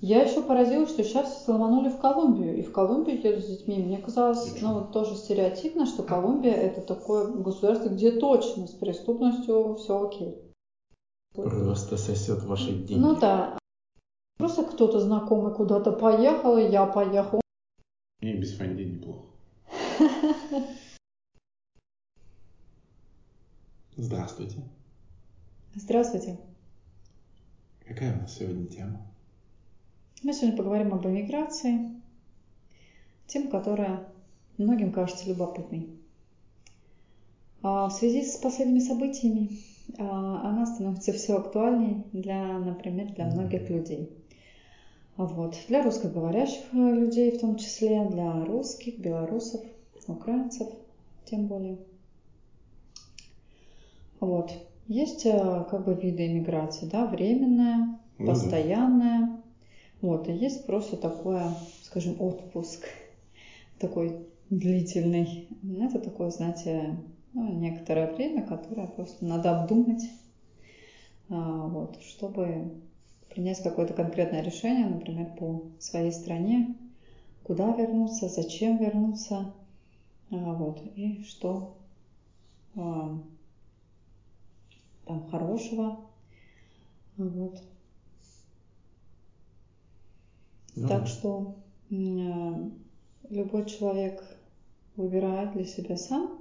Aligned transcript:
Я 0.00 0.22
еще 0.22 0.42
поразилась, 0.42 0.90
что 0.90 1.04
сейчас 1.04 1.42
все 1.42 1.52
ломанули 1.52 1.90
в 1.90 1.98
Колумбию, 1.98 2.56
и 2.56 2.62
в 2.62 2.72
Колумбию 2.72 3.20
едут 3.22 3.44
с 3.44 3.48
детьми. 3.48 3.82
Мне 3.82 3.98
казалось, 3.98 4.58
ну 4.62 4.74
вот 4.74 4.92
тоже 4.92 5.14
стереотипно, 5.14 5.84
что 5.84 6.02
Колумбия 6.02 6.54
это 6.54 6.80
такое 6.80 7.26
государство, 7.26 7.90
где 7.90 8.12
точно 8.12 8.66
с 8.66 8.70
преступностью 8.70 9.74
все 9.74 10.02
окей. 10.02 10.38
Просто 11.34 11.98
сосет 11.98 12.42
ваши 12.44 12.72
деньги. 12.72 12.94
Ну 12.94 13.14
да. 13.14 13.58
Просто 14.38 14.64
кто-то 14.64 15.00
знакомый 15.00 15.52
куда-то 15.54 15.92
поехал, 15.92 16.56
и 16.56 16.70
я 16.70 16.86
поехал. 16.86 17.42
Мне 18.22 18.34
без 18.34 18.56
фонди 18.56 18.84
неплохо. 18.84 19.26
Здравствуйте. 23.96 24.62
Здравствуйте. 25.74 26.38
Какая 27.86 28.16
у 28.16 28.22
нас 28.22 28.34
сегодня 28.34 28.66
тема? 28.66 29.09
Мы 30.22 30.34
сегодня 30.34 30.56
поговорим 30.56 30.92
об 30.92 31.06
эмиграции. 31.06 31.92
Тема, 33.26 33.50
которая 33.50 34.06
многим 34.58 34.92
кажется 34.92 35.26
любопытной. 35.26 35.88
А 37.62 37.88
в 37.88 37.92
связи 37.92 38.22
с 38.22 38.36
последними 38.36 38.80
событиями 38.80 39.48
а, 39.98 40.46
она 40.46 40.66
становится 40.66 41.14
все 41.14 41.38
актуальней 41.38 42.04
для, 42.12 42.58
например, 42.58 43.14
для 43.14 43.26
многих 43.26 43.70
людей. 43.70 44.10
Вот. 45.16 45.56
Для 45.68 45.82
русскоговорящих 45.82 46.70
людей 46.72 47.36
в 47.38 47.40
том 47.40 47.56
числе, 47.56 48.04
для 48.04 48.44
русских, 48.44 48.98
белорусов, 48.98 49.62
украинцев 50.06 50.68
тем 51.24 51.46
более. 51.46 51.78
Вот. 54.20 54.52
Есть 54.86 55.24
э, 55.24 55.64
как 55.70 55.86
бы 55.86 55.94
виды 55.94 56.26
иммиграции, 56.26 56.86
да, 56.86 57.06
временная, 57.06 57.98
ну, 58.18 58.26
постоянная, 58.26 59.20
да. 59.20 59.39
Вот, 60.00 60.28
и 60.28 60.32
есть 60.32 60.66
просто 60.66 60.96
такое, 60.96 61.50
скажем, 61.82 62.20
отпуск, 62.20 62.86
такой 63.78 64.26
длительный. 64.48 65.48
Это 65.78 65.98
такое, 65.98 66.30
знаете, 66.30 66.96
ну, 67.34 67.52
некоторое 67.52 68.12
время, 68.12 68.42
которое 68.42 68.86
просто 68.86 69.24
надо 69.24 69.60
обдумать, 69.60 70.08
а, 71.28 71.66
вот, 71.68 72.00
чтобы 72.02 72.80
принять 73.28 73.62
какое-то 73.62 73.92
конкретное 73.92 74.42
решение, 74.42 74.86
например, 74.86 75.34
по 75.38 75.62
своей 75.78 76.12
стране, 76.12 76.76
куда 77.44 77.72
вернуться, 77.72 78.28
зачем 78.28 78.78
вернуться, 78.78 79.52
а, 80.30 80.54
вот, 80.54 80.80
и 80.96 81.22
что 81.24 81.76
а, 82.74 83.20
там 85.04 85.28
хорошего, 85.28 86.00
вот. 87.16 87.62
Да. 90.76 90.88
Так 90.88 91.06
что 91.06 91.56
э, 91.90 92.70
любой 93.30 93.66
человек 93.66 94.22
выбирает 94.96 95.52
для 95.52 95.64
себя 95.64 95.96
сам. 95.96 96.38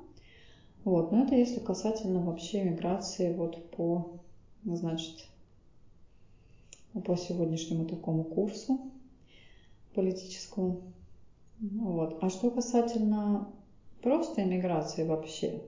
Вот, 0.83 1.11
но 1.11 1.23
это 1.23 1.35
если 1.35 1.59
касательно 1.59 2.21
вообще 2.21 2.63
миграции 2.63 3.33
вот 3.33 3.69
по, 3.71 4.19
значит, 4.63 5.27
по 7.05 7.15
сегодняшнему 7.15 7.85
такому 7.85 8.23
курсу 8.23 8.79
политическому. 9.93 10.81
Вот. 11.59 12.19
А 12.21 12.29
что 12.29 12.49
касательно 12.51 13.49
просто 14.01 14.43
иммиграции 14.43 15.03
вообще, 15.03 15.61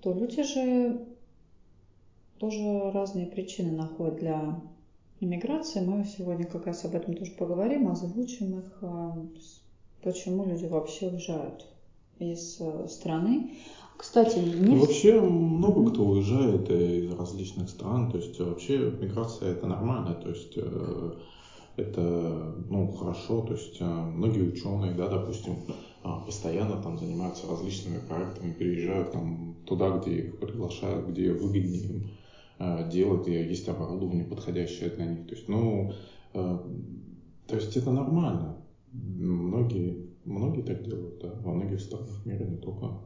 то 0.00 0.12
люди 0.12 0.42
же 0.42 1.06
тоже 2.38 2.90
разные 2.92 3.26
причины 3.26 3.72
находят 3.72 4.16
для 4.16 4.60
иммиграции. 5.20 5.80
Мы 5.80 6.04
сегодня 6.04 6.46
как 6.46 6.66
раз 6.66 6.84
об 6.84 6.94
этом 6.94 7.14
тоже 7.14 7.32
поговорим, 7.32 7.88
озвучим 7.88 8.58
их, 8.58 8.78
а, 8.82 9.16
почему 10.02 10.46
люди 10.46 10.64
вообще 10.64 11.08
уезжают 11.08 11.66
из 12.18 12.60
э, 12.60 12.86
страны. 12.88 13.56
Кстати, 13.96 14.38
не... 14.38 14.76
Вообще 14.76 15.20
много 15.20 15.90
кто 15.90 16.06
уезжает 16.06 16.70
э, 16.70 17.00
из 17.00 17.12
различных 17.12 17.68
стран, 17.68 18.10
то 18.10 18.18
есть 18.18 18.38
вообще 18.38 18.78
миграция 18.78 19.52
это 19.52 19.66
нормально, 19.66 20.14
то 20.14 20.28
есть 20.28 20.52
э, 20.56 21.12
это 21.76 22.54
ну, 22.68 22.92
хорошо, 22.92 23.42
то 23.42 23.54
есть 23.54 23.80
многие 23.80 24.42
ученые, 24.42 24.92
да, 24.92 25.08
допустим, 25.08 25.56
постоянно 26.02 26.82
там 26.82 26.98
занимаются 26.98 27.46
различными 27.46 28.00
проектами, 28.06 28.52
переезжают 28.52 29.12
там 29.12 29.56
туда, 29.66 29.98
где 29.98 30.16
их 30.16 30.40
приглашают, 30.40 31.08
где 31.08 31.32
выгоднее 31.32 31.82
им 31.84 32.10
Э, 32.60 32.86
делать, 32.86 33.26
и 33.26 33.32
есть 33.32 33.66
оборудование 33.70 34.22
подходящее 34.22 34.90
для 34.90 35.06
них. 35.06 35.26
То 35.26 35.34
есть, 35.34 35.48
ну, 35.48 35.92
э, 36.34 36.58
то 37.46 37.54
есть 37.56 37.74
это 37.74 37.90
нормально. 37.90 38.54
Многие, 38.92 39.96
многие 40.26 40.60
так 40.60 40.82
делают, 40.82 41.20
да, 41.20 41.32
во 41.42 41.52
многих 41.52 41.80
странах 41.80 42.26
мира, 42.26 42.44
не 42.44 42.58
только 42.58 42.98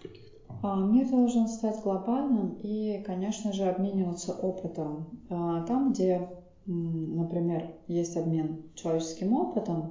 каких-то 0.00 0.38
там. 0.46 0.60
А, 0.62 0.84
мир 0.84 1.10
должен 1.10 1.48
стать 1.48 1.80
глобальным 1.82 2.56
и, 2.62 3.02
конечно 3.04 3.52
же, 3.52 3.64
обмениваться 3.64 4.32
опытом. 4.32 5.06
А, 5.28 5.62
там, 5.62 5.90
где, 5.90 6.24
например, 6.66 7.66
есть 7.88 8.16
обмен 8.16 8.54
человеческим 8.76 9.32
опытом, 9.32 9.90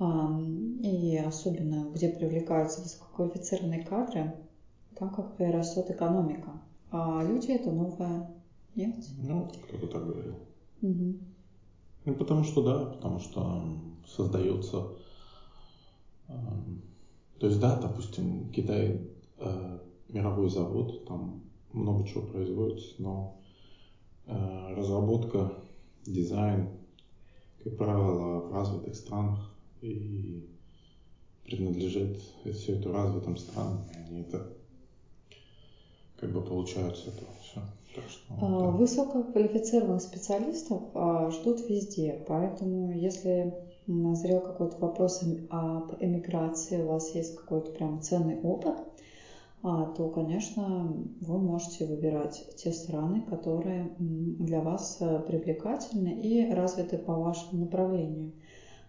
и 0.00 1.22
особенно 1.24 1.88
где 1.94 2.08
привлекаются 2.08 2.80
высококвалифицированные 2.80 3.78
кадры, 3.78 4.32
там 4.96 5.10
как 5.10 5.36
бы 5.36 5.52
растет 5.52 5.88
экономика. 5.90 6.58
А 6.96 7.24
люди 7.24 7.50
это 7.50 7.72
новая 7.72 8.30
нефть? 8.76 9.10
Ну, 9.18 9.50
кто-то 9.66 9.88
так 9.88 10.06
говорил. 10.06 10.36
Угу. 10.80 11.18
Ну, 12.04 12.14
потому 12.14 12.44
что 12.44 12.62
да, 12.62 12.84
потому 12.84 13.18
что 13.18 13.64
создается... 14.06 14.92
Э, 16.28 16.34
то 17.40 17.48
есть, 17.48 17.58
да, 17.58 17.80
допустим, 17.80 18.48
Китай 18.52 19.10
э, 19.38 19.78
мировой 20.08 20.48
завод, 20.48 21.04
там 21.06 21.42
много 21.72 22.06
чего 22.06 22.28
производится, 22.28 22.94
но 22.98 23.40
э, 24.26 24.74
разработка, 24.76 25.52
дизайн, 26.06 26.68
как 27.64 27.76
правило, 27.76 28.38
в 28.38 28.52
развитых 28.52 28.94
странах 28.94 29.52
и 29.80 30.48
принадлежит 31.44 32.20
все 32.52 32.78
это 32.78 32.92
развитым 32.92 33.36
странам. 33.36 33.80
Они 33.96 34.20
это 34.20 34.54
как 36.20 36.32
бы 36.32 36.40
получается 36.42 37.10
это 37.10 37.24
все. 37.42 37.60
Так 37.94 38.04
что, 38.08 38.34
а, 38.40 38.40
да. 38.40 38.70
Высококвалифицированных 38.70 40.02
специалистов 40.02 40.82
а, 40.94 41.30
ждут 41.30 41.68
везде, 41.68 42.24
поэтому 42.26 42.92
если 42.92 43.54
назрел 43.86 44.40
какой-то 44.40 44.78
вопрос 44.78 45.22
об 45.50 45.92
эмиграции, 46.00 46.82
у 46.82 46.88
вас 46.88 47.14
есть 47.14 47.36
какой-то 47.36 47.72
прям 47.72 48.00
ценный 48.00 48.40
опыт, 48.40 48.76
а, 49.62 49.86
то, 49.86 50.08
конечно, 50.10 50.92
вы 51.20 51.38
можете 51.38 51.86
выбирать 51.86 52.44
те 52.56 52.70
страны, 52.72 53.22
которые 53.22 53.94
для 53.98 54.60
вас 54.60 54.98
э, 55.00 55.20
привлекательны 55.20 56.20
и 56.20 56.52
развиты 56.52 56.98
по 56.98 57.14
вашему 57.14 57.62
направлению. 57.62 58.32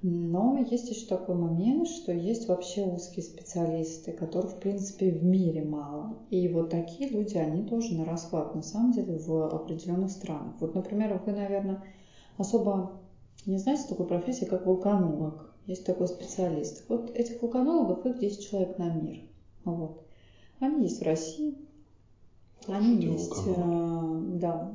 Но 0.08 0.56
есть 0.60 0.92
еще 0.92 1.08
такой 1.08 1.34
момент, 1.34 1.88
что 1.88 2.12
есть 2.12 2.48
вообще 2.48 2.84
узкие 2.84 3.24
специалисты, 3.24 4.12
которых, 4.12 4.52
в 4.52 4.60
принципе, 4.60 5.10
в 5.10 5.24
мире 5.24 5.64
мало. 5.64 6.20
И 6.30 6.48
вот 6.48 6.70
такие 6.70 7.10
люди, 7.10 7.38
они 7.38 7.64
тоже 7.64 7.96
на 7.96 8.06
расклад, 8.06 8.54
на 8.54 8.62
самом 8.62 8.92
деле, 8.92 9.18
в 9.18 9.48
определенных 9.48 10.12
странах. 10.12 10.54
Вот, 10.60 10.76
например, 10.76 11.20
вы, 11.26 11.32
наверное, 11.32 11.84
особо 12.38 13.02
не 13.48 13.58
знаете 13.58 13.88
такой 13.90 14.06
профессии, 14.06 14.46
как 14.46 14.68
вулканолог. 14.68 15.56
Есть 15.66 15.88
такой 15.88 16.08
специалист. 16.08 16.88
Вот 16.88 17.10
этих 17.10 17.42
вулканологов, 17.42 18.06
их 18.06 18.20
10 18.20 18.48
человек 18.48 18.78
на 18.78 18.94
мир. 18.94 19.24
Вот. 19.64 20.06
Они 20.60 20.84
есть 20.84 21.00
в 21.00 21.04
России, 21.04 21.58
они 22.68 22.98
есть, 22.98 23.34
э, 23.48 24.22
да, 24.36 24.72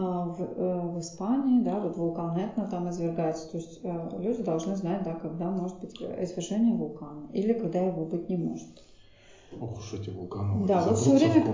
в, 0.00 0.40
э, 0.40 0.80
в 0.80 1.00
Испании, 1.00 1.62
да, 1.62 1.80
вот 1.80 1.96
вулкан 1.96 2.36
Этна 2.36 2.66
там 2.66 2.88
извергается. 2.90 3.50
То 3.50 3.56
есть 3.58 3.80
э, 3.82 4.10
люди 4.18 4.42
должны 4.42 4.76
знать, 4.76 5.02
да, 5.04 5.14
когда 5.14 5.50
может 5.50 5.78
быть 5.80 6.00
извержение 6.00 6.74
вулкана 6.74 7.28
или 7.32 7.52
когда 7.52 7.80
его 7.80 8.04
быть 8.04 8.28
не 8.28 8.36
может. 8.36 8.84
Ох 9.60 9.78
уж 9.78 9.94
эти 9.94 10.10
вулканы. 10.10 10.66
Да, 10.66 10.84
вот 10.86 10.98
все 10.98 11.16
время, 11.16 11.44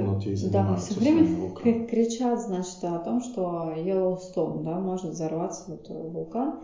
да, 0.51 0.77
все 0.77 0.99
время 0.99 1.87
кричат, 1.87 2.41
значит, 2.41 2.83
о 2.83 2.99
том, 2.99 3.21
что 3.21 3.73
Йеллоустон, 3.77 4.63
да, 4.63 4.79
может 4.79 5.13
взорваться 5.13 5.65
вот 5.69 5.89
вулкан, 5.89 6.61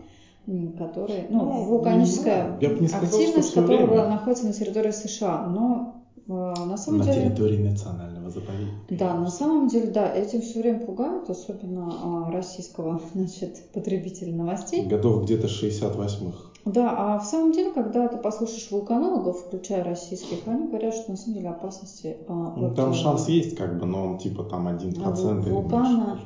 который, 0.77 1.27
ну, 1.29 1.45
ну 1.45 1.63
вулканическая 1.65 2.55
активность, 2.55 3.55
время. 3.55 4.07
находится 4.07 4.45
на 4.47 4.53
территории 4.53 4.91
США, 4.91 5.45
но 5.47 5.93
а, 5.95 5.98
на 6.29 6.77
самом 6.77 6.99
на 6.99 7.05
деле... 7.05 7.25
территории 7.25 7.57
национального 7.57 8.29
заповедника. 8.29 8.75
Да, 8.89 9.15
на 9.15 9.29
самом 9.29 9.67
деле, 9.67 9.91
да, 9.91 10.13
этим 10.13 10.41
все 10.41 10.61
время 10.61 10.85
пугают, 10.85 11.29
особенно 11.29 12.27
а, 12.27 12.31
российского, 12.31 13.01
значит, 13.13 13.71
потребителя 13.73 14.33
новостей. 14.33 14.85
Годов 14.85 15.23
где-то 15.23 15.47
68-х. 15.47 16.49
Да, 16.65 16.93
а 16.97 17.19
в 17.19 17.25
самом 17.25 17.51
деле, 17.51 17.71
когда 17.71 18.07
ты 18.07 18.17
послушаешь 18.17 18.69
вулканологов, 18.69 19.39
включая 19.39 19.83
российских, 19.83 20.47
они 20.47 20.67
говорят, 20.67 20.93
что 20.93 21.11
на 21.11 21.17
самом 21.17 21.37
деле 21.37 21.49
опасности... 21.49 22.17
А, 22.27 22.53
ну, 22.55 22.67
от, 22.67 22.75
там 22.75 22.91
э, 22.91 22.93
шанс 22.93 23.27
есть, 23.27 23.55
как 23.55 23.79
бы, 23.79 23.85
но 23.85 24.05
он 24.05 24.17
типа 24.19 24.43
там 24.43 24.67
один 24.67 24.93
процент 24.93 25.45
или 25.47 25.53
вулкана 25.53 26.19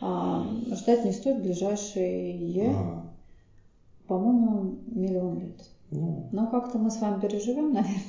а, 0.00 0.44
ждать 0.72 1.04
не 1.04 1.12
стоит 1.12 1.42
ближайшие, 1.42 2.74
А, 2.74 3.04
по-моему, 4.06 4.78
миллион 4.86 5.40
лет. 5.40 5.71
Ну, 5.92 6.28
Но 6.32 6.50
как-то 6.50 6.78
мы 6.78 6.90
с 6.90 7.00
вами 7.00 7.20
переживем, 7.20 7.72
наверное, 7.72 8.02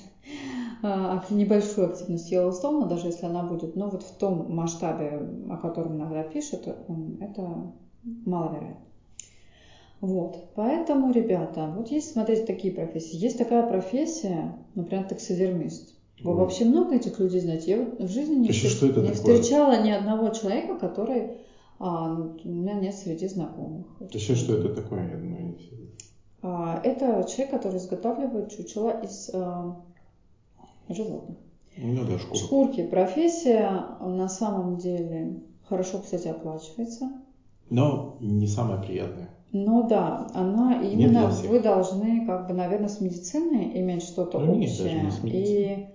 а, 0.81 1.23
небольшую 1.29 1.91
активность 1.91 2.31
Йеллоустоуна, 2.31 2.87
даже 2.87 3.07
если 3.07 3.25
она 3.25 3.43
будет. 3.43 3.75
Но 3.75 3.89
вот 3.89 4.03
в 4.03 4.17
том 4.17 4.53
масштабе, 4.55 5.21
о 5.49 5.57
котором 5.57 5.97
иногда 5.97 6.23
пишут, 6.23 6.67
это 6.67 7.71
маловероятно. 8.25 8.77
Вот, 10.01 10.37
поэтому, 10.55 11.11
ребята, 11.11 11.71
вот 11.73 11.89
есть, 11.89 12.11
смотрите, 12.11 12.45
такие 12.45 12.73
профессии. 12.73 13.15
Есть 13.15 13.37
такая 13.37 13.65
профессия, 13.65 14.53
например, 14.75 15.05
таксидермист. 15.05 15.95
Вы 16.23 16.31
Ой. 16.31 16.37
вообще 16.37 16.65
много 16.65 16.95
этих 16.95 17.19
людей 17.19 17.39
знаете? 17.39 17.71
Я 17.71 17.77
вот 17.79 17.99
в 17.99 18.11
жизни 18.11 18.35
не, 18.35 18.49
встр- 18.49 18.67
что 18.67 18.87
это 18.87 19.01
не 19.01 19.11
такое? 19.11 19.35
встречала 19.35 19.81
ни 19.81 19.91
одного 19.91 20.29
человека, 20.29 20.75
который 20.75 21.37
а, 21.79 22.09
ну, 22.09 22.37
у 22.43 22.49
меня 22.49 22.73
нет 22.73 22.93
среди 22.95 23.27
знакомых. 23.27 23.87
вообще, 23.99 24.35
что 24.35 24.55
это 24.55 24.69
такое, 24.69 25.09
я 25.09 25.17
думаю, 25.17 25.45
не 25.45 25.57
Это 26.43 27.25
человек, 27.29 27.51
который 27.51 27.77
изготавливает 27.77 28.51
чучела 28.51 28.89
из 29.01 29.29
а, 29.33 29.77
животных. 30.89 31.37
Ну 31.77 32.05
да, 32.05 32.17
шкура. 32.19 32.37
Шкурки. 32.37 32.83
Профессия 32.83 33.97
на 34.01 34.27
самом 34.27 34.77
деле 34.77 35.41
хорошо, 35.63 35.99
кстати, 35.99 36.27
оплачивается. 36.27 37.09
Но 37.69 38.17
не 38.19 38.47
самое 38.47 38.81
приятное. 38.81 39.29
Но 39.53 39.83
да, 39.83 40.27
она 40.33 40.81
именно 40.81 41.27
вы 41.27 41.59
должны, 41.59 42.25
как 42.25 42.47
бы, 42.47 42.53
наверное, 42.53 42.89
с 42.89 42.99
медициной 42.99 43.79
иметь 43.79 44.03
что-то 44.03 44.39
Ну, 44.39 44.55
нет, 44.55 44.71
общее. 44.71 44.83
даже 44.83 45.05
не 45.05 45.11
с 45.11 45.19
и 45.19 45.25
медициной. 45.25 45.92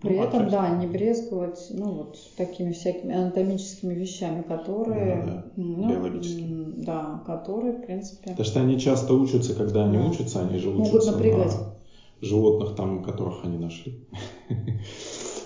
При 0.00 0.16
Ну, 0.16 0.22
этом, 0.22 0.48
да, 0.48 0.76
не 0.76 0.86
брезговать, 0.86 1.66
ну, 1.70 1.92
вот 1.92 2.18
такими 2.36 2.70
всякими 2.72 3.14
анатомическими 3.14 3.94
вещами, 3.94 4.42
которые, 4.42 5.16
Ну 5.16 5.26
да, 5.26 5.44
ну, 5.56 5.88
биологическими. 5.90 6.82
да, 6.84 7.22
которые, 7.26 7.72
в 7.72 7.82
принципе, 7.86 8.30
Потому 8.30 8.44
что 8.44 8.60
они 8.60 8.78
часто 8.78 9.14
учатся, 9.14 9.54
когда 9.54 9.84
они 9.84 9.98
учатся, 9.98 10.40
они 10.42 10.58
же 10.58 10.70
могут 10.70 10.88
учатся 10.94 11.12
напрягать. 11.12 11.52
на 11.56 11.74
животных, 12.20 12.76
там, 12.76 13.02
которых 13.02 13.44
они 13.44 13.58
нашли. 13.58 14.06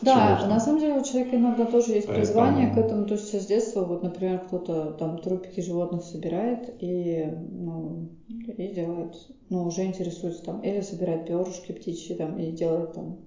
Да, 0.03 0.37
Чего 0.41 0.49
на 0.55 0.59
самом 0.59 0.81
деле 0.81 0.99
у 0.99 1.05
человека 1.05 1.37
иногда 1.37 1.65
тоже 1.65 1.93
есть 1.93 2.09
Поэтому- 2.09 2.27
призвание 2.27 2.75
к 2.75 2.77
этому, 2.77 3.05
то 3.07 3.15
есть 3.15 3.33
с 3.41 3.47
детства, 3.47 3.85
вот, 3.85 4.03
например, 4.03 4.41
кто-то 4.41 4.91
там 4.99 5.19
трупики 5.19 5.61
животных 5.61 6.03
собирает 6.03 6.75
и, 6.81 7.25
ну, 7.53 8.09
и 8.29 8.75
делает, 8.75 9.15
ну, 9.49 9.63
уже 9.65 9.85
интересуется 9.85 10.43
там, 10.43 10.61
или 10.63 10.81
собирает 10.81 11.27
перышки 11.29 11.71
птичьи 11.71 12.17
там 12.17 12.37
и 12.37 12.51
делает 12.51 12.95
там 12.95 13.19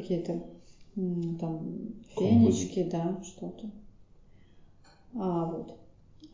какие-то 0.00 0.42
там 0.94 1.60
фенечки, 2.16 2.82
да, 2.84 3.18
что-то. 3.24 3.70
А, 5.18 5.44
вот. 5.46 5.74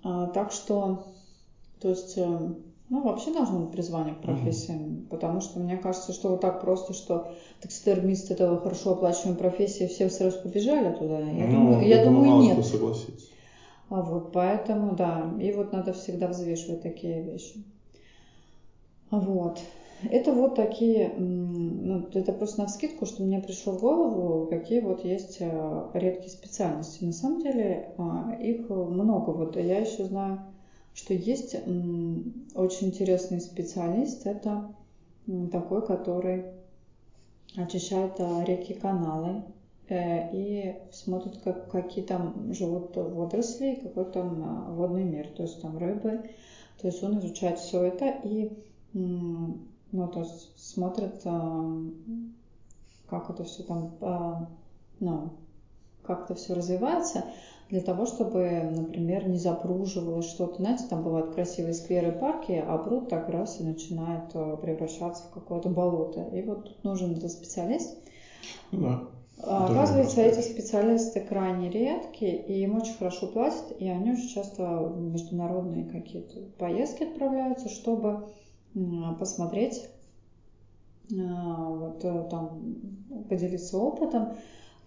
А, 0.05 0.27
так 0.29 0.53
что, 0.53 1.05
то 1.81 1.89
есть, 1.91 2.15
э, 2.17 2.39
ну, 2.89 3.03
вообще 3.03 3.33
должно 3.33 3.61
быть 3.61 3.73
призвание 3.73 4.15
к 4.15 4.23
профессиям, 4.23 5.07
потому 5.11 5.41
что 5.41 5.61
мне 5.61 5.77
кажется, 5.77 6.13
что 6.13 6.31
вот 6.31 6.41
так 6.41 6.61
просто, 6.61 6.93
что 6.93 7.33
таксидермист 7.61 8.31
это 8.31 8.57
хорошо 8.59 8.93
оплачиваемая 8.93 9.39
профессия, 9.39 9.87
все 9.87 10.11
сразу 10.11 10.41
побежали 10.43 10.95
туда. 10.97 11.21
Я 11.21 11.47
Ну, 11.47 11.53
думаю, 11.53 11.87
я 11.89 12.05
думаю, 12.05 12.43
нет. 12.43 12.53
кто 12.55 12.63
согласится. 12.63 13.27
А 13.89 14.01
вот, 14.03 14.33
поэтому, 14.33 14.95
да, 14.97 15.31
и 15.41 15.53
вот 15.53 15.73
надо 15.73 15.93
всегда 15.93 16.29
взвешивать 16.29 16.83
такие 16.83 17.23
вещи. 17.23 17.63
А 19.11 19.19
Вот. 19.19 19.61
Это 20.11 20.33
вот 20.33 20.55
такие, 20.57 21.13
ну, 21.17 22.09
это 22.13 22.33
просто 22.33 22.63
на 22.63 22.67
вскидку, 22.67 23.07
что 23.07 23.23
мне 23.23 23.41
пришло 23.41 23.73
в 23.73 23.81
голову, 23.81 24.47
какие 24.47 24.81
вот 24.81 25.05
есть 25.05 25.39
а, 25.41 25.91
редкие 25.95 26.31
специальности. 26.31 27.05
На 27.05 27.13
самом 27.13 27.41
деле 27.43 27.91
а, 27.99 28.35
их 28.41 28.69
много. 28.69 29.31
Вот 29.31 29.57
я 29.57 29.79
еще 29.79 30.05
знаю, 30.05 30.41
что 30.95 31.15
есть 31.15 31.55
очень 32.55 32.89
интересный 32.89 33.41
специалист. 33.41 34.27
Это 34.27 34.75
такой, 35.51 35.87
который 35.87 36.45
очищает 37.57 38.15
а, 38.19 38.45
реки, 38.45 38.75
каналы 38.75 39.43
э, 39.89 40.31
и 40.33 40.75
смотрит, 40.91 41.39
как, 41.43 41.71
какие 41.71 42.05
там 42.05 42.53
живут 42.53 42.97
водоросли, 42.97 43.79
какой 43.83 44.07
там 44.07 44.43
а, 44.43 44.73
водный 44.73 45.05
мир, 45.05 45.29
то 45.29 45.43
есть 45.43 45.61
там 45.61 45.79
рыбы. 45.79 46.23
То 46.81 46.89
есть 46.89 47.03
он 47.03 47.19
изучает 47.19 47.59
все 47.59 47.85
это 47.85 48.17
и 48.25 48.51
ну, 49.93 50.09
то 50.09 50.21
есть 50.21 50.59
смотрит, 50.59 51.21
а, 51.25 51.77
как 53.09 53.31
это 53.31 53.45
все 53.45 53.63
там, 53.63 53.95
а, 54.01 54.49
ну, 55.01 55.31
как 56.03 56.25
это 56.25 56.35
все 56.35 56.55
развивается, 56.55 57.25
для 57.69 57.81
того, 57.81 58.07
чтобы, 58.07 58.71
например, 58.71 59.29
не 59.29 59.39
запруживалось 59.39 60.29
что-то. 60.29 60.57
Знаете, 60.57 60.85
там 60.91 61.03
бывают 61.03 61.35
красивые 61.35 61.75
скверы, 61.75 62.13
парки, 62.13 62.53
а 62.53 62.77
пруд 62.79 63.09
так 63.09 63.29
раз 63.29 63.61
и 63.61 63.65
начинает 63.65 64.31
а, 64.35 64.57
превращаться 64.57 65.25
в 65.25 65.31
какое-то 65.31 65.69
болото. 65.69 66.23
И 66.33 66.43
вот 66.43 66.65
тут 66.65 66.85
нужен 66.85 67.13
этот 67.13 67.31
специалист. 67.31 67.97
Ну 68.73 68.81
да. 68.81 69.05
А, 69.45 69.67
Оказывается, 69.67 70.21
эти 70.21 70.41
специалисты 70.41 71.21
крайне 71.21 71.71
редкие, 71.71 72.45
и 72.45 72.63
им 72.63 72.77
очень 72.77 72.95
хорошо 72.95 73.27
платят, 73.27 73.75
и 73.79 73.89
они 73.89 74.13
очень 74.13 74.29
часто 74.29 74.63
в 74.63 75.01
международные 75.01 75.85
какие-то 75.85 76.41
поездки 76.59 77.05
отправляются, 77.05 77.69
чтобы 77.69 78.29
посмотреть, 79.19 79.89
а, 81.13 81.69
вот 81.69 82.05
э, 82.05 82.27
там 82.31 82.61
поделиться 83.29 83.79
опытом. 83.79 84.35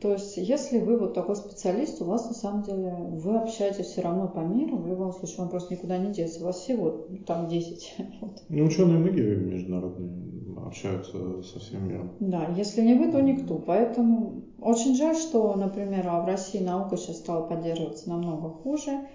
То 0.01 0.11
есть, 0.11 0.37
если 0.37 0.79
вы 0.79 0.97
вот 0.97 1.13
такой 1.13 1.35
специалист, 1.35 2.01
у 2.01 2.05
вас 2.05 2.27
на 2.27 2.33
самом 2.33 2.63
деле 2.63 2.91
вы 2.91 3.37
общаетесь 3.37 3.85
все 3.85 4.01
равно 4.01 4.27
по 4.27 4.39
миру, 4.39 4.77
в 4.77 4.87
любом 4.87 5.13
случае 5.13 5.37
вам 5.39 5.49
просто 5.49 5.73
никуда 5.73 5.97
не 5.97 6.11
деться, 6.11 6.41
у 6.41 6.45
вас 6.45 6.59
всего 6.59 7.05
ну, 7.09 7.17
там 7.25 7.47
10. 7.47 7.95
Вот. 8.21 8.43
Ну, 8.49 8.65
ученые 8.65 8.97
многие 8.97 9.35
международные 9.35 10.25
общаются 10.65 11.43
со 11.43 11.59
всем 11.59 11.87
миром. 11.87 12.11
Да, 12.19 12.49
если 12.57 12.81
не 12.81 12.95
вы, 12.95 13.11
то 13.11 13.21
никто. 13.21 13.57
Поэтому 13.57 14.43
очень 14.59 14.95
жаль, 14.95 15.15
что, 15.15 15.55
например, 15.55 16.07
а 16.07 16.21
в 16.21 16.25
России 16.25 16.59
наука 16.59 16.97
сейчас 16.97 17.17
стала 17.17 17.47
поддерживаться 17.47 18.09
намного 18.09 18.49
хуже. 18.49 19.07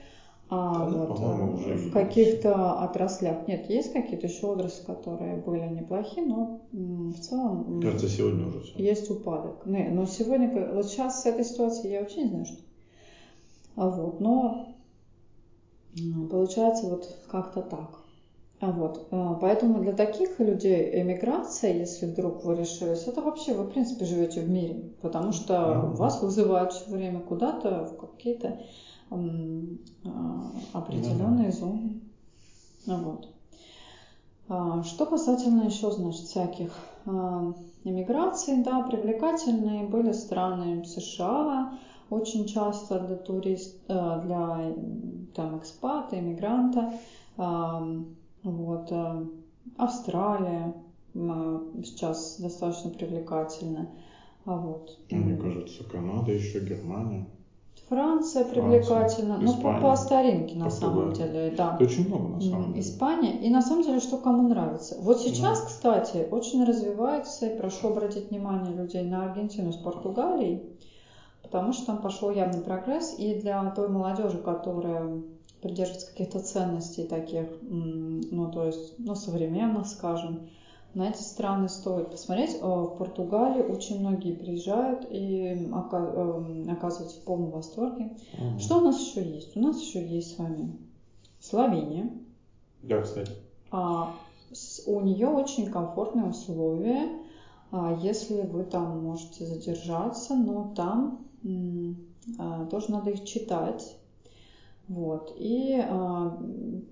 А 0.51 0.85
Да, 0.85 0.99
вот 0.99 1.09
по-моему, 1.09 1.53
э, 1.53 1.55
уже 1.55 1.77
в 1.77 1.91
каких-то 1.93 2.73
отраслях 2.73 3.47
нет, 3.47 3.69
есть 3.69 3.93
какие-то 3.93 4.27
еще 4.27 4.47
отрасли, 4.47 4.85
которые 4.85 5.37
были 5.37 5.67
неплохие, 5.69 6.27
но 6.27 6.49
в 6.73 7.15
целом 7.21 7.81
Кажется, 7.81 8.09
сегодня 8.09 8.47
уже 8.47 8.61
все. 8.61 8.79
есть 8.79 9.11
упадок. 9.11 9.65
Не, 9.67 9.89
но 9.91 10.07
сегодня, 10.07 10.49
вот 10.73 10.87
сейчас 10.87 11.23
с 11.23 11.27
этой 11.27 11.45
ситуацией 11.45 11.93
я 11.93 12.01
вообще 12.01 12.23
не 12.23 12.29
знаю, 12.29 12.45
что. 12.47 12.57
А 13.77 13.89
вот, 13.89 14.21
но 14.21 14.67
получается 16.31 16.87
вот 16.87 17.09
как-то 17.29 17.63
так. 17.63 18.01
А 18.61 18.73
вот, 18.73 19.01
э, 19.11 19.37
поэтому 19.41 19.81
для 19.81 19.93
таких 19.93 20.39
людей 20.39 20.89
эмиграция, 21.01 21.73
если 21.73 22.07
вдруг 22.07 22.45
вы 22.45 22.55
решились, 22.55 23.07
это 23.07 23.23
вообще 23.23 23.55
вы, 23.55 23.65
в 23.65 23.69
принципе, 23.69 24.05
живете 24.05 24.43
в 24.43 24.49
мире, 24.49 24.77
потому 25.01 25.33
что 25.33 25.87
Мгм. 25.87 25.95
вас 25.97 26.21
вызывают 26.21 26.73
все 26.73 26.91
время 26.91 27.21
куда-то, 27.21 27.87
в 27.87 27.97
какие-то 27.97 28.49
а, 28.49 28.61
определенные 30.73 31.51
зоны. 31.53 32.01
Ну 32.87 32.97
вот. 32.99 33.29
А, 34.49 34.83
Что 34.83 35.07
касательно 35.07 35.63
еще, 35.63 35.91
значит, 35.91 36.27
всяких 36.27 36.71
а, 37.07 37.53
иммиграций, 37.85 38.57
да, 38.63 38.83
привлекательные 38.83 39.85
были 39.85 40.13
страны 40.13 40.85
США, 40.85 41.79
очень 42.11 42.45
часто 42.47 42.99
для 42.99 43.17
турист, 43.17 43.77
э, 43.89 44.21
для 44.25 44.75
там 45.35 45.59
экспата, 45.59 46.19
иммигранта, 46.19 46.93
А, 47.37 47.83
вот, 48.43 48.89
э, 48.91 49.25
Австралия 49.77 50.75
а, 51.15 51.61
сейчас 51.85 52.37
достаточно 52.41 52.91
привлекательная, 52.91 53.87
а 54.45 54.57
вот. 54.57 54.99
Мне 55.11 55.35
м, 55.35 55.41
кажется, 55.41 55.85
Канада 55.85 56.33
еще, 56.33 56.61
Германия. 56.61 57.25
Франция 57.91 58.45
Франция, 58.45 58.45
привлекательна, 58.45 59.37
но 59.39 59.53
по, 59.55 59.59
Испания, 59.59 59.81
по 59.81 59.97
старинке 59.97 60.55
на 60.55 60.71
самом 60.71 61.13
деле, 61.13 61.53
да. 61.57 61.75
Это 61.75 61.85
очень 61.85 62.07
много, 62.07 62.29
на 62.29 62.41
самом 62.41 62.69
деле. 62.69 62.81
Испания. 62.81 63.41
И 63.41 63.51
на 63.51 63.63
самом 63.63 63.83
деле, 63.83 63.99
что 63.99 64.17
кому 64.17 64.49
нравится. 64.49 64.97
Вот 65.01 65.19
сейчас, 65.19 65.61
Да. 65.61 65.67
кстати, 65.67 66.29
очень 66.31 66.65
развивается, 66.65 67.47
и 67.47 67.59
прошу 67.59 67.89
обратить 67.89 68.31
внимание 68.31 68.73
людей 68.73 69.03
на 69.03 69.25
Аргентину 69.25 69.73
с 69.73 69.77
Португалией, 69.77 70.63
потому 71.43 71.73
что 71.73 71.87
там 71.87 71.99
пошел 71.99 72.31
явный 72.31 72.61
прогресс, 72.61 73.13
и 73.19 73.35
для 73.35 73.69
той 73.71 73.89
молодежи, 73.89 74.39
которая 74.39 75.23
придерживается 75.61 76.13
каких-то 76.13 76.39
ценностей 76.39 77.03
таких, 77.03 77.49
ну, 77.61 78.53
то 78.53 78.67
есть, 78.67 78.95
ну, 78.99 79.17
современных, 79.17 79.89
скажем, 79.89 80.49
на 80.95 81.09
эти 81.11 81.23
страны 81.23 81.69
стоит 81.69 82.11
посмотреть. 82.11 82.57
Э, 82.61 82.67
В 82.67 82.97
Португалии 82.99 83.63
очень 83.63 84.01
многие 84.01 84.33
приезжают 84.33 85.07
и 85.11 85.69
ока- 85.73 86.13
эм, 86.15 86.71
оказываются 86.71 87.21
в 87.21 87.25
полном 87.25 87.51
восторге. 87.51 88.11
Мгм. 88.39 88.59
Что 88.59 88.79
у 88.79 88.81
нас 88.85 89.01
еще 89.01 89.25
есть? 89.25 89.57
У 89.57 89.61
нас 89.61 89.81
еще 89.81 90.05
есть 90.05 90.35
с 90.35 90.39
вами 90.39 90.77
Словения. 91.39 92.11
Да, 92.83 93.01
кстати. 93.01 93.33
А, 93.71 94.11
с- 94.53 94.83
у 94.87 95.01
нее 95.01 95.29
очень 95.29 95.67
комфортные 95.67 96.27
условия, 96.27 97.09
а, 97.71 97.93
если 97.93 98.43
вы 98.43 98.65
там 98.65 99.03
можете 99.03 99.47
задержаться, 99.47 100.35
но 100.35 100.73
там 100.75 101.27
м, 101.43 101.97
а, 102.39 102.67
тоже 102.67 102.91
надо 102.91 103.11
их 103.11 103.25
читать. 103.25 103.97
Вот. 104.91 105.33
И 105.39 105.81
а, 105.81 106.37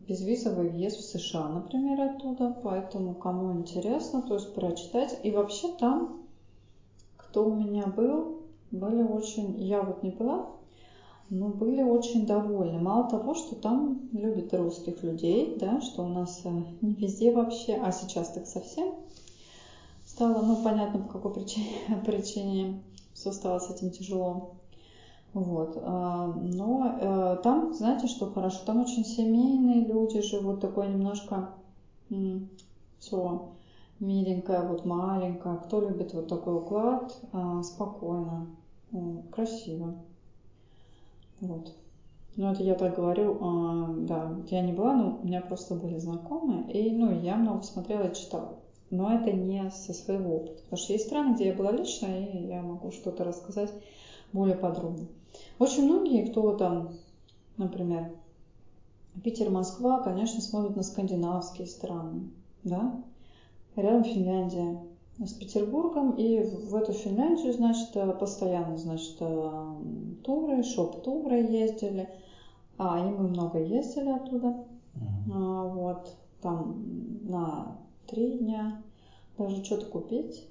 безвизовый 0.06 0.68
въезд 0.68 0.98
в 0.98 1.18
США, 1.18 1.48
например, 1.48 2.00
оттуда. 2.00 2.56
Поэтому, 2.62 3.12
кому 3.14 3.52
интересно, 3.58 4.22
то 4.22 4.34
есть 4.34 4.54
прочитать. 4.54 5.18
И 5.24 5.32
вообще 5.32 5.66
там, 5.80 6.22
кто 7.16 7.44
у 7.44 7.54
меня 7.54 7.88
был, 7.88 8.42
были 8.70 9.02
очень... 9.02 9.60
Я 9.60 9.82
вот 9.82 10.04
не 10.04 10.10
была, 10.10 10.46
но 11.28 11.48
были 11.48 11.82
очень 11.82 12.24
довольны. 12.24 12.78
Мало 12.78 13.10
того, 13.10 13.34
что 13.34 13.56
там 13.56 14.08
любят 14.12 14.54
русских 14.54 15.02
людей, 15.02 15.56
да, 15.58 15.80
что 15.80 16.04
у 16.04 16.08
нас 16.08 16.42
э, 16.44 16.50
не 16.80 16.94
везде 16.94 17.32
вообще, 17.32 17.74
а 17.74 17.90
сейчас 17.90 18.30
так 18.30 18.46
совсем 18.46 18.94
стало, 20.06 20.40
ну, 20.42 20.62
понятно, 20.62 21.00
по 21.00 21.14
какой 21.14 21.32
причине, 21.34 21.66
причине 22.06 22.80
все 23.12 23.32
стало 23.32 23.58
с 23.58 23.70
этим 23.70 23.90
тяжело. 23.90 24.57
Вот. 25.34 25.78
А, 25.82 26.26
но 26.26 26.96
э, 27.00 27.36
там, 27.42 27.74
знаете, 27.74 28.06
что 28.06 28.30
хорошо, 28.30 28.60
там 28.64 28.80
очень 28.80 29.04
семейные 29.04 29.84
люди 29.84 30.20
живут, 30.22 30.60
такое 30.60 30.88
немножко 30.88 31.50
все 32.98 33.52
миленькое, 34.00 34.62
вот 34.62 34.84
маленькое. 34.84 35.58
Кто 35.66 35.80
любит 35.80 36.14
вот 36.14 36.28
такой 36.28 36.56
уклад, 36.56 37.14
а, 37.32 37.62
спокойно, 37.62 38.46
красиво. 39.30 39.94
Вот. 41.40 41.74
Ну, 42.36 42.52
это 42.52 42.62
я 42.62 42.74
так 42.74 42.94
говорю, 42.94 43.36
а, 43.40 43.94
да, 43.98 44.36
я 44.48 44.62
не 44.62 44.72
была, 44.72 44.94
но 44.94 45.18
у 45.22 45.26
меня 45.26 45.40
просто 45.40 45.74
были 45.74 45.98
знакомые, 45.98 46.70
и, 46.70 46.92
ну, 46.92 47.20
я 47.20 47.36
много 47.36 47.62
смотрела 47.62 48.08
и 48.08 48.14
читала. 48.14 48.60
Но 48.90 49.12
это 49.12 49.32
не 49.32 49.70
со 49.70 49.92
своего 49.92 50.36
опыта, 50.36 50.62
потому 50.62 50.76
что 50.78 50.92
есть 50.92 51.06
страны, 51.06 51.34
где 51.34 51.48
я 51.48 51.54
была 51.54 51.72
лично, 51.72 52.06
и 52.06 52.46
я 52.46 52.62
могу 52.62 52.90
что-то 52.90 53.24
рассказать 53.24 53.72
более 54.32 54.56
подробно. 54.56 55.06
Очень 55.58 55.84
многие, 55.84 56.26
кто 56.26 56.54
там, 56.54 56.90
например, 57.56 58.12
Питер, 59.22 59.50
Москва, 59.50 60.00
конечно, 60.02 60.40
смотрят 60.40 60.76
на 60.76 60.82
скандинавские 60.82 61.66
страны, 61.66 62.30
да, 62.62 63.02
рядом 63.74 64.04
Финляндия 64.04 64.80
с 65.18 65.32
Петербургом, 65.32 66.12
и 66.12 66.40
в 66.40 66.74
эту 66.76 66.92
Финляндию, 66.92 67.52
значит, 67.52 67.92
постоянно, 68.20 68.76
значит, 68.76 69.18
туры, 70.22 70.62
шоп-туры 70.62 71.38
ездили, 71.40 72.08
а 72.76 73.00
и 73.00 73.10
мы 73.10 73.28
много 73.28 73.58
ездили 73.58 74.10
оттуда, 74.10 74.64
а, 75.32 75.64
вот, 75.64 76.14
там 76.40 76.84
на 77.24 77.78
три 78.06 78.38
дня 78.38 78.80
даже 79.36 79.64
что-то 79.64 79.86
купить. 79.86 80.46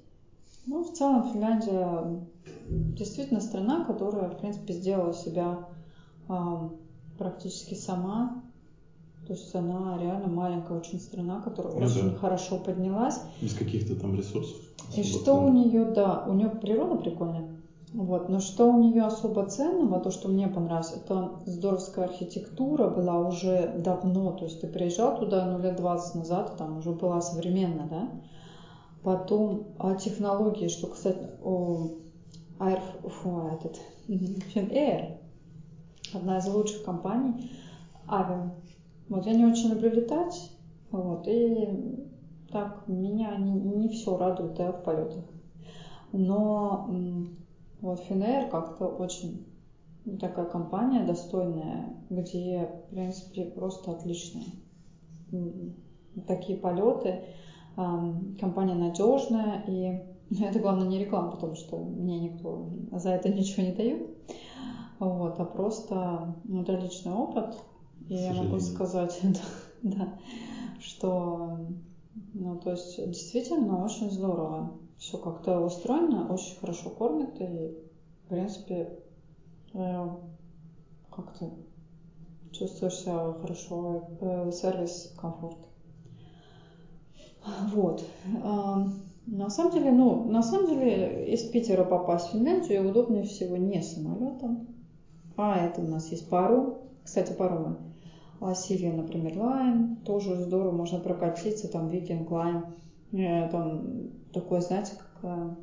Ну, 0.68 0.84
в 0.84 0.92
целом 0.92 1.32
Финляндия 1.32 2.04
действительно 2.68 3.40
страна, 3.40 3.84
которая, 3.86 4.28
в 4.28 4.38
принципе, 4.38 4.74
сделала 4.74 5.14
себя 5.14 5.66
практически 7.16 7.74
сама. 7.74 8.42
То 9.26 9.32
есть 9.32 9.54
она 9.54 9.98
реально 9.98 10.28
маленькая 10.28 10.78
очень 10.78 11.00
страна, 11.00 11.40
которая 11.40 11.74
ну, 11.74 11.86
очень 11.86 12.10
да. 12.10 12.16
хорошо 12.16 12.58
поднялась. 12.58 13.20
Без 13.40 13.54
каких-то 13.54 13.94
там 13.94 14.14
ресурсов. 14.14 14.56
И 14.94 15.02
что 15.02 15.24
ценных. 15.24 15.42
у 15.42 15.52
нее, 15.52 15.84
да, 15.86 16.24
у 16.26 16.34
нее 16.34 16.50
природа 16.50 16.96
прикольная. 16.96 17.48
Вот, 17.92 18.28
но 18.28 18.40
что 18.40 18.66
у 18.66 18.78
нее 18.78 19.04
особо 19.04 19.46
ценного, 19.46 20.00
то, 20.00 20.10
что 20.10 20.28
мне 20.28 20.48
понравилось, 20.48 20.92
это 20.92 21.40
здоровская 21.46 22.04
архитектура 22.04 22.88
была 22.88 23.18
уже 23.26 23.72
давно, 23.78 24.32
то 24.32 24.44
есть 24.44 24.60
ты 24.60 24.66
приезжал 24.66 25.18
туда, 25.18 25.46
ну, 25.46 25.58
лет 25.58 25.76
20 25.76 26.16
назад, 26.16 26.56
там 26.58 26.78
уже 26.78 26.92
была 26.92 27.22
современная, 27.22 27.86
да, 27.86 28.10
Потом 29.02 29.68
о 29.78 29.94
технологии, 29.94 30.68
что, 30.68 30.88
кстати, 30.88 31.30
о 31.42 31.90
Air, 32.58 32.80
фу, 33.08 33.48
этот, 33.52 33.80
Finnair, 34.08 35.18
одна 36.12 36.38
из 36.38 36.46
лучших 36.48 36.84
компаний, 36.84 37.52
авиа. 38.08 38.50
Вот 39.08 39.24
я 39.26 39.34
не 39.34 39.46
очень 39.46 39.70
люблю 39.70 39.90
летать, 39.90 40.50
вот, 40.90 41.26
и 41.28 42.06
так 42.50 42.86
меня 42.88 43.36
не, 43.36 43.52
не 43.52 43.88
все 43.88 44.16
радует 44.16 44.54
да, 44.54 44.72
в 44.72 44.82
полетах. 44.82 45.24
Но 46.12 46.90
вот 47.80 48.00
Finnair 48.08 48.50
как-то 48.50 48.86
очень 48.86 49.46
такая 50.18 50.46
компания 50.46 51.06
достойная, 51.06 51.94
где, 52.10 52.68
в 52.86 52.90
принципе, 52.90 53.44
просто 53.44 53.92
отличные 53.92 54.46
такие 56.26 56.58
полеты 56.58 57.20
компания 58.38 58.74
надежная, 58.74 59.62
и 59.66 60.02
это 60.42 60.58
главное 60.58 60.86
не 60.86 60.98
реклама, 60.98 61.30
потому 61.30 61.54
что 61.54 61.76
мне 61.76 62.18
никто 62.18 62.68
за 62.92 63.10
это 63.10 63.28
ничего 63.28 63.62
не 63.62 63.72
дает, 63.72 64.08
вот, 64.98 65.38
а 65.38 65.44
просто 65.44 66.34
ну, 66.44 66.62
это 66.62 66.74
личный 66.74 67.12
опыт, 67.12 67.56
и 68.08 68.14
я 68.14 68.32
могу 68.32 68.58
сказать, 68.58 69.20
да, 69.82 69.94
да, 69.96 70.08
что, 70.80 71.58
ну, 72.34 72.58
то 72.58 72.72
есть 72.72 72.96
действительно 72.96 73.84
очень 73.84 74.10
здорово, 74.10 74.72
все 74.98 75.16
как-то 75.16 75.60
устроено, 75.60 76.26
очень 76.32 76.58
хорошо 76.58 76.90
кормят, 76.90 77.40
и, 77.40 77.78
в 78.24 78.28
принципе, 78.28 78.98
э, 79.72 80.08
как-то 81.10 81.50
чувствуешь 82.50 82.96
себя 82.96 83.32
хорошо, 83.40 84.08
э, 84.20 84.50
сервис, 84.52 85.14
комфорт. 85.16 85.67
Вот. 87.72 88.04
На 89.26 89.50
самом 89.50 89.72
деле, 89.72 89.92
ну, 89.92 90.24
на 90.24 90.42
самом 90.42 90.68
деле, 90.68 91.32
из 91.32 91.42
Питера 91.44 91.84
попасть 91.84 92.28
в 92.28 92.32
Финляндию 92.32 92.88
удобнее 92.88 93.24
всего 93.24 93.58
не 93.58 93.82
самолетом, 93.82 94.68
а 95.36 95.58
это 95.58 95.82
у 95.82 95.86
нас 95.86 96.10
есть 96.10 96.30
паром. 96.30 96.78
Кстати, 97.04 97.32
паромы. 97.32 97.76
А 98.40 98.54
Silja, 98.54 98.92
например, 98.92 99.36
Line, 99.36 99.96
тоже 100.04 100.36
здорово, 100.36 100.72
можно 100.72 100.98
прокатиться, 100.98 101.68
там 101.68 101.88
Viking 101.88 102.30
Line, 102.30 102.64
э, 103.12 103.48
там 103.50 104.10
такое, 104.32 104.60
знаете, 104.60 104.92
как 105.20 105.58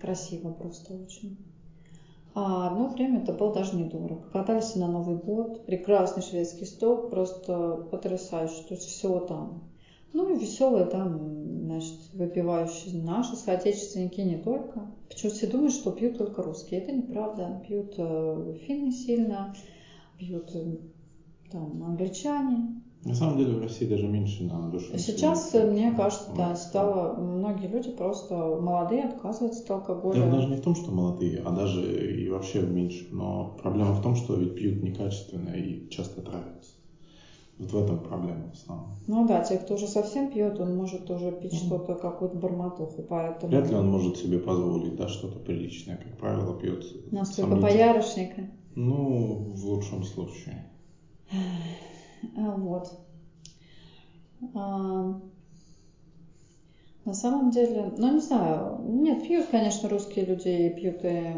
красиво 0.00 0.52
просто 0.52 0.94
очень. 0.94 1.36
А 2.34 2.68
одно 2.68 2.88
время 2.88 3.22
это 3.22 3.32
было 3.32 3.52
даже 3.52 3.76
недорого. 3.76 4.22
Катались 4.32 4.76
на 4.76 4.86
Новый 4.86 5.16
год, 5.16 5.66
прекрасный 5.66 6.22
шведский 6.22 6.66
стол, 6.66 7.08
просто 7.08 7.88
потрясающий, 7.90 8.62
то 8.68 8.74
есть 8.74 8.86
все 8.86 9.18
там 9.20 9.64
ну 10.12 10.34
и 10.34 10.38
веселые 10.38 10.86
там, 10.86 11.64
значит, 11.64 11.98
выпивающие 12.12 13.02
наши 13.02 13.36
соотечественники 13.36 14.20
не 14.20 14.36
только. 14.36 14.90
Почему 15.08 15.30
все 15.30 15.46
думают, 15.46 15.74
что 15.74 15.90
пьют 15.90 16.16
только 16.18 16.42
русские. 16.42 16.80
Это 16.80 16.92
неправда. 16.92 17.62
Пьют 17.66 17.94
э, 17.98 18.54
финны 18.66 18.90
сильно, 18.90 19.54
пьют 20.18 20.50
э, 20.54 20.76
там 21.50 21.82
англичане. 21.82 22.82
На 23.04 23.14
самом 23.14 23.38
деле 23.38 23.54
в 23.54 23.60
России 23.60 23.86
даже 23.86 24.08
меньше 24.08 24.42
на 24.42 24.68
душу. 24.68 24.98
Сейчас, 24.98 25.54
э, 25.54 25.64
мне 25.64 25.92
кажется, 25.92 26.32
да, 26.36 26.56
стало, 26.56 27.16
многие 27.16 27.68
люди 27.68 27.90
просто 27.90 28.34
молодые 28.34 29.04
отказываются 29.04 29.62
от 29.62 29.70
алкоголя. 29.70 30.14
Дело 30.14 30.30
даже 30.32 30.48
не 30.48 30.56
в 30.56 30.62
том, 30.62 30.74
что 30.74 30.90
молодые, 30.90 31.40
а 31.44 31.52
даже 31.52 32.22
и 32.22 32.28
вообще 32.28 32.62
меньше. 32.62 33.06
Но 33.12 33.56
проблема 33.62 33.92
в 33.92 34.02
том, 34.02 34.16
что 34.16 34.34
ведь 34.34 34.56
пьют 34.56 34.82
некачественно 34.82 35.50
и 35.50 35.88
часто 35.90 36.22
травятся. 36.22 36.77
Вот 37.58 37.72
в 37.72 37.76
этом 37.76 37.98
проблема 37.98 38.50
в 38.50 38.52
основном. 38.52 38.90
Ну 39.08 39.26
да, 39.26 39.42
те, 39.42 39.58
кто 39.58 39.74
уже 39.74 39.88
совсем 39.88 40.30
пьет, 40.30 40.60
он 40.60 40.76
может 40.76 41.10
уже 41.10 41.32
пить 41.32 41.54
mm 41.54 41.66
что-то, 41.66 41.94
какую-то 41.96 42.36
бормотуху, 42.36 43.02
поэтому... 43.02 43.50
Вряд 43.50 43.68
ли 43.68 43.74
он 43.74 43.90
может 43.90 44.16
себе 44.16 44.38
позволить, 44.38 44.94
да, 44.96 45.08
что-то 45.08 45.40
приличное, 45.40 45.96
как 45.96 46.16
правило, 46.18 46.56
пьет. 46.58 46.84
Настолько 47.10 47.56
боярышника. 47.56 48.48
Ну, 48.76 49.52
в 49.54 49.64
лучшем 49.66 50.04
случае. 50.04 50.70
А, 52.36 52.54
вот. 52.54 52.92
А, 54.54 55.20
на 57.04 57.14
самом 57.14 57.50
деле, 57.50 57.92
ну 57.96 58.14
не 58.14 58.20
знаю, 58.20 58.80
нет, 58.84 59.22
пьют, 59.26 59.46
конечно, 59.50 59.88
русские 59.88 60.26
люди, 60.26 60.68
пьют 60.68 61.00
и 61.02 61.34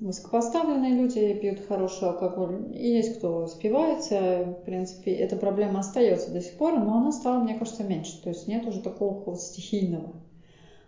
высокопоставленные 0.00 0.94
люди 0.94 1.34
пьют 1.34 1.60
хороший 1.66 2.08
алкоголь, 2.08 2.72
и 2.74 2.88
есть 2.88 3.18
кто 3.18 3.46
спивается, 3.46 4.56
в 4.60 4.64
принципе, 4.64 5.12
эта 5.12 5.36
проблема 5.36 5.80
остается 5.80 6.32
до 6.32 6.40
сих 6.40 6.56
пор, 6.56 6.78
но 6.78 6.98
она 6.98 7.12
стала, 7.12 7.42
мне 7.42 7.54
кажется, 7.54 7.84
меньше, 7.84 8.20
то 8.22 8.30
есть 8.30 8.48
нет 8.48 8.66
уже 8.66 8.80
такого 8.80 9.22
вот 9.24 9.40
стихийного. 9.40 10.14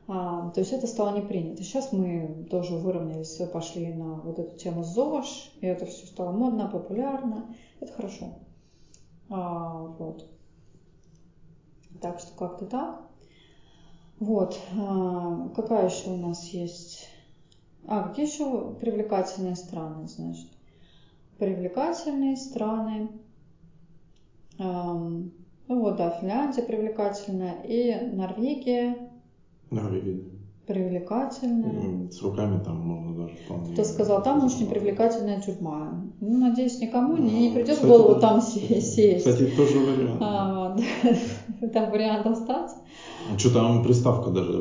А, 0.08 0.50
то 0.50 0.60
есть 0.60 0.72
это 0.72 0.86
стало 0.86 1.16
не 1.16 1.22
принято. 1.22 1.62
Сейчас 1.64 1.92
мы 1.92 2.46
тоже 2.48 2.76
выровнялись, 2.76 3.40
пошли 3.52 3.92
на 3.92 4.14
вот 4.20 4.38
эту 4.38 4.56
тему 4.56 4.84
ЗОЖ, 4.84 5.52
и 5.60 5.66
это 5.66 5.84
все 5.86 6.06
стало 6.06 6.30
модно, 6.30 6.68
популярно. 6.68 7.54
Это 7.80 7.92
хорошо. 7.92 8.34
А, 9.28 9.82
вот. 9.98 10.30
Так 12.00 12.20
что 12.20 12.36
как-то 12.36 12.66
так. 12.66 13.00
Вот. 14.20 14.60
А, 14.78 15.48
какая 15.56 15.88
еще 15.88 16.10
у 16.10 16.16
нас 16.16 16.44
есть 16.50 17.08
а, 17.86 18.02
какие 18.02 18.26
еще 18.26 18.72
привлекательные 18.80 19.54
страны, 19.54 20.06
значит? 20.08 20.46
Привлекательные 21.38 22.36
страны. 22.36 23.08
Эм, 24.58 25.30
ну 25.68 25.78
вот, 25.80 25.96
да, 25.96 26.10
Финляндия 26.10 26.62
привлекательная 26.62 27.56
и 27.62 27.98
Норвегия. 28.12 28.96
Норвегия. 29.70 30.18
Привлекательная. 30.66 32.10
С 32.10 32.20
руками 32.22 32.58
там 32.58 32.76
можно 32.76 33.14
даже 33.14 33.36
вполне. 33.36 33.72
Кто 33.72 33.84
сказал, 33.84 34.20
там 34.20 34.42
очень 34.44 34.66
привлекательная 34.68 35.38
тюрьма. 35.38 35.92
Ну, 36.20 36.38
надеюсь, 36.38 36.80
никому 36.80 37.16
не, 37.18 37.48
не 37.48 37.50
придет 37.50 37.76
Кстати, 37.76 37.84
в 37.86 37.88
голову 37.88 38.14
да. 38.14 38.20
там 38.20 38.40
се- 38.40 38.80
сесть. 38.80 39.18
Кстати, 39.18 39.46
тоже 39.56 39.78
вариант. 39.78 40.18
да. 40.20 40.26
А, 40.28 40.74
вот. 41.60 41.72
Там 41.72 41.90
вариант 41.90 42.26
остаться. 42.26 42.78
А 43.32 43.38
что 43.38 43.50
там 43.50 43.82
приставка 43.82 44.30
даже 44.30 44.60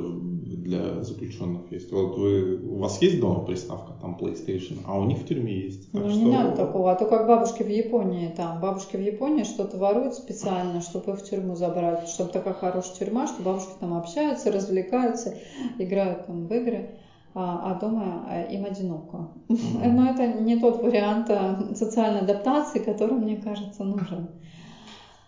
для 0.66 1.04
заключенных 1.04 1.72
есть? 1.72 1.92
Вот 1.92 2.18
вы, 2.18 2.58
у 2.58 2.80
вас 2.80 3.02
есть 3.02 3.20
дома 3.20 3.46
приставка, 3.46 3.94
там 4.02 4.18
PlayStation, 4.20 4.80
а 4.86 5.00
у 5.00 5.06
них 5.06 5.20
в 5.20 5.26
тюрьме 5.26 5.54
есть. 5.54 5.92
Так 5.92 6.04
Ну, 6.04 6.10
что- 6.10 6.20
не 6.20 6.32
надо 6.32 6.56
такого. 6.56 6.92
А 6.92 6.96
то 6.96 7.06
как 7.06 7.28
бабушки 7.28 7.64
в 7.64 7.70
Японии 7.70 8.34
там. 8.36 8.60
Бабушки 8.60 8.98
в 8.98 9.02
Японии 9.02 9.44
что-то 9.44 9.78
воруют 9.78 10.16
специально, 10.16 10.82
чтобы 10.82 11.12
их 11.12 11.20
в 11.20 11.24
тюрьму 11.24 11.56
забрать. 11.56 12.08
Чтобы 12.10 12.32
такая 12.32 12.54
хорошая 12.54 12.96
тюрьма, 12.96 13.28
что 13.28 13.44
бабушки 13.44 13.74
там 13.80 13.94
общаются, 13.94 14.52
развлекаются, 14.52 15.36
играют 15.78 16.26
там 16.26 16.48
в 16.48 16.54
игры. 16.54 16.98
А, 17.38 17.72
а 17.72 17.80
дома 17.80 18.26
э, 18.32 18.54
им 18.54 18.64
одиноко. 18.64 19.30
Но 19.50 20.10
это 20.10 20.26
не 20.26 20.58
тот 20.58 20.82
вариант 20.82 21.30
э, 21.30 21.76
социальной 21.76 22.22
адаптации, 22.22 22.80
который, 22.80 23.18
мне 23.18 23.36
кажется, 23.36 23.84
нужен. 23.84 24.30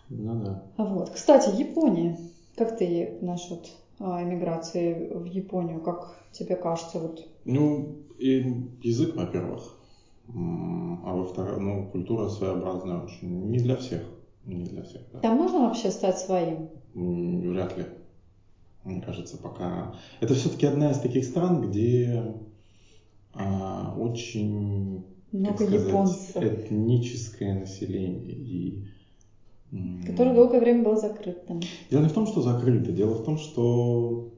Ну 0.08 0.42
да. 0.42 0.62
А 0.78 0.84
Вот. 0.84 1.10
Кстати, 1.10 1.50
Япония. 1.50 2.16
Как 2.56 2.76
ты 2.76 3.18
насчет 3.20 3.60
а, 3.68 3.87
эмиграции 3.98 5.10
в 5.12 5.24
Японию? 5.24 5.80
Как 5.80 6.16
тебе 6.32 6.56
кажется? 6.56 6.98
Вот 6.98 7.26
Ну, 7.44 7.98
и 8.18 8.70
язык, 8.82 9.16
во-первых. 9.16 9.76
А 10.34 11.14
во-вторых, 11.14 11.58
ну, 11.58 11.88
культура 11.90 12.28
своеобразная 12.28 13.02
очень. 13.02 13.50
Не 13.50 13.58
для 13.58 13.76
всех. 13.76 14.02
Не 14.44 14.64
для 14.64 14.82
всех, 14.82 15.02
да. 15.12 15.20
там 15.20 15.36
можно 15.36 15.60
вообще 15.60 15.90
стать 15.90 16.18
своим? 16.18 16.70
Вряд 16.94 17.76
ли. 17.76 17.84
Мне 18.84 19.00
кажется, 19.02 19.36
пока... 19.36 19.94
Это 20.20 20.34
все-таки 20.34 20.66
одна 20.66 20.90
из 20.90 20.98
таких 20.98 21.24
стран, 21.24 21.68
где 21.68 22.34
а, 23.34 23.94
очень, 23.98 25.04
Много 25.32 25.56
сказать, 25.66 25.86
японцев. 25.86 26.42
этническое 26.42 27.58
население. 27.60 28.34
И, 28.34 28.86
Который 30.06 30.34
долгое 30.34 30.60
время 30.60 30.82
был 30.82 30.96
закрытым. 30.96 31.60
Дело 31.90 32.02
не 32.02 32.08
в 32.08 32.12
том, 32.12 32.26
что 32.26 32.40
закрыто, 32.40 32.90
дело 32.90 33.14
в 33.14 33.24
том, 33.24 33.36
что 33.36 34.30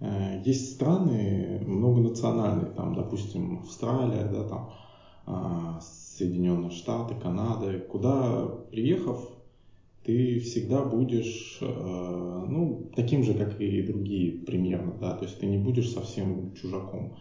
э, 0.00 0.40
есть 0.44 0.72
страны 0.72 1.60
многонациональные, 1.66 2.72
там, 2.72 2.94
допустим, 2.94 3.58
Австралия, 3.58 4.24
да, 4.32 4.44
там, 4.44 4.70
а, 5.26 5.80
Соединенные 5.80 6.70
Штаты, 6.70 7.14
Канада, 7.14 7.78
куда 7.78 8.46
приехав, 8.70 9.18
ты 10.04 10.38
всегда 10.40 10.84
будешь, 10.84 11.58
э, 11.62 12.44
ну, 12.48 12.90
таким 12.94 13.24
же, 13.24 13.34
как 13.34 13.58
и 13.60 13.82
другие 13.82 14.32
примерно, 14.32 14.92
да, 15.00 15.12
то 15.14 15.24
есть 15.24 15.38
ты 15.38 15.46
не 15.46 15.56
будешь 15.56 15.90
совсем 15.90 16.52
чужаком. 16.54 17.16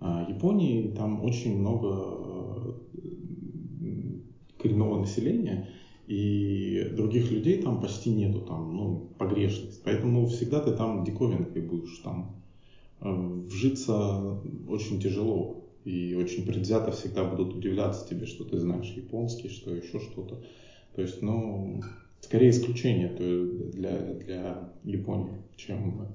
А 0.00 0.24
Японии 0.28 0.94
там 0.96 1.24
очень 1.24 1.58
много 1.58 1.88
э, 2.60 2.72
коренного 4.58 5.00
населения, 5.00 5.68
и 6.08 6.88
других 6.92 7.30
людей 7.30 7.60
там 7.60 7.82
почти 7.82 8.08
нету, 8.08 8.40
там, 8.40 8.74
ну, 8.74 9.10
погрешность. 9.18 9.82
Поэтому 9.84 10.26
всегда 10.26 10.60
ты 10.60 10.72
там 10.72 11.04
диковинкой 11.04 11.60
будешь, 11.60 11.98
там, 11.98 12.42
э, 13.00 13.10
вжиться 13.46 14.40
очень 14.66 15.00
тяжело. 15.00 15.64
И 15.84 16.14
очень 16.14 16.46
предвзято 16.46 16.92
всегда 16.92 17.24
будут 17.24 17.54
удивляться 17.54 18.08
тебе, 18.08 18.24
что 18.24 18.44
ты 18.44 18.58
знаешь 18.58 18.90
японский, 18.96 19.48
что 19.48 19.74
еще 19.74 20.00
что-то. 20.00 20.42
То 20.94 21.02
есть, 21.02 21.20
ну, 21.20 21.82
скорее 22.20 22.50
исключение 22.50 23.14
есть 23.18 23.70
для, 23.76 23.98
для 24.14 24.72
Японии, 24.84 25.42
чем 25.56 26.08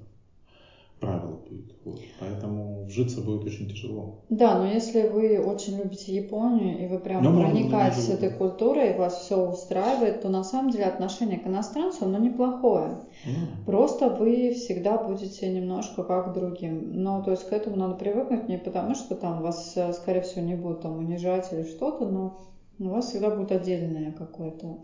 правило 1.00 1.36
будет. 1.36 1.74
Вот. 1.84 2.00
Поэтому 2.20 2.84
вжиться 2.84 3.20
будет 3.20 3.44
очень 3.44 3.68
тяжело. 3.68 4.24
Да, 4.30 4.58
но 4.58 4.66
если 4.66 5.08
вы 5.08 5.38
очень 5.38 5.76
любите 5.76 6.14
Японию, 6.14 6.82
и 6.82 6.86
вы 6.86 6.98
прям 6.98 7.22
можно 7.22 7.42
проникаетесь 7.42 8.08
не 8.08 8.14
этой 8.14 8.30
культурой, 8.30 8.90
и 8.90 8.96
вас 8.96 9.20
все 9.20 9.36
устраивает, 9.36 10.22
то 10.22 10.28
на 10.28 10.44
самом 10.44 10.70
деле 10.70 10.84
отношение 10.84 11.38
к 11.38 11.46
иностранцу, 11.46 12.04
оно 12.04 12.18
неплохое. 12.18 13.00
Ну, 13.26 13.32
Просто 13.66 14.08
вы 14.08 14.52
всегда 14.54 14.96
будете 14.96 15.48
немножко 15.48 16.04
как 16.04 16.32
другим. 16.32 17.02
Ну, 17.02 17.22
то 17.22 17.32
есть 17.32 17.48
к 17.48 17.52
этому 17.52 17.76
надо 17.76 17.94
привыкнуть 17.94 18.48
не 18.48 18.58
потому, 18.58 18.94
что 18.94 19.14
там 19.14 19.42
вас, 19.42 19.76
э, 19.76 19.92
скорее 19.92 20.22
всего, 20.22 20.42
не 20.42 20.54
будут 20.54 20.82
там 20.82 20.98
унижать 20.98 21.52
или 21.52 21.64
что-то, 21.64 22.06
но 22.06 22.40
у 22.78 22.88
вас 22.88 23.10
всегда 23.10 23.30
будет 23.30 23.52
отдельное 23.52 24.12
какое-то 24.12 24.78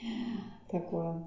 такое 0.70 1.24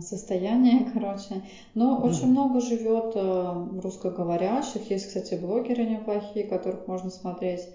состояние, 0.00 0.84
короче. 0.92 1.42
Но 1.74 1.98
очень 2.00 2.28
много 2.28 2.60
живет 2.60 3.12
э, 3.14 3.66
русскоговорящих. 3.82 4.90
Есть, 4.90 5.06
кстати, 5.06 5.34
блогеры 5.34 5.84
неплохие, 5.84 6.44
которых 6.44 6.86
можно 6.86 7.10
смотреть. 7.10 7.68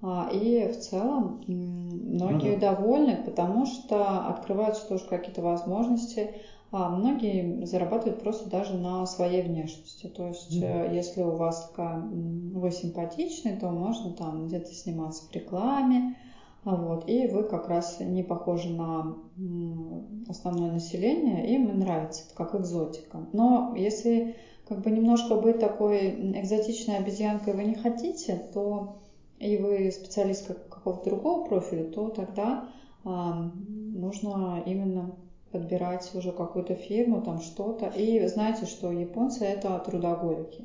А, 0.00 0.28
И 0.32 0.66
в 0.68 0.76
целом 0.76 1.40
многие 1.46 2.56
да. 2.56 2.74
довольны, 2.74 3.16
потому 3.16 3.66
что 3.66 4.26
открываются 4.26 4.86
тоже 4.86 5.04
какие-то 5.06 5.42
возможности. 5.42 6.34
А 6.70 6.88
многие 6.88 7.64
зарабатывают 7.66 8.18
просто 8.18 8.48
даже 8.48 8.74
на 8.74 9.04
своей 9.06 9.42
внешности. 9.42 10.06
То 10.06 10.28
есть, 10.28 10.60
э, 10.60 10.88
если 10.90 11.22
у 11.22 11.32
вас 11.32 11.68
такая, 11.68 11.98
вы 12.00 12.70
симпатичный, 12.70 13.56
то 13.56 13.70
можно 13.70 14.12
там 14.12 14.46
где-то 14.46 14.72
сниматься 14.72 15.24
в 15.26 15.32
рекламе, 15.32 16.16
вот, 16.64 17.08
и 17.08 17.26
вы 17.26 17.42
как 17.44 17.68
раз 17.68 17.98
не 18.00 18.22
похожи 18.22 18.70
на 18.70 19.16
основное 20.28 20.70
население, 20.70 21.54
им 21.54 21.78
нравится, 21.78 22.24
это 22.26 22.34
как 22.34 22.54
экзотика. 22.54 23.26
Но 23.32 23.72
если 23.76 24.34
как 24.68 24.80
бы 24.80 24.90
немножко 24.90 25.34
быть 25.36 25.58
такой 25.58 26.10
экзотичной 26.40 26.98
обезьянкой 26.98 27.54
вы 27.54 27.64
не 27.64 27.74
хотите, 27.74 28.36
то 28.52 28.94
и 29.40 29.56
вы 29.56 29.90
специалист 29.90 30.46
как- 30.46 30.68
какого-то 30.68 31.04
другого 31.10 31.44
профиля, 31.44 31.84
то 31.84 32.08
тогда 32.10 32.64
ам, 33.04 33.52
нужно 33.94 34.62
именно 34.64 35.10
подбирать 35.50 36.10
уже 36.14 36.32
какую-то 36.32 36.74
фирму, 36.74 37.20
там 37.20 37.40
что-то. 37.40 37.86
И 37.88 38.26
знаете, 38.28 38.66
что 38.66 38.90
японцы 38.92 39.44
это 39.44 39.78
трудоголики. 39.84 40.64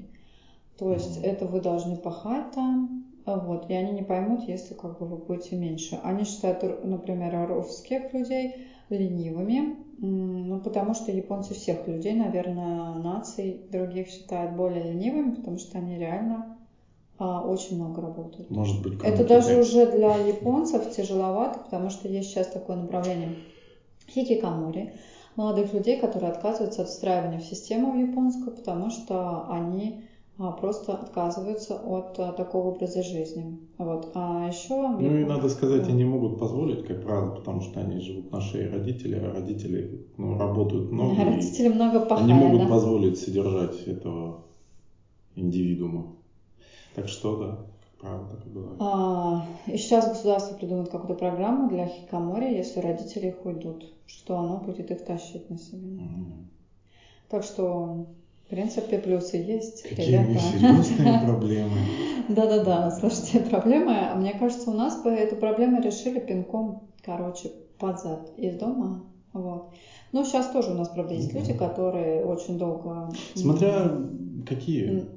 То 0.77 0.91
есть 0.93 1.17
Мгм. 1.17 1.25
это 1.25 1.45
вы 1.47 1.59
должны 1.59 1.95
пахать 1.95 2.51
там, 2.51 2.87
а 2.87 2.96
вот, 3.35 3.69
и 3.69 3.73
они 3.73 3.91
не 3.91 4.03
поймут, 4.03 4.47
если 4.47 4.73
как 4.73 4.97
бы 4.97 5.05
вы 5.05 5.17
будете 5.17 5.55
меньше. 5.55 5.99
Они 6.03 6.23
считают, 6.23 6.63
например, 6.83 7.47
русских 7.47 8.13
людей 8.13 8.55
ленивыми, 8.89 9.75
ну, 9.99 10.59
потому 10.59 10.93
что 10.93 11.11
японцы 11.11 11.53
всех 11.53 11.87
людей, 11.87 12.13
наверное, 12.13 12.93
наций 12.93 13.59
других 13.69 14.07
считают 14.07 14.51
более 14.53 14.83
ленивыми, 14.83 15.31
потому 15.31 15.57
что 15.57 15.77
они 15.77 15.97
реально 15.97 16.57
а, 17.17 17.41
очень 17.41 17.75
много 17.75 18.01
работают. 18.01 18.49
может 18.49 18.81
быть, 18.81 18.93
Это 19.03 19.23
даже 19.23 19.49
Китая. 19.49 19.59
уже 19.59 19.85
для 19.87 20.15
японцев 20.17 20.89
тяжеловато, 20.89 21.59
потому 21.59 21.89
что 21.89 22.07
есть 22.07 22.29
сейчас 22.29 22.47
такое 22.47 22.77
направление 22.77 23.29
хикикомори, 24.07 24.93
молодых 25.35 25.73
людей, 25.73 25.97
которые 25.97 26.31
отказываются 26.31 26.83
от 26.83 26.89
встраивания 26.89 27.39
в 27.39 27.43
систему 27.43 27.91
в 27.91 27.95
японскую, 27.95 28.55
потому 28.55 28.89
что 28.89 29.45
они 29.49 29.99
а, 29.99 30.06
просто 30.37 30.93
отказываются 30.93 31.75
от 31.75 32.17
а, 32.19 32.31
такого 32.31 32.67
образа 32.67 33.01
жизни. 33.01 33.57
Вот. 33.77 34.07
А 34.13 34.45
еще... 34.47 34.73
Ну 34.99 35.15
и 35.17 35.23
надо 35.23 35.49
сказать, 35.49 35.83
Да. 35.83 35.89
они 35.89 36.03
могут 36.05 36.37
позволить, 36.37 36.83
как 36.83 37.01
правило, 37.01 37.29
потому 37.29 37.61
что 37.61 37.79
они 37.79 37.99
живут 37.99 38.31
на 38.31 38.39
шее 38.41 38.67
родителей, 38.67 39.19
а 39.19 39.31
родители 39.31 39.89
ну, 40.17 40.37
работают 40.37 40.91
много. 40.91 41.21
и 41.21 41.25
Родители 41.25 41.67
много 41.69 41.99
они 42.15 42.33
пахали, 42.33 42.33
могут 42.33 42.59
да. 42.61 42.67
позволить 42.67 43.17
содержать 43.17 43.83
этого 43.87 44.37
индивидуума. 45.35 46.07
Так 46.93 47.07
что, 47.07 47.35
да, 47.35 47.57
как 47.81 47.91
правило, 47.97 48.27
так 48.27 48.45
и 48.45 48.49
бывает. 48.49 48.79
А, 48.79 49.43
и 49.67 49.77
сейчас 49.77 50.07
государство 50.07 50.55
придумает 50.55 50.89
какую-то 50.89 51.13
программу 51.13 51.67
для 51.67 51.85
хикикомори, 51.87 52.53
если 52.53 52.79
родители 52.79 53.27
их 53.27 53.45
уйдут, 53.45 53.85
что 54.05 54.37
оно 54.37 54.57
будет 54.57 54.91
их 54.91 55.03
тащить 55.03 55.49
на 55.49 55.57
себе. 55.57 55.99
М. 55.99 56.47
Так 57.27 57.43
что, 57.43 58.05
в 58.47 58.49
принципе, 58.49 58.97
плюсы 58.97 59.35
есть, 59.35 59.83
Какие 59.83 60.19
ребята. 60.19 60.39
серьезные 60.39 61.19
проблемы. 61.25 61.77
Да-да-да, 62.29 62.91
слушайте, 62.91 63.41
проблемы, 63.41 64.15
мне 64.15 64.33
кажется, 64.39 64.69
у 64.71 64.73
нас 64.73 65.03
бы 65.03 65.09
эту 65.09 65.35
проблему 65.35 65.81
решили 65.81 66.19
пинком, 66.19 66.87
короче, 67.03 67.51
под 67.77 67.99
зад 67.99 68.31
из 68.37 68.55
дома. 68.55 69.03
Вот. 69.33 69.73
Ну, 70.13 70.23
сейчас 70.23 70.47
тоже 70.47 70.71
у 70.71 70.75
нас, 70.75 70.87
правда, 70.87 71.13
есть 71.13 71.33
да. 71.33 71.39
люди, 71.39 71.53
которые 71.53 72.23
очень 72.23 72.57
долго 72.57 73.11
Смотря 73.35 73.91
какие, 74.47 75.07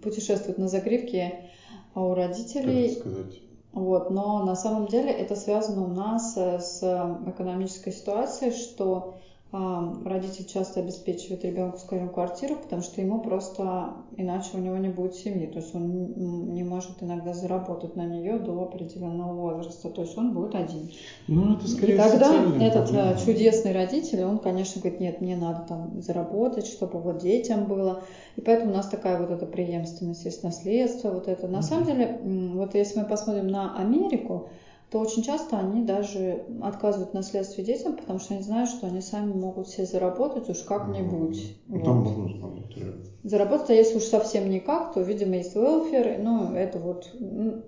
путешествуют 0.00 0.58
на 0.58 0.68
загривке 0.68 1.50
а 1.94 2.06
у 2.06 2.10
как 2.10 2.18
родителей. 2.18 2.86
это 2.86 3.00
сказать. 3.00 3.40
Вот, 3.72 4.10
но 4.10 4.44
на 4.44 4.54
самом 4.54 4.86
деле 4.86 5.10
это 5.10 5.34
связано 5.34 5.84
у 5.84 5.88
нас 5.88 6.34
э, 6.36 6.60
с 6.60 6.82
экономической 7.26 7.92
ситуацией, 7.92 8.52
что 8.52 9.16
родитель 9.52 10.46
часто 10.46 10.80
обеспечивает 10.80 11.44
ребенку, 11.44 11.76
скажем, 11.76 12.08
квартиру, 12.08 12.56
потому 12.56 12.80
что 12.80 13.02
ему 13.02 13.20
просто 13.20 13.92
иначе 14.16 14.48
у 14.54 14.58
него 14.58 14.78
не 14.78 14.88
будет 14.88 15.14
семьи. 15.14 15.46
То 15.46 15.58
есть 15.58 15.74
он 15.74 16.54
не 16.54 16.64
может 16.64 17.02
иногда 17.02 17.34
заработать 17.34 17.94
на 17.94 18.06
нее 18.06 18.38
до 18.38 18.62
определенного 18.62 19.34
возраста. 19.34 19.90
То 19.90 20.02
есть 20.02 20.16
он 20.16 20.32
будет 20.32 20.54
один. 20.54 20.90
Ну, 21.28 21.54
это 21.54 21.68
скорее 21.68 21.96
И 21.96 21.98
тогда 21.98 22.34
этот 22.60 22.88
проблема. 22.88 23.18
чудесный 23.18 23.72
родитель, 23.72 24.24
он, 24.24 24.38
конечно, 24.38 24.80
говорит, 24.80 25.00
нет, 25.00 25.20
мне 25.20 25.36
надо 25.36 25.66
там 25.68 26.00
заработать, 26.00 26.66
чтобы 26.66 26.98
вот 27.00 27.18
детям 27.18 27.66
было. 27.66 28.04
И 28.36 28.40
поэтому 28.40 28.72
у 28.72 28.74
нас 28.74 28.88
такая 28.88 29.20
вот 29.20 29.30
эта 29.30 29.44
преемственность 29.44 30.24
есть 30.24 30.42
наследство, 30.42 31.10
вот 31.10 31.28
это. 31.28 31.46
На 31.46 31.58
mm-hmm. 31.58 31.62
самом 31.62 31.84
деле, 31.84 32.20
вот 32.54 32.74
если 32.74 33.00
мы 33.00 33.04
посмотрим 33.04 33.48
на 33.48 33.76
Америку, 33.76 34.48
то 34.92 34.98
очень 34.98 35.22
часто 35.22 35.58
они 35.58 35.86
даже 35.86 36.44
отказывают 36.60 37.14
наследстве 37.14 37.64
детям, 37.64 37.96
потому 37.96 38.18
что 38.18 38.34
они 38.34 38.42
знают, 38.42 38.68
что 38.68 38.86
они 38.86 39.00
сами 39.00 39.32
могут 39.32 39.68
себе 39.68 39.86
заработать 39.86 40.50
уж 40.50 40.58
как-нибудь. 40.58 41.56
Ну, 41.66 41.76
вот. 41.76 41.84
Там 41.84 41.96
можно 42.02 42.28
заработать. 42.28 42.76
Заработать, 43.22 43.70
а 43.70 43.72
если 43.72 43.96
уж 43.96 44.02
совсем 44.02 44.50
никак, 44.50 44.92
то, 44.92 45.00
видимо, 45.00 45.36
есть 45.36 45.56
welfare, 45.56 46.20
ну, 46.22 46.52
это 46.52 46.78
вот 46.78 47.10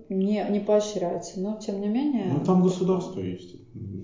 не, 0.09 0.45
не 0.51 0.59
поощряется, 0.59 1.39
но 1.39 1.57
тем 1.57 1.81
не 1.81 1.87
менее... 1.87 2.25
Ну, 2.31 2.45
там 2.45 2.61
государство 2.61 3.19
есть, 3.19 3.55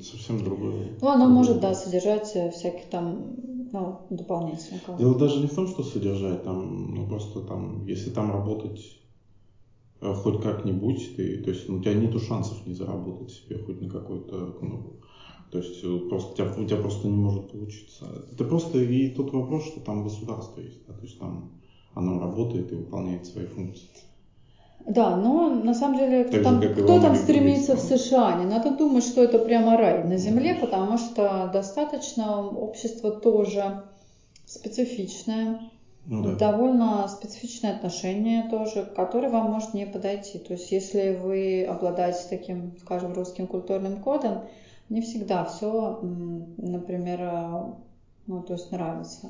совсем 0.02 0.44
другое. 0.44 0.98
Ну, 1.00 1.08
оно 1.08 1.26
другое. 1.26 1.28
может, 1.28 1.60
да, 1.60 1.76
содержать 1.76 2.32
э, 2.34 2.50
всяких 2.50 2.90
там, 2.90 3.36
ну, 3.72 4.00
дополнительно. 4.10 4.80
Дело 4.98 5.14
даже 5.14 5.42
не 5.42 5.48
в 5.48 5.54
том, 5.54 5.68
что 5.68 5.84
содержать, 5.84 6.44
там, 6.44 6.96
ну, 6.96 7.08
просто 7.08 7.42
там, 7.42 7.86
если 7.86 8.10
там 8.10 8.32
работать 8.32 8.80
хоть 10.02 10.42
как-нибудь 10.42 11.16
ты, 11.16 11.38
то 11.44 11.52
есть 11.52 11.70
ну, 11.70 11.78
у 11.78 11.82
тебя 11.82 11.94
нету 11.94 12.20
шансов 12.20 12.66
не 12.66 12.74
заработать 12.74 13.32
себе 13.32 13.58
хоть 13.60 13.82
на 13.82 13.90
какой-то, 13.90 14.58
ну, 14.62 15.00
то 15.52 15.60
есть 15.60 15.84
э, 15.84 16.00
просто, 16.10 16.32
у, 16.32 16.36
тебя, 16.36 16.64
у 16.64 16.66
тебя 16.66 16.78
просто 16.78 17.08
не 17.08 17.18
может 17.18 17.52
получиться. 17.52 18.26
Это 18.32 18.44
просто 18.44 18.80
и 18.80 19.10
тот 19.10 19.32
вопрос, 19.32 19.66
что 19.66 19.80
там 19.80 20.04
государство 20.04 20.60
есть, 20.60 20.86
да, 20.88 20.94
то 20.94 21.02
есть 21.04 21.20
там 21.20 21.52
оно 21.94 22.20
работает 22.20 22.72
и 22.72 22.76
выполняет 22.76 23.26
свои 23.26 23.46
функции. 23.46 23.90
Да, 24.88 25.16
но 25.16 25.50
на 25.50 25.76
самом 25.76 25.98
деле 25.98 26.24
так 26.24 26.42
там, 26.42 26.62
же, 26.62 26.70
кто 26.70 27.00
там 27.00 27.16
стремится 27.16 27.76
в 27.76 27.80
США, 27.80 28.40
не 28.40 28.46
надо 28.46 28.76
думать, 28.76 29.04
что 29.04 29.24
это 29.24 29.38
прямо 29.38 29.78
рай 29.78 30.04
на 30.04 30.18
земле, 30.18 30.56
потому 30.56 30.98
что 30.98 31.52
достаточно 31.54 32.48
общество 32.48 33.12
тоже 33.12 33.84
специфичное 34.46 35.60
ну, 36.06 36.24
да. 36.24 36.36
довольно 36.36 37.08
специфичное 37.08 37.76
отношение 37.76 38.50
тоже, 38.50 38.92
которое 38.96 39.30
вам 39.30 39.52
может 39.52 39.74
не 39.74 39.86
подойти. 39.86 40.40
То 40.40 40.54
есть, 40.54 40.72
если 40.72 41.16
вы 41.16 41.64
обладаете 41.64 42.26
таким, 42.30 42.76
скажем, 42.80 43.14
русским 43.14 43.48
культурным 43.48 44.02
кодом, 44.02 44.42
не 44.90 45.02
всегда 45.02 45.46
все, 45.46 46.00
например, 46.02 47.22
э, 47.22 47.64
ну, 48.28 48.42
то 48.42 48.54
есть 48.54 48.72
нравится. 48.72 49.30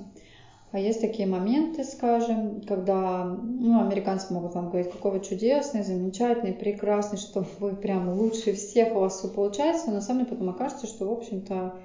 А 0.72 0.80
есть 0.80 1.02
такие 1.02 1.28
моменты, 1.28 1.84
скажем, 1.84 2.62
когда 2.62 3.26
ну, 3.26 3.82
американцы 3.82 4.34
могут 4.34 4.56
вам 4.56 4.70
говорить, 4.70 4.90
какой 4.90 5.12
вы 5.12 5.20
чудесный, 5.20 5.84
замечательный, 5.84 6.54
прекрасный, 6.54 7.18
что 7.18 7.46
вы 7.60 7.76
прям 7.76 8.18
лучше 8.18 8.54
всех, 8.54 8.96
у 8.96 9.02
вас 9.02 9.20
все 9.20 9.28
получается. 9.28 9.88
Но 9.88 9.96
на 9.96 10.02
самом 10.02 10.24
деле 10.24 10.32
потом 10.32 10.50
окажется, 10.50 10.88
что, 10.88 11.06
в 11.10 11.12
общем-то, 11.12 11.76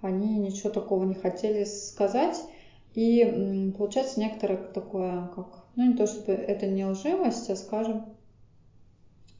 они 0.00 0.38
ничего 0.38 0.70
такого 0.70 1.04
не 1.04 1.14
хотели 1.14 1.64
сказать. 1.64 2.40
И 2.96 3.72
получается 3.76 4.18
некоторое 4.18 4.56
такое, 4.56 5.30
как, 5.34 5.46
ну 5.76 5.86
не 5.86 5.94
то 5.94 6.06
чтобы 6.06 6.32
это 6.32 6.66
не 6.66 6.86
лживость, 6.86 7.50
а 7.50 7.54
скажем, 7.54 8.06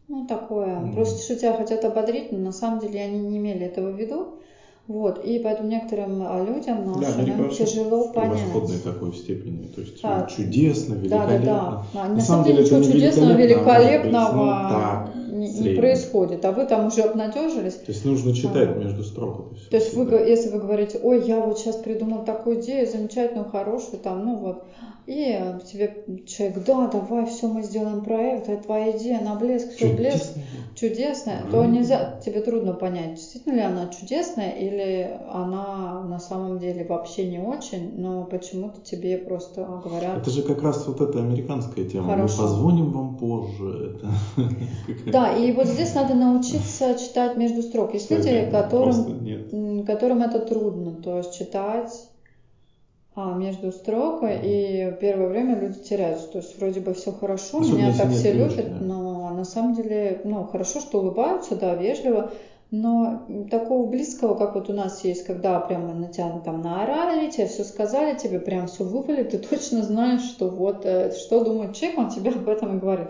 ну 0.09 0.27
такое, 0.27 0.77
mm-hmm. 0.77 0.95
просто 0.95 1.23
что 1.23 1.37
тебя 1.37 1.55
хотят 1.55 1.83
ободрить, 1.87 2.33
но 2.33 2.39
на 2.39 2.53
самом 2.53 2.81
деле 2.81 3.01
они 3.01 3.19
не 3.19 3.39
имели 3.39 3.65
этого 3.65 3.91
в 3.93 3.99
виду. 3.99 4.39
Вот, 4.87 5.25
и 5.25 5.41
поэтому 5.41 5.69
некоторым 5.69 6.23
а, 6.23 6.45
людям 6.45 6.93
нашим 7.01 7.25
да, 7.25 7.49
тяжело 7.49 8.13
понять. 8.13 8.39
Превосходной 8.43 8.79
такой 8.79 9.15
степени, 9.15 9.67
то 9.67 9.81
есть 9.81 9.99
а, 10.05 10.27
чудесно, 10.27 10.95
великолепно. 10.95 11.39
Да, 11.39 11.39
да, 11.39 11.85
да. 11.93 12.09
На, 12.09 12.15
на 12.15 12.21
самом 12.21 12.45
деле 12.45 12.63
ничего 12.63 12.83
чудесного, 12.83 13.33
великолепного 13.33 14.03
быть, 14.03 14.13
ну, 14.13 14.69
так, 14.71 15.11
не, 15.37 15.49
не 15.49 15.75
происходит, 15.75 16.45
а 16.45 16.53
вы 16.53 16.67
там 16.67 16.87
уже 16.87 17.03
обнадежились. 17.03 17.75
То 17.75 17.93
есть 17.93 18.05
нужно 18.05 18.35
читать 18.35 18.71
а, 18.71 18.75
между 18.75 19.05
строк 19.05 19.47
это 19.53 19.55
все. 19.57 19.71
То 19.71 19.77
есть 19.77 19.95
вы, 19.95 20.05
если 20.29 20.51
вы 20.51 20.59
говорите, 20.59 20.99
ой, 21.03 21.27
я 21.27 21.41
вот 21.41 21.59
сейчас 21.59 21.77
придумал 21.77 22.25
такую 22.25 22.61
идею 22.61 22.87
замечательную, 22.87 23.49
хорошую, 23.49 24.01
там, 24.01 24.25
ну 24.25 24.37
вот, 24.37 24.65
и 25.07 25.39
тебе 25.71 26.05
человек, 26.27 26.65
да, 26.67 26.89
давай, 26.89 27.27
все, 27.27 27.47
мы 27.47 27.63
сделаем 27.63 28.03
проект, 28.03 28.49
это 28.49 28.65
твоя 28.65 28.97
идея, 28.97 29.21
на 29.21 29.37
блеск, 29.37 29.71
все 29.77 29.93
блеск, 29.93 30.33
чудесная, 30.75 31.45
то 31.49 31.65
нельзя, 31.65 32.21
тебе 32.25 32.41
трудно 32.41 32.73
понять, 32.73 33.15
действительно 33.15 33.55
ли 33.55 33.61
она 33.61 33.87
чудесная 33.89 34.51
или 34.51 35.17
она 35.33 36.03
на 36.03 36.19
самом 36.19 36.59
деле 36.59 36.85
вообще 36.85 37.27
не 37.29 37.39
очень, 37.39 38.01
но 38.01 38.25
почему-то 38.25 38.81
тебе 38.81 39.17
просто 39.17 39.65
говорят. 39.85 40.19
Это 40.19 40.31
же 40.31 40.43
как 40.43 40.61
раз 40.63 40.85
вот 40.89 41.01
эта 41.01 41.21
американская 41.21 41.85
тема. 41.85 42.09
Хорошо. 42.09 42.43
Мы 42.43 42.49
позвоним 42.49 42.91
вам 42.91 43.17
позже. 43.17 43.99
Это... 43.99 45.07
Да, 45.13 45.26
и 45.35 45.53
вот 45.53 45.67
здесь 45.67 45.95
надо 45.95 46.15
научиться 46.15 46.95
читать 46.99 47.37
между 47.37 47.63
строк. 47.63 47.95
Есть 47.95 48.11
люди, 48.11 48.49
которым, 48.51 49.85
которым 49.85 50.23
это 50.23 50.41
трудно, 50.41 50.93
то 51.03 51.19
есть 51.19 51.37
читать 51.37 52.09
а, 53.15 53.35
между 53.35 53.73
строк, 53.73 54.23
и 54.25 54.95
первое 55.01 55.29
время 55.29 55.59
люди 55.59 55.79
теряются. 55.79 56.29
То 56.29 56.39
есть 56.39 56.59
вроде 56.59 56.81
бы 56.81 56.93
все 56.93 57.13
хорошо, 57.13 57.61
Особенно 57.61 57.79
меня 57.79 57.95
так 57.97 58.11
все 58.11 58.33
любят, 58.33 58.79
да. 58.79 58.85
но 58.85 59.31
на 59.31 59.45
самом 59.45 59.75
деле, 59.75 60.21
ну, 60.25 60.45
хорошо, 60.45 60.81
что 60.81 61.01
улыбаются, 61.01 61.57
да, 61.57 61.75
вежливо, 61.75 62.31
но 62.71 63.27
такого 63.51 63.87
близкого, 63.87 64.35
как 64.35 64.55
вот 64.55 64.69
у 64.69 64.73
нас 64.73 65.05
есть, 65.05 65.25
когда 65.25 65.61
прямо 65.61 65.95
на 65.95 66.09
тебя 66.09 66.41
там 66.45 66.63
наорали, 66.63 67.31
тебе 67.31 67.47
все 67.47 67.65
сказали, 67.65 68.19
тебе 68.19 68.41
прям 68.41 68.67
все 68.67 68.85
выпали, 68.85 69.23
ты 69.23 69.39
точно 69.39 69.83
знаешь, 69.83 70.23
что 70.23 70.49
вот, 70.49 70.85
э, 70.85 71.13
что 71.13 71.45
думает 71.45 71.75
человек, 71.75 71.99
он 71.99 72.11
тебе 72.11 72.31
об 72.31 72.49
этом 72.49 72.77
и 72.77 72.81
говорит. 72.81 73.09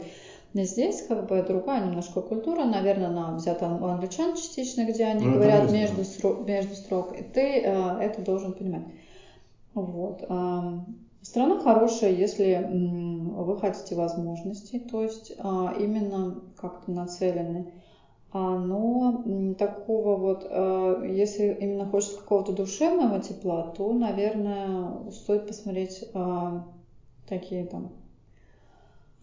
И 0.56 0.64
здесь 0.64 1.02
как 1.02 1.26
бы 1.28 1.42
другая 1.42 1.84
немножко 1.84 2.22
культура, 2.22 2.64
наверное, 2.64 3.08
она 3.08 3.34
взята 3.34 3.68
у 3.68 3.84
англичан 3.84 4.34
частично, 4.36 4.86
где 4.86 5.04
они 5.04 5.26
ну, 5.26 5.34
говорят 5.34 5.70
между, 5.70 6.02
строк, 6.02 6.46
между 6.46 6.74
строк, 6.74 7.12
и 7.12 7.22
ты 7.22 7.60
э, 7.60 7.98
это 8.00 8.22
должен 8.22 8.54
понимать. 8.54 8.84
Вот. 9.74 10.22
Страна 11.20 11.58
хорошая, 11.58 12.12
если 12.12 12.66
вы 12.70 13.58
хотите 13.58 13.96
возможностей, 13.96 14.78
то 14.78 15.02
есть 15.02 15.32
а, 15.38 15.74
именно 15.78 16.40
как-то 16.56 16.90
нацелены. 16.90 17.74
А, 18.32 18.56
но 18.56 19.24
такого 19.58 20.16
вот, 20.16 20.46
а, 20.48 21.04
если 21.04 21.52
именно 21.60 21.84
хочется 21.84 22.18
какого-то 22.18 22.52
душевного 22.52 23.20
тепла, 23.20 23.74
то, 23.76 23.92
наверное, 23.92 25.10
стоит 25.10 25.48
посмотреть 25.48 26.08
такие 27.28 27.66
там 27.66 27.90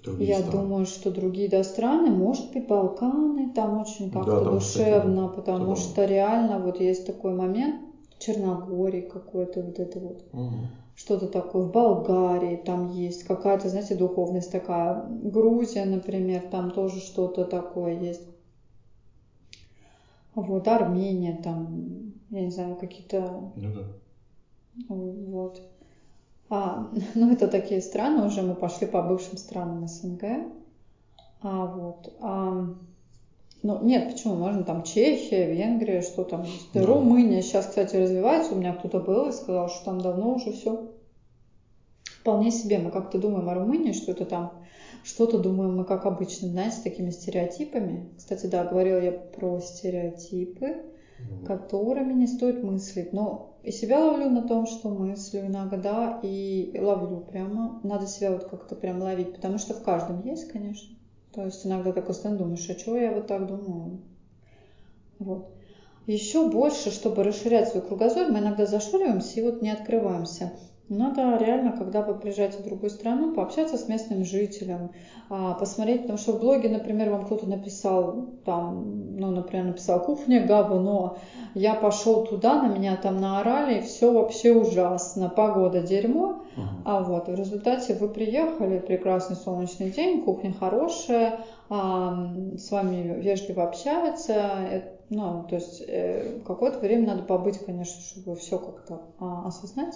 Другие 0.04 0.30
Я 0.30 0.40
страны. 0.40 0.52
думаю, 0.52 0.86
что 0.86 1.12
другие 1.12 1.50
да, 1.50 1.64
страны, 1.64 2.10
может 2.12 2.52
быть, 2.52 2.68
Балканы, 2.68 3.50
там 3.52 3.82
очень 3.82 4.12
как-то 4.12 4.42
да, 4.42 4.52
душевно, 4.52 5.30
кстати, 5.30 5.36
потому 5.36 5.76
что 5.78 6.04
реально 6.06 6.60
вот 6.60 6.80
есть 6.82 7.06
такой 7.06 7.34
момент, 7.34 7.82
Черногории 8.20 9.02
какой-то 9.02 9.62
вот 9.62 9.80
это 9.80 10.00
вот. 10.00 10.24
Угу. 10.34 10.56
Что-то 10.96 11.28
такое. 11.28 11.64
В 11.64 11.72
Болгарии 11.72 12.58
там 12.58 12.92
есть 12.92 13.24
какая-то, 13.24 13.70
знаете, 13.70 13.96
духовность 13.96 14.52
такая. 14.52 15.06
Грузия, 15.08 15.86
например, 15.86 16.42
там 16.52 16.72
тоже 16.72 17.00
что-то 17.00 17.46
такое 17.46 17.98
есть. 18.00 18.28
Вот, 20.36 20.68
Армения, 20.68 21.40
там, 21.44 22.14
я 22.30 22.42
не 22.42 22.52
знаю, 22.52 22.76
какие-то... 22.76 23.52
Ну 23.56 23.74
да. 23.74 23.84
Вот. 24.90 25.62
А, 26.56 26.88
ну, 27.16 27.32
это 27.32 27.48
такие 27.48 27.82
страны, 27.82 28.28
уже 28.28 28.44
мы 28.44 28.54
пошли 28.54 28.86
по 28.86 29.02
бывшим 29.02 29.38
странам 29.38 29.88
СНГ. 29.88 30.24
А 31.42 31.66
вот. 31.66 32.14
А, 32.22 32.68
ну, 33.64 33.84
нет, 33.84 34.12
почему? 34.12 34.36
Можно 34.36 34.64
там 34.64 34.84
Чехия, 34.84 35.52
Венгрия, 35.52 36.04
что 36.04 36.24
там. 36.24 36.46
Да. 36.74 36.86
Румыния 36.86 37.42
сейчас, 37.42 37.66
кстати, 37.66 37.96
развивается. 37.96 38.54
У 38.54 38.58
меня 38.58 38.74
кто-то 38.74 39.00
был 39.00 39.30
и 39.30 39.32
сказал, 39.32 39.68
что 39.68 39.86
там 39.86 40.00
давно 40.00 40.36
уже 40.36 40.52
все 40.52 40.92
вполне 42.22 42.52
себе. 42.52 42.78
Мы 42.78 42.92
как-то 42.92 43.18
думаем 43.18 43.50
о 43.50 43.56
Румынии, 43.56 43.92
что 43.92 44.12
это 44.12 44.26
там 44.26 44.54
что-то 45.04 45.40
думаем 45.40 45.76
мы 45.76 45.86
как 45.86 46.06
обычно, 46.06 46.50
знаете, 46.50 46.78
с 46.78 46.82
такими 46.82 47.10
стереотипами. 47.10 48.12
Кстати, 48.16 48.46
да, 48.46 48.64
говорила 48.64 49.00
я 49.02 49.12
про 49.12 49.60
стереотипы. 49.60 50.84
Которыми 51.46 52.14
не 52.14 52.28
стоит 52.28 52.64
мыслить. 52.64 53.14
Но 53.14 53.58
и 53.64 53.72
себя 53.72 54.00
ловлю 54.00 54.30
на 54.30 54.48
том, 54.48 54.66
что 54.66 54.90
мыслю 54.90 55.48
иногда, 55.48 56.20
и 56.24 56.78
ловлю 56.80 57.22
прямо. 57.22 57.80
Надо 57.84 58.08
себя 58.08 58.32
вот 58.32 58.46
как-то 58.46 58.76
прям 58.76 59.02
ловить, 59.02 59.34
потому 59.34 59.58
что 59.58 59.74
в 59.74 59.84
каждом 59.84 60.22
есть, 60.22 60.50
конечно. 60.50 60.96
То 61.34 61.46
есть 61.46 61.66
иногда 61.66 61.92
так 61.92 62.06
постоянно 62.06 62.40
думаешь, 62.40 62.70
а 62.70 62.76
чего 62.76 62.98
я 62.98 63.12
вот 63.12 63.28
так 63.28 63.48
думаю? 63.48 64.02
Вот. 65.20 65.50
Еще 66.06 66.50
больше, 66.50 66.92
чтобы 66.92 67.24
расширять 67.24 67.70
свой 67.70 67.82
кругозор, 67.82 68.30
мы 68.30 68.40
иногда 68.40 68.66
зашуриваемся 68.66 69.40
и 69.40 69.44
вот 69.44 69.62
не 69.62 69.70
открываемся. 69.70 70.52
Надо 70.90 71.38
реально, 71.38 71.72
когда 71.72 72.02
вы 72.02 72.14
приезжаете 72.14 72.58
в 72.58 72.66
другую 72.66 72.90
страну, 72.90 73.34
пообщаться 73.34 73.78
с 73.78 73.88
местным 73.88 74.26
жителем, 74.26 74.92
а, 75.30 75.54
посмотреть, 75.54 76.02
потому 76.02 76.20
что 76.20 76.34
в 76.34 76.42
блоге, 76.42 76.68
например, 76.68 77.10
вам 77.10 77.26
кто-то 77.26 77.48
написал, 77.48 78.28
там, 78.44 79.16
ну, 79.16 79.32
например, 79.32 79.68
написал 79.68 80.04
«Кухня 80.04 80.46
говно», 80.46 81.18
я 81.56 81.76
пошел 81.76 82.26
туда, 82.26 82.62
на 82.62 82.68
меня 82.68 82.98
там 82.98 83.22
наорали, 83.22 83.80
все 83.80 84.12
вообще 84.12 84.52
ужасно, 84.52 85.30
погода 85.30 85.82
дерьмо, 85.82 86.44
uh-huh. 86.58 86.62
а 86.84 87.02
вот 87.02 87.30
в 87.30 87.34
результате 87.34 87.96
вы 87.96 88.10
приехали, 88.10 88.80
прекрасный 88.80 89.38
солнечный 89.38 89.90
день, 89.90 90.22
кухня 90.22 90.54
хорошая, 90.54 91.40
а, 91.70 92.28
с 92.58 92.70
вами 92.72 93.22
вежливо 93.22 93.64
общаются, 93.64 94.34
э, 94.34 94.82
ну, 95.10 95.46
то 95.50 95.56
есть 95.56 95.82
э, 95.88 96.40
какое-то 96.46 96.80
время 96.80 97.08
надо 97.08 97.24
побыть, 97.24 97.60
конечно, 97.60 98.02
чтобы 98.02 98.36
все 98.36 98.58
как-то 98.60 99.02
а, 99.20 99.48
осознать. 99.48 99.96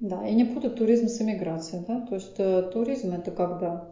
Да, 0.00 0.26
и 0.26 0.34
не 0.34 0.44
путать 0.44 0.76
туризм 0.76 1.08
с 1.08 1.20
эмиграцией, 1.22 1.84
да, 1.86 2.02
то 2.02 2.16
есть 2.16 2.34
э, 2.38 2.70
туризм 2.70 3.14
это 3.14 3.30
когда 3.30 3.88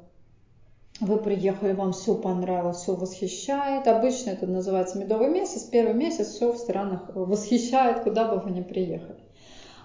вы 1.01 1.19
приехали, 1.19 1.73
вам 1.73 1.93
все 1.93 2.15
понравилось, 2.15 2.79
все 2.79 2.95
восхищает. 2.95 3.89
Обычно 3.89 4.31
это 4.31 4.47
называется 4.47 4.99
медовый 4.99 5.29
месяц. 5.29 5.63
Первый 5.65 5.95
месяц 5.95 6.29
все 6.29 6.53
в 6.53 6.57
странах 6.57 7.11
восхищает, 7.15 8.05
куда 8.05 8.29
бы 8.29 8.41
вы 8.41 8.53
ни 8.53 8.63
приехали. 8.63 9.19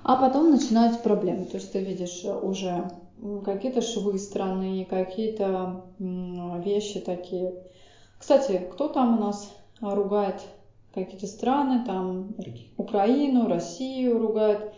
А 0.03 0.17
потом 0.17 0.51
начинаются 0.51 0.99
проблемы. 1.01 1.45
То 1.45 1.57
есть 1.57 1.71
ты 1.71 1.79
видишь 1.79 2.23
уже 2.23 2.91
какие-то 3.43 3.81
швы 3.81 4.19
страны, 4.19 4.85
какие-то 4.87 5.85
вещи 5.97 6.99
такие. 6.99 7.55
Кстати, 8.19 8.67
кто 8.71 8.87
там 8.87 9.17
у 9.17 9.21
нас 9.21 9.51
ругает 9.81 10.41
какие-то 10.93 11.27
страны, 11.27 11.85
там 11.85 12.35
Украину, 12.77 13.47
Россию 13.47 14.19
ругает 14.19 14.73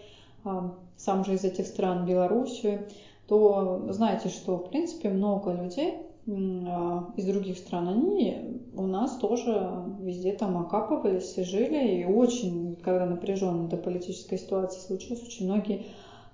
сам 1.03 1.25
же 1.25 1.33
из 1.33 1.43
этих 1.43 1.67
стран 1.67 2.05
Белоруссию, 2.05 2.87
то 3.27 3.87
знаете, 3.89 4.29
что 4.29 4.57
в 4.57 4.69
принципе 4.69 5.09
много 5.09 5.51
людей 5.53 5.95
а, 6.27 7.11
из 7.17 7.25
других 7.25 7.57
стран, 7.57 7.87
они 7.89 8.61
у 8.75 8.83
нас 8.83 9.17
тоже 9.17 9.69
везде 9.99 10.33
там 10.33 10.57
окапывались 10.57 11.37
и 11.37 11.43
жили, 11.43 12.01
и 12.01 12.05
очень, 12.05 12.75
когда 12.83 13.05
напряженная 13.05 13.67
эта 13.67 13.77
политическая 13.77 14.37
ситуация 14.37 14.81
случилась, 14.81 15.23
очень 15.23 15.45
многие 15.45 15.85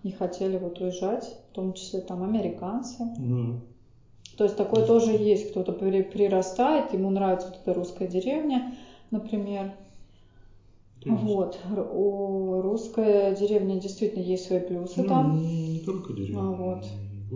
не 0.04 0.12
хотели 0.12 0.58
вот 0.58 0.80
уезжать, 0.80 1.38
в 1.52 1.56
том 1.56 1.74
числе 1.74 2.02
там 2.02 2.24
американцы. 2.24 3.04
Mm. 3.20 3.60
То 4.38 4.44
есть 4.44 4.58
такое 4.58 4.86
тоже 4.86 5.12
есть, 5.12 5.50
кто-то 5.52 5.72
прирастает, 5.72 6.94
ему 6.94 7.10
нравится 7.10 7.48
вот 7.48 7.60
эта 7.62 7.74
русская 7.74 8.08
деревня, 8.08 8.76
например, 9.10 9.74
вот. 11.16 11.60
У 11.94 12.62
русская 12.62 13.36
деревня 13.36 13.80
действительно 13.80 14.24
есть 14.24 14.46
свои 14.46 14.60
плюсы 14.60 15.02
ну, 15.04 15.08
там. 15.08 15.42
Не 15.42 15.80
только 15.80 16.14
деревня. 16.14 16.40
А, 16.40 16.52
вот. 16.52 16.86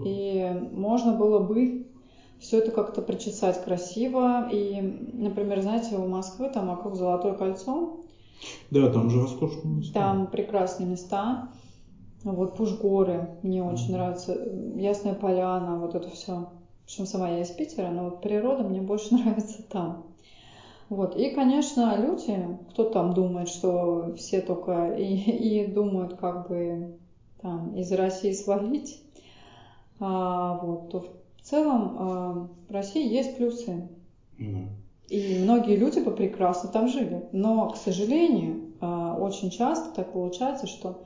И 0.05 0.69
можно 0.71 1.13
было 1.13 1.39
бы 1.39 1.87
все 2.39 2.57
это 2.57 2.71
как-то 2.71 3.01
причесать 3.01 3.63
красиво. 3.63 4.49
И, 4.51 4.81
например, 5.13 5.61
знаете, 5.61 5.95
у 5.95 6.07
Москвы 6.07 6.49
там 6.49 6.67
вокруг 6.67 6.95
Золотое 6.95 7.33
кольцо. 7.33 8.01
Да, 8.71 8.89
там 8.89 9.09
же 9.09 9.21
роскошные 9.21 9.75
места. 9.75 9.93
Там 9.93 10.27
прекрасные 10.27 10.89
места. 10.89 11.49
Вот 12.23 12.55
Пушгоры 12.55 13.37
мне 13.43 13.63
очень 13.63 13.89
mm. 13.89 13.93
нравится. 13.93 14.33
Ясная 14.75 15.13
поляна, 15.13 15.77
вот 15.77 15.95
это 15.95 16.09
все. 16.09 16.49
Причем 16.85 17.05
сама 17.05 17.29
я 17.29 17.41
из 17.41 17.49
Питера, 17.49 17.89
но 17.89 18.05
вот 18.05 18.21
природа 18.21 18.63
мне 18.63 18.81
больше 18.81 19.13
нравится 19.15 19.63
там. 19.69 20.05
Вот. 20.91 21.15
И, 21.15 21.29
конечно, 21.29 21.95
люди, 21.95 22.37
кто 22.69 22.83
там 22.83 23.13
думает, 23.13 23.47
что 23.47 24.13
все 24.17 24.41
только 24.41 24.93
и, 24.93 25.15
и 25.15 25.65
думают, 25.65 26.17
как 26.17 26.49
бы 26.49 26.97
там 27.41 27.73
из 27.77 27.93
России 27.93 28.33
свалить, 28.33 29.01
а, 30.01 30.59
вот, 30.61 30.89
то 30.89 30.99
в 31.39 31.41
целом 31.43 31.95
а, 31.97 32.47
в 32.67 32.71
России 32.73 33.09
есть 33.09 33.37
плюсы. 33.37 33.87
Mm-hmm. 34.37 34.67
И 35.07 35.39
многие 35.41 35.77
люди 35.77 35.99
бы 35.99 36.11
прекрасно 36.11 36.69
там 36.69 36.89
жили. 36.89 37.25
Но, 37.31 37.69
к 37.69 37.77
сожалению, 37.77 38.73
а, 38.81 39.15
очень 39.17 39.49
часто 39.49 39.95
так 39.95 40.11
получается, 40.11 40.67
что, 40.67 41.05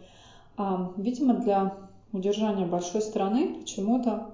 а, 0.57 0.93
видимо, 0.97 1.35
для 1.35 1.75
удержания 2.11 2.65
большой 2.65 3.03
страны 3.03 3.57
почему-то 3.59 4.31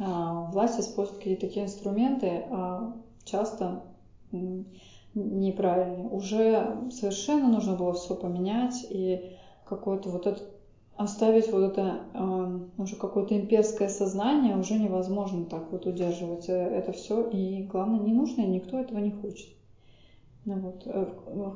а, 0.00 0.50
власть 0.50 0.80
использует 0.80 1.18
какие-то 1.18 1.46
такие 1.46 1.66
инструменты, 1.66 2.46
а, 2.50 2.96
часто 3.22 3.84
неправильный. 5.14 6.08
Уже 6.10 6.88
совершенно 6.90 7.48
нужно 7.48 7.76
было 7.76 7.92
все 7.94 8.14
поменять 8.14 8.86
и 8.88 9.36
какой-то 9.64 10.08
вот 10.08 10.26
этот 10.26 10.60
оставить 10.96 11.50
вот 11.50 11.62
это 11.62 12.00
э, 12.12 12.58
уже 12.76 12.96
какое-то 12.96 13.34
имперское 13.34 13.88
сознание 13.88 14.56
уже 14.56 14.74
невозможно 14.74 15.46
так 15.46 15.72
вот 15.72 15.86
удерживать 15.86 16.48
э, 16.50 16.52
это 16.52 16.92
все 16.92 17.26
и 17.26 17.62
главное 17.62 18.00
не 18.00 18.12
нужно 18.12 18.42
и 18.42 18.46
никто 18.46 18.78
этого 18.78 18.98
не 18.98 19.10
хочет 19.10 19.48
ну, 20.46 20.58
вот. 20.58 20.82
Э, 20.86 21.06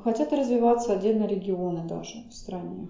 хотят 0.03 0.33
развиваться 0.33 0.93
отдельно 0.93 1.27
регионы 1.27 1.89
даже 1.89 2.19
в 2.29 2.35
стране. 2.35 2.89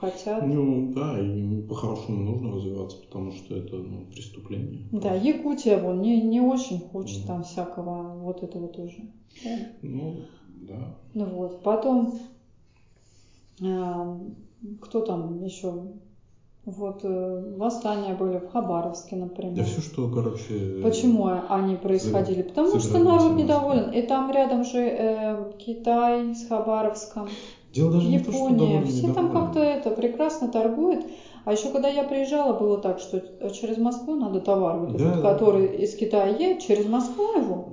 Хотят... 0.00 0.46
Ну 0.46 0.92
да, 0.92 1.18
и 1.18 1.60
по-хорошему 1.62 2.22
нужно 2.22 2.52
развиваться, 2.52 2.98
потому 2.98 3.32
что 3.32 3.56
это 3.56 3.76
ну, 3.76 4.06
преступление. 4.06 4.86
Да, 4.92 5.14
Якутия 5.14 5.80
вон 5.80 6.02
не, 6.02 6.22
не 6.22 6.40
очень 6.40 6.78
хочет 6.78 7.24
mm. 7.24 7.26
там 7.26 7.42
всякого 7.42 8.16
вот 8.18 8.44
этого 8.44 8.68
тоже. 8.68 9.10
Да? 9.44 9.50
Ну, 9.82 10.16
да. 10.68 10.96
Ну 11.14 11.24
вот. 11.24 11.62
Потом 11.62 12.20
э, 13.60 14.18
кто 14.80 15.00
там 15.00 15.42
еще 15.42 15.94
вот 16.66 17.00
э, 17.02 17.54
восстания 17.56 18.14
были 18.14 18.38
в 18.38 18.50
Хабаровске, 18.50 19.16
например. 19.16 19.56
Да 19.56 19.64
все, 19.64 19.80
что, 19.80 20.08
короче... 20.08 20.80
Почему 20.82 21.28
они 21.48 21.76
происходили? 21.76 22.42
Потому 22.42 22.78
что 22.80 22.98
народ 22.98 23.34
недоволен. 23.34 23.90
И 23.90 24.02
там 24.02 24.30
рядом 24.30 24.64
же 24.64 24.78
э, 24.78 25.52
Китай 25.58 26.34
с 26.34 26.48
Хабаровском, 26.48 27.28
Дело 27.74 27.92
даже 27.92 28.08
Япония. 28.08 28.78
Не 28.78 28.80
то, 28.80 28.86
что 28.86 28.96
Все 28.96 29.12
там 29.12 29.32
как-то 29.32 29.60
это 29.60 29.90
прекрасно 29.90 30.48
торгуют. 30.48 31.04
А 31.44 31.52
еще 31.52 31.68
когда 31.70 31.88
я 31.88 32.04
приезжала, 32.04 32.58
было 32.58 32.78
так, 32.78 33.00
что 33.00 33.22
через 33.50 33.76
Москву 33.76 34.14
надо 34.14 34.40
товар, 34.40 34.78
вот 34.78 34.96
да, 34.96 35.04
этот, 35.04 35.22
да. 35.22 35.32
который 35.32 35.76
из 35.76 35.94
Китая 35.94 36.28
едет, 36.28 36.62
через 36.62 36.86
Москву 36.86 37.24
его 37.36 37.68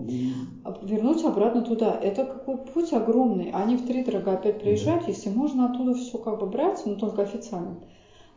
вернуть 0.81 1.23
обратно 1.23 1.61
туда. 1.61 1.97
Это 2.01 2.25
какой 2.25 2.57
путь 2.57 2.91
огромный. 2.91 3.51
Они 3.51 3.77
в 3.77 3.87
три 3.87 4.03
дорога 4.03 4.33
опять 4.33 4.59
приезжают, 4.59 5.03
да. 5.05 5.11
если 5.11 5.29
можно 5.29 5.67
оттуда 5.67 5.93
все 5.93 6.17
как 6.17 6.39
бы 6.39 6.47
брать, 6.47 6.81
но 6.85 6.95
только 6.95 7.21
официально. 7.21 7.77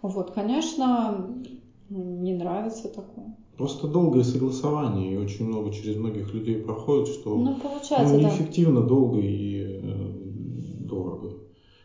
Вот, 0.05 0.33
конечно, 0.33 1.35
не 1.89 2.35
нравится 2.35 2.89
такое. 2.89 3.35
Просто 3.57 3.89
долгое 3.89 4.23
согласование 4.23 5.15
и 5.15 5.17
очень 5.17 5.47
много 5.47 5.73
через 5.73 5.97
многих 5.97 6.35
людей 6.35 6.57
проходит, 6.57 7.09
что 7.09 7.35
ну, 7.35 7.55
получается, 7.55 8.13
ну, 8.13 8.21
неэффективно, 8.21 8.83
да. 8.83 8.87
долго 8.87 9.21
и 9.21 9.81
э, 9.83 10.81
дорого. 10.81 11.31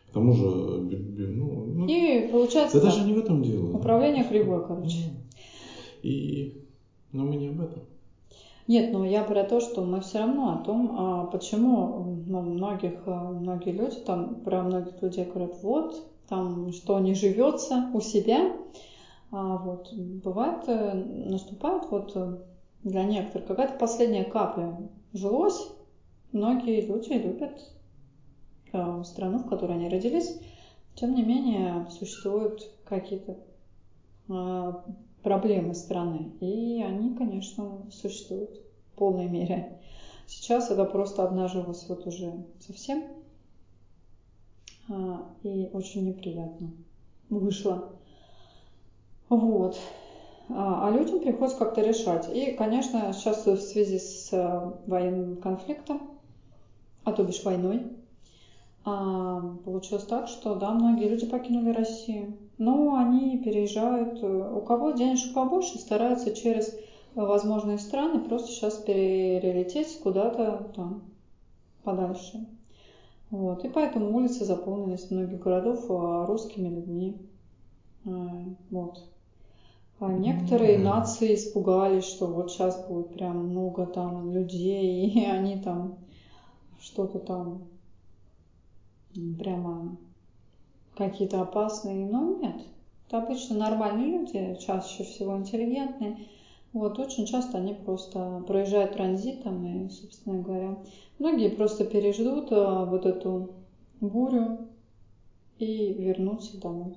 К 0.10 0.12
тому 0.12 0.34
же, 0.34 0.43
ну, 0.43 1.63
ну 1.65 1.88
и 1.88 2.27
получается. 2.29 2.82
Да 2.82 2.88
так. 2.88 2.93
даже 2.93 3.08
не 3.08 3.13
в 3.13 3.19
этом 3.19 3.41
дело. 3.41 3.77
Управление 3.77 4.23
да. 4.23 4.29
кривое, 4.29 4.60
короче. 4.67 4.97
И, 6.03 6.65
но 7.13 7.23
мы 7.23 7.38
не 7.38 7.47
об 7.47 7.62
этом. 7.62 7.84
Нет, 8.67 8.91
но 8.91 9.05
я 9.05 9.23
про 9.23 9.45
то, 9.45 9.62
что 9.62 9.86
мы 9.86 10.01
все 10.01 10.19
равно 10.19 10.55
о 10.55 10.65
том, 10.65 10.93
а 10.97 11.25
почему 11.27 12.21
ну, 12.27 12.41
многих, 12.41 13.05
многие 13.05 13.71
люди 13.71 13.95
там, 14.05 14.41
про 14.43 14.62
многих 14.62 15.01
людей 15.01 15.23
говорят, 15.23 15.55
вот, 15.63 16.03
там, 16.29 16.71
что 16.71 16.99
не 16.99 17.13
живется 17.13 17.89
у 17.93 17.99
себя. 17.99 18.55
А 19.31 19.57
вот 19.57 19.93
бывает, 19.93 20.67
э, 20.67 20.93
наступает 20.93 21.83
вот 21.91 22.15
э, 22.15 22.37
для 22.83 23.03
некоторых 23.03 23.47
какая-то 23.47 23.77
последняя 23.77 24.23
капля. 24.23 24.77
Жилось, 25.13 25.67
многие 26.31 26.81
люди 26.81 27.13
любят 27.13 27.59
э, 28.71 29.03
страну, 29.03 29.39
в 29.39 29.49
которой 29.49 29.73
они 29.73 29.89
родились. 29.89 30.39
Тем 30.95 31.15
не 31.15 31.23
менее, 31.23 31.87
существуют 31.91 32.71
какие-то 32.85 33.37
проблемы 35.23 35.73
страны. 35.73 36.33
И 36.39 36.83
они, 36.83 37.15
конечно, 37.15 37.89
существуют 37.91 38.51
в 38.91 38.97
полной 38.97 39.27
мере. 39.27 39.79
Сейчас 40.27 40.69
это 40.69 40.85
просто 40.85 41.23
обнажилось 41.23 41.87
вот 41.89 42.05
уже 42.05 42.45
совсем. 42.59 43.18
А, 44.89 45.25
и 45.43 45.69
очень 45.73 46.06
неприятно 46.06 46.71
вышло. 47.30 47.89
Вот. 49.30 49.80
А, 50.49 50.88
а 50.88 50.91
людям 50.91 51.19
приходится 51.19 51.60
как-то 51.60 51.82
решать. 51.82 52.28
И, 52.36 52.54
конечно, 52.54 53.13
сейчас 53.13 53.45
в 53.45 53.58
связи 53.58 53.99
с 53.99 54.34
э, 54.34 54.71
военным 54.88 55.38
конфликтом, 55.38 56.02
а 57.04 57.12
то 57.12 57.23
бишь 57.23 57.43
войной, 57.43 57.84
а, 58.84 59.56
получилось 59.63 60.06
так, 60.06 60.28
что 60.28 60.56
да, 60.56 60.71
многие 60.71 61.08
люди 61.08 61.28
покинули 61.28 61.69
Россию. 61.69 62.38
Но 62.58 62.95
они 62.95 63.38
переезжают, 63.38 64.23
э, 64.23 64.54
у 64.56 64.62
кого 64.62 64.91
денежек 64.91 65.36
побольше, 65.36 65.78
стараются 65.78 66.36
через 66.36 66.75
возможные 67.13 67.78
страны 67.78 68.19
просто 68.21 68.49
сейчас 68.49 68.75
перелететь 68.75 69.99
куда-то 69.99 70.71
там 70.75 71.04
подальше. 71.84 72.47
Вот. 73.31 73.63
И 73.63 73.69
поэтому 73.69 74.15
улицы 74.15 74.45
заполнились 74.45 75.11
многих 75.11 75.39
городов 75.39 75.85
а, 75.89 76.25
русскими 76.25 76.69
людьми. 76.69 77.17
Вот. 78.71 79.03
А 79.99 80.13
некоторые 80.13 80.77
mm-hmm. 80.77 80.83
нации 80.83 81.35
испугались, 81.35 82.05
что 82.05 82.27
вот 82.27 82.51
сейчас 82.51 82.87
будет 82.87 83.13
прям 83.13 83.49
много 83.49 83.85
там 83.85 84.31
людей, 84.31 85.09
и 85.09 85.25
они 85.25 85.59
там 85.59 85.97
что-то 86.79 87.19
там 87.19 87.67
прямо 89.37 89.97
какие-то 90.95 91.41
опасные. 91.41 92.07
Но 92.07 92.37
нет, 92.37 92.61
это 93.07 93.21
обычно 93.21 93.57
нормальные 93.57 94.19
люди, 94.19 94.57
чаще 94.61 95.03
всего 95.03 95.37
интеллигентные. 95.37 96.17
Вот, 96.71 96.99
очень 96.99 97.25
часто 97.25 97.58
они 97.58 97.73
просто 97.73 98.43
проезжают 98.45 98.93
транзитом 98.93 99.65
и, 99.65 99.89
собственно 99.89 100.41
говоря, 100.41 100.77
многие 101.17 101.49
просто 101.49 101.84
переждут 101.84 102.49
а, 102.51 102.86
вот 102.86 103.08
эту 103.08 103.49
бурю 104.01 104.67
и 105.58 105.93
вернутся 105.93 106.60
домой. 106.60 106.95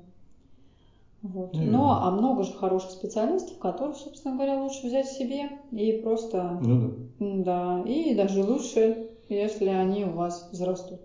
Вот. 1.22 1.54
Mm. 1.54 1.70
Но, 1.70 2.02
а 2.02 2.10
много 2.10 2.42
же 2.42 2.52
хороших 2.52 2.90
специалистов, 2.90 3.58
которых, 3.58 3.96
собственно 3.96 4.34
говоря, 4.34 4.60
лучше 4.60 4.86
взять 4.86 5.06
себе 5.06 5.50
и 5.70 5.92
просто, 5.92 6.58
ну, 6.60 6.92
да. 7.18 7.82
да, 7.82 7.90
и 7.90 8.14
даже 8.14 8.42
лучше, 8.42 9.08
если 9.28 9.66
они 9.68 10.04
у 10.04 10.10
вас 10.10 10.48
взрастут 10.50 11.00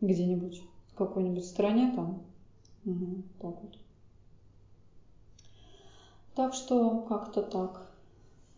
где-нибудь 0.00 0.62
в 0.88 0.94
какой-нибудь 0.94 1.44
стране 1.44 1.92
там, 1.94 2.22
угу, 2.84 3.22
так 3.40 3.62
вот. 3.62 3.78
Так 6.38 6.54
что 6.54 7.00
как-то 7.08 7.42
так. 7.42 7.82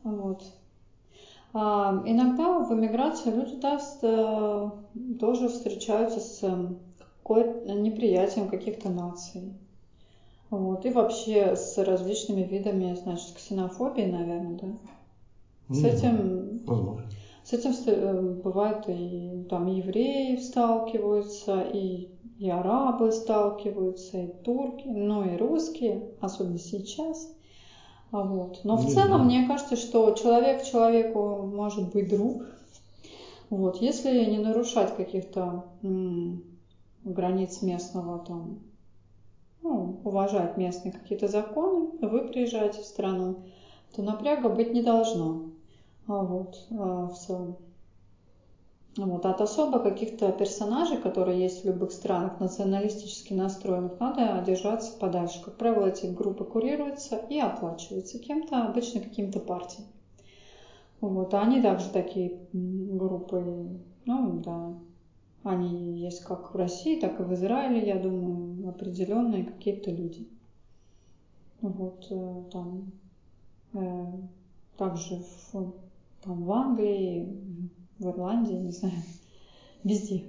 Вот. 0.05 0.45
А, 1.55 2.03
иногда 2.05 2.59
в 2.59 2.71
эмиграции 2.75 3.31
люди 3.31 3.57
даст, 3.57 4.01
э, 4.03 4.71
тоже 5.19 5.49
встречаются 5.49 6.21
с 6.21 6.43
неприятием 7.27 8.51
каких-то 8.51 8.90
наций. 8.90 9.55
Вот. 10.51 10.85
И 10.85 10.90
вообще 10.90 11.57
с 11.57 11.79
различными 11.79 12.43
видами, 12.43 12.95
значит, 12.97 13.35
ксенофобии, 13.35 14.05
наверное, 14.05 14.59
да? 14.59 15.75
С 15.75 15.83
этим, 15.83 16.61
Возможно. 16.66 17.07
с 17.45 17.55
этим 17.55 17.73
э, 17.87 18.43
бывает 18.45 18.85
и 18.88 19.47
там 19.49 19.69
евреи 19.69 20.37
сталкиваются, 20.37 21.62
и, 21.62 22.11
и 22.38 22.51
арабы 22.51 23.11
сталкиваются, 23.11 24.19
и 24.19 24.27
турки, 24.45 24.87
ну 24.87 25.25
и 25.25 25.38
русские, 25.38 26.11
особенно 26.21 26.59
сейчас. 26.59 27.39
Вот. 28.12 28.61
Но 28.64 28.77
в 28.77 28.85
Не 28.85 28.92
целом, 28.92 29.09
знаю. 29.09 29.25
мне 29.25 29.46
кажется, 29.46 29.77
что 29.77 30.11
человек 30.12 30.64
человеку 30.64 31.42
может 31.46 31.92
быть 31.92 32.09
друг. 32.09 32.42
Вот. 33.51 33.77
Если 33.81 34.25
не 34.25 34.38
нарушать 34.38 34.96
каких-то 34.96 35.64
границ 37.05 37.62
местного 37.62 38.18
там, 38.25 38.59
ну, 39.62 40.01
уважать 40.05 40.57
местные 40.57 40.92
какие-то 40.92 41.29
законы, 41.29 41.90
вы 42.01 42.29
приезжаете 42.29 42.83
в 42.83 42.87
страну, 42.87 43.44
то 43.94 44.03
напряга 44.03 44.49
быть 44.49 44.73
не 44.73 44.83
должно. 44.83 45.51
А 46.07 46.23
вот, 46.23 46.66
а 46.70 47.09
в 47.09 47.14
целом. 47.14 47.57
Вот. 49.01 49.25
От 49.25 49.41
особо 49.41 49.79
каких-то 49.79 50.31
персонажей, 50.31 50.99
которые 50.99 51.41
есть 51.41 51.63
в 51.63 51.67
любых 51.67 51.91
странах, 51.91 52.39
националистически 52.39 53.33
настроенных, 53.33 53.99
надо 53.99 54.45
держаться 54.47 54.99
подальше. 54.99 55.43
Как 55.43 55.57
правило, 55.57 55.87
эти 55.87 56.05
группы 56.05 56.45
курируются 56.45 57.17
и 57.17 57.39
оплачиваются 57.39 58.19
кем-то, 58.19 58.67
обычно 58.67 59.01
какими-то 59.01 59.41
партиями. 59.41 59.89
Вот. 61.01 61.33
А 61.33 61.41
они 61.41 61.63
также 61.63 61.89
такие 61.89 62.41
группы, 62.53 63.69
ну 64.05 64.41
да, 64.41 64.75
они 65.45 65.99
есть 65.99 66.23
как 66.25 66.53
в 66.53 66.57
России, 66.59 67.01
так 67.01 67.21
и 67.21 67.23
в 67.23 67.33
Израиле, 67.33 67.87
я 67.87 67.99
думаю, 67.99 68.69
определенные 68.69 69.47
какие-то 69.47 69.91
люди. 69.91 70.29
Вот 71.63 72.07
э, 72.11 72.43
там 72.53 72.93
э, 73.73 74.07
также 74.77 75.23
в, 75.53 75.73
там, 76.23 76.45
в 76.45 76.53
Англии, 76.53 77.71
в 78.01 78.09
Ирландии, 78.09 78.55
не 78.55 78.73
знаю, 78.73 78.95
везде. 79.85 80.25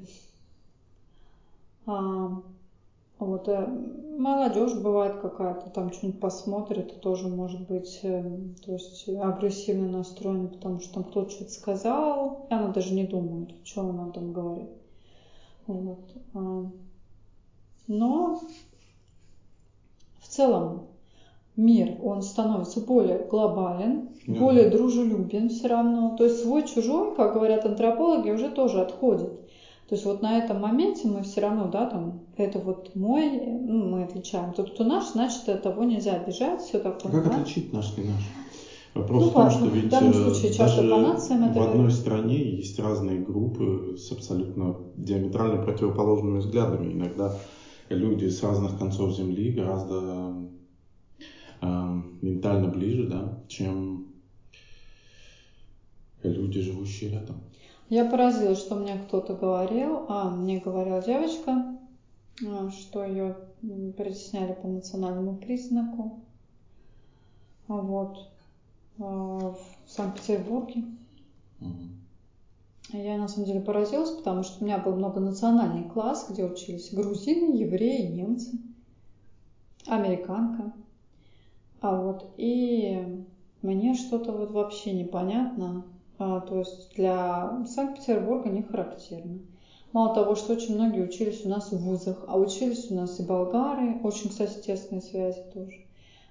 А, 1.88 2.42
вот, 3.18 3.48
э, 3.48 3.68
молодежь 4.18 4.74
бывает 4.76 5.22
какая-то, 5.22 5.70
там 5.70 5.92
что-нибудь 5.92 6.20
посмотрит, 6.20 6.92
и 6.92 7.00
тоже 7.00 7.28
может 7.28 7.68
быть, 7.68 8.00
э, 8.04 8.24
то 8.64 8.74
есть 8.74 9.08
агрессивно 9.10 9.90
настроена, 9.90 10.48
потому 10.50 10.80
что 10.80 10.94
там 10.96 11.04
кто-то 11.06 11.32
что-то 11.32 11.52
сказал, 11.52 12.46
и 12.50 12.54
она 12.54 12.68
даже 12.68 12.94
не 12.94 13.06
думает, 13.06 13.56
что 13.64 13.82
она 13.82 14.12
там 14.12 14.34
говорит. 14.34 14.70
Вот. 15.66 16.00
А, 16.34 16.70
но 17.88 18.42
в 20.20 20.28
целом 20.28 20.88
мир, 21.62 21.98
он 22.04 22.22
становится 22.22 22.82
более 22.82 23.26
глобален, 23.30 24.10
да. 24.28 24.40
более 24.40 24.70
дружелюбен 24.70 25.50
все 25.50 25.68
равно. 25.68 26.16
То 26.18 26.26
есть 26.26 26.42
свой-чужой, 26.42 27.16
как 27.16 27.34
говорят 27.34 27.66
антропологи, 27.66 28.32
уже 28.32 28.50
тоже 28.50 28.82
отходит. 28.82 29.32
То 29.88 29.96
есть 29.96 30.06
вот 30.06 30.22
на 30.22 30.38
этом 30.38 30.62
моменте 30.62 31.08
мы 31.08 31.22
все 31.24 31.42
равно, 31.42 31.68
да, 31.68 31.86
там, 31.86 32.22
это 32.38 32.60
вот 32.60 32.96
мой, 32.96 33.30
ну, 33.46 33.90
мы 33.90 34.04
отличаем. 34.04 34.54
Тот, 34.54 34.72
кто 34.74 34.86
наш, 34.86 35.12
значит, 35.12 35.62
того 35.62 35.84
нельзя 35.84 36.14
обижать, 36.14 36.62
все 36.62 36.80
такое. 36.80 37.12
А 37.12 37.24
как 37.24 37.34
отличить 37.34 37.74
наш 37.74 37.98
не 37.98 38.06
наш? 38.06 38.22
Вопрос 38.94 39.24
ну, 39.24 39.30
в 39.30 39.34
том, 39.34 39.52
что 39.52 39.66
ведь 39.68 39.86
в 39.86 39.90
данном 39.90 40.12
э, 40.12 40.14
случае 40.14 40.58
даже 40.58 40.90
по 40.90 40.98
нациям 40.98 41.44
это 41.46 41.60
в 41.60 41.64
одной 41.64 41.92
стране 41.92 42.56
есть 42.56 42.78
разные 42.78 43.20
группы 43.20 43.96
с 43.98 44.12
абсолютно 44.12 44.78
диаметрально 44.98 45.62
противоположными 45.64 46.40
взглядами. 46.40 46.94
Иногда 46.94 47.34
люди 47.90 48.28
с 48.28 48.44
разных 48.44 48.78
концов 48.78 49.16
Земли 49.16 49.52
гораздо 49.52 50.36
ментально 51.62 52.68
ближе, 52.68 53.08
да, 53.08 53.40
чем 53.48 54.08
люди, 56.24 56.62
живущие 56.62 57.12
рядом. 57.12 57.38
Я 57.90 58.06
поразилась, 58.06 58.60
что 58.60 58.76
мне 58.76 58.98
кто-то 59.08 59.34
говорил, 59.34 60.06
а 60.08 60.30
мне 60.30 60.60
говорила 60.60 61.02
девочка, 61.02 61.78
а, 62.48 62.72
что 62.72 63.04
ее 63.04 63.36
притесняли 63.98 64.54
по 64.54 64.68
национальному 64.68 65.36
признаку. 65.36 66.22
А 67.68 67.74
вот 67.74 68.30
а, 68.98 69.04
в 69.04 69.60
Санкт-Петербурге. 69.88 70.86
Угу. 71.60 72.98
Я 72.98 73.18
на 73.18 73.28
самом 73.28 73.48
деле 73.48 73.62
поразилась, 73.62 74.12
потому 74.12 74.44
что 74.44 74.62
у 74.62 74.66
меня 74.66 74.78
был 74.78 74.96
многонациональный 74.96 75.90
класс, 75.90 76.28
где 76.30 76.44
учились 76.44 76.94
грузины, 76.94 77.56
евреи, 77.56 78.08
немцы, 78.08 78.52
американка. 79.86 80.74
А 81.82 81.96
вот 81.96 82.34
и 82.38 83.26
мне 83.62 83.96
что-то 83.96 84.32
вот 84.32 84.52
вообще 84.52 84.94
непонятно. 84.94 85.84
А, 86.20 86.40
то 86.42 86.60
есть 86.60 86.96
для 86.96 87.66
Санкт-Петербурга 87.66 88.50
не 88.50 88.62
характерно. 88.62 89.40
Мало 89.92 90.16
того, 90.16 90.36
что 90.36 90.54
очень 90.54 90.76
многие 90.76 91.04
учились 91.04 91.46
у 91.46 91.50
нас 91.50 91.72
в 91.72 91.78
вузах, 91.78 92.24
а 92.28 92.38
учились 92.38 92.90
у 92.92 92.96
нас 92.96 93.20
и 93.20 93.24
болгары, 93.24 94.00
очень, 94.04 94.30
кстати, 94.30 94.62
тесные 94.62 95.02
связи 95.02 95.44
тоже. 95.54 95.82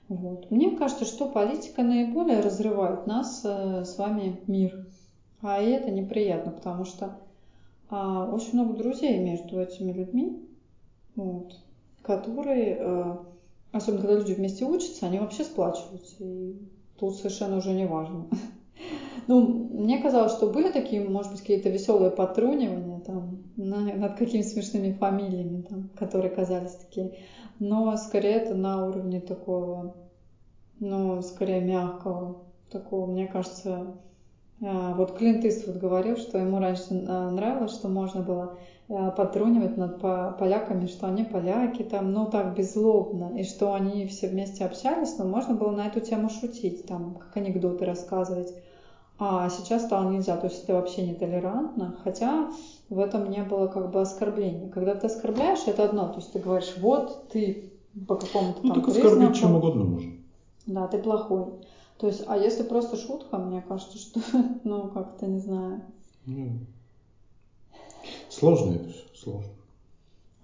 Вот. 0.08 0.50
Мне 0.50 0.76
кажется, 0.76 1.04
что 1.04 1.28
политика 1.28 1.82
наиболее 1.82 2.40
разрывает 2.40 3.06
нас 3.06 3.42
э, 3.44 3.84
с 3.84 3.98
вами 3.98 4.40
мир. 4.46 4.86
А 5.42 5.60
это 5.60 5.90
неприятно, 5.90 6.52
потому 6.52 6.84
что 6.84 7.18
а, 7.90 8.26
очень 8.26 8.54
много 8.54 8.74
друзей 8.74 9.18
между 9.18 9.60
этими 9.60 9.92
людьми, 9.92 10.48
вот, 11.16 11.56
которые 12.02 12.76
э, 12.78 13.16
Особенно, 13.72 14.02
когда 14.02 14.16
люди 14.16 14.32
вместе 14.32 14.64
учатся, 14.64 15.06
они 15.06 15.18
вообще 15.18 15.44
сплачиваются. 15.44 16.16
И 16.24 16.56
тут 16.98 17.16
совершенно 17.16 17.58
уже 17.58 17.72
не 17.72 17.86
важно. 17.86 18.28
Ну, 19.26 19.68
мне 19.70 19.98
казалось, 20.02 20.32
что 20.32 20.48
были 20.48 20.72
такие, 20.72 21.06
может 21.06 21.30
быть, 21.30 21.42
какие-то 21.42 21.68
веселые 21.68 22.10
потрунивания 22.10 23.00
там 23.00 23.44
над 23.56 24.16
какими-то 24.16 24.48
смешными 24.48 24.92
фамилиями, 24.92 25.62
там, 25.62 25.90
которые 25.94 26.34
казались 26.34 26.74
такие. 26.74 27.18
Но 27.58 27.96
скорее 27.96 28.36
это 28.36 28.54
на 28.54 28.84
уровне 28.84 29.20
такого, 29.20 29.94
ну, 30.80 31.20
скорее 31.22 31.60
мягкого, 31.60 32.42
такого, 32.70 33.06
мне 33.06 33.26
кажется, 33.26 33.94
вот 34.60 35.16
Клинт 35.16 35.44
Иствуд 35.44 35.78
говорил, 35.78 36.16
что 36.16 36.36
ему 36.38 36.58
раньше 36.58 36.84
а, 37.08 37.30
нравилось, 37.30 37.72
что 37.72 37.88
можно 37.88 38.20
было 38.20 38.58
а, 38.90 39.10
потрунивать 39.10 39.78
над 39.78 40.00
поляками, 40.38 40.86
что 40.86 41.06
они 41.06 41.24
поляки 41.24 41.82
там, 41.82 42.12
ну 42.12 42.26
так 42.26 42.54
беззлобно, 42.54 43.38
и 43.38 43.44
что 43.44 43.72
они 43.72 44.06
все 44.06 44.28
вместе 44.28 44.66
общались, 44.66 45.16
но 45.16 45.24
можно 45.24 45.54
было 45.54 45.70
на 45.70 45.86
эту 45.86 46.00
тему 46.00 46.28
шутить, 46.28 46.86
там, 46.86 47.14
как 47.14 47.36
анекдоты 47.36 47.86
рассказывать. 47.86 48.52
А 49.18 49.50
сейчас 49.50 49.84
стало 49.84 50.10
нельзя, 50.10 50.36
то 50.36 50.46
есть 50.46 50.64
это 50.64 50.74
вообще 50.74 51.06
нетолерантно, 51.06 51.96
хотя 52.02 52.50
в 52.88 52.98
этом 52.98 53.30
не 53.30 53.42
было 53.42 53.66
как 53.66 53.90
бы 53.90 54.00
оскорбления. 54.00 54.70
Когда 54.70 54.94
ты 54.94 55.06
оскорбляешь, 55.06 55.66
это 55.66 55.84
одно, 55.84 56.08
то 56.08 56.16
есть 56.16 56.32
ты 56.32 56.38
говоришь, 56.38 56.74
вот 56.78 57.28
ты 57.28 57.70
по 58.08 58.16
какому-то 58.16 58.60
ну, 58.62 58.74
там 58.74 58.82
так 58.82 58.94
признаку... 58.94 59.34
чем 59.34 59.56
угодно 59.56 59.84
можно. 59.84 60.12
Да, 60.66 60.86
ты 60.86 60.98
плохой. 60.98 61.46
То 62.00 62.06
есть, 62.06 62.24
а 62.26 62.36
если 62.36 62.62
просто 62.62 62.96
шутка, 62.96 63.36
мне 63.36 63.60
кажется, 63.60 63.98
что, 63.98 64.20
ну, 64.64 64.88
как-то 64.88 65.26
не 65.26 65.38
знаю. 65.38 65.82
Ну, 66.26 66.60
сложно 68.30 68.76
это 68.76 68.88
все, 68.88 69.04
сложно. 69.14 69.52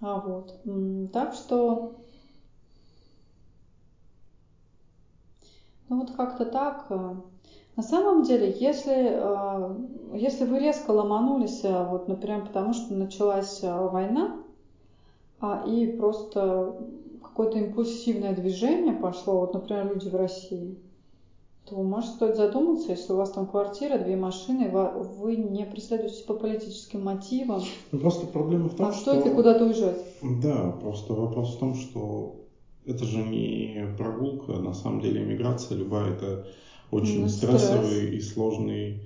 А 0.01 0.21
вот. 0.21 0.61
Так 1.13 1.33
что 1.35 1.97
Ну 5.89 6.01
вот 6.01 6.11
как-то 6.11 6.45
так. 6.45 6.91
На 7.77 7.83
самом 7.83 8.23
деле, 8.23 8.57
если, 8.59 9.11
э, 9.13 9.77
если 10.15 10.45
вы 10.45 10.59
резко 10.59 10.91
ломанулись, 10.91 11.63
э, 11.63 11.85
вот, 11.89 12.09
например, 12.09 12.47
потому 12.47 12.73
что 12.73 12.95
началась 12.95 13.63
э, 13.63 13.89
война, 13.89 14.39
а, 15.41 15.63
и 15.67 15.87
просто 15.87 16.75
какое-то 17.23 17.59
импульсивное 17.59 18.35
движение 18.35 18.95
пошло, 18.95 19.41
вот, 19.41 19.53
например, 19.53 19.93
люди 19.93 20.09
в 20.09 20.17
России, 20.17 20.79
то 21.69 21.83
может 21.83 22.11
стоит 22.11 22.37
задуматься, 22.37 22.93
если 22.93 23.13
у 23.13 23.17
вас 23.17 23.33
там 23.33 23.47
квартира, 23.47 23.99
две 23.99 24.17
машины, 24.17 24.71
вы 24.71 25.37
не 25.37 25.65
преследуете 25.67 26.25
по 26.25 26.35
политическим 26.35 27.03
мотивам. 27.03 27.61
Ну, 27.91 27.99
просто 27.99 28.27
проблема 28.27 28.69
в 28.69 28.77
том, 28.77 28.87
а 28.87 28.93
что... 28.93 29.13
стоит 29.13 29.27
ли 29.27 29.33
куда-то 29.33 29.65
уезжать? 29.65 29.99
Да, 30.23 30.71
просто 30.81 31.13
вопрос 31.15 31.57
в 31.57 31.59
том, 31.59 31.75
что 31.75 32.37
это 32.85 33.05
же 33.05 33.19
не 33.19 33.95
прогулка, 33.99 34.53
на 34.53 34.75
самом 34.75 35.01
деле 35.01 35.25
иммиграция 35.25 35.77
любая, 35.77 36.15
это 36.15 36.47
очень 36.93 37.23
ну, 37.23 37.29
стрессовый 37.29 38.07
стресс. 38.07 38.15
и 38.15 38.21
сложный 38.21 39.01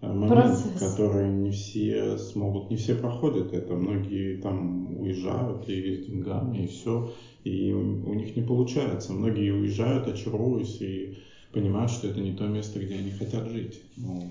э, 0.00 0.12
момент, 0.12 0.32
Процесс. 0.32 0.80
который 0.80 1.30
не 1.30 1.52
все 1.52 2.18
смогут, 2.18 2.70
не 2.70 2.76
все 2.76 2.96
проходят 2.96 3.52
это. 3.52 3.74
Многие 3.74 4.38
там 4.38 5.00
уезжают 5.00 5.68
и 5.68 6.02
с 6.02 6.06
деньгами, 6.06 6.64
и 6.64 6.66
все, 6.66 7.12
и 7.44 7.72
у 7.72 8.14
них 8.14 8.34
не 8.34 8.42
получается. 8.42 9.12
Многие 9.12 9.52
уезжают, 9.52 10.08
очаровываясь 10.08 10.80
и 10.80 11.18
понимают, 11.52 11.90
что 11.90 12.08
это 12.08 12.20
не 12.20 12.32
то 12.32 12.44
место, 12.46 12.78
где 12.78 12.96
они 12.96 13.10
хотят 13.10 13.46
жить. 13.48 13.80
Ну, 13.96 14.22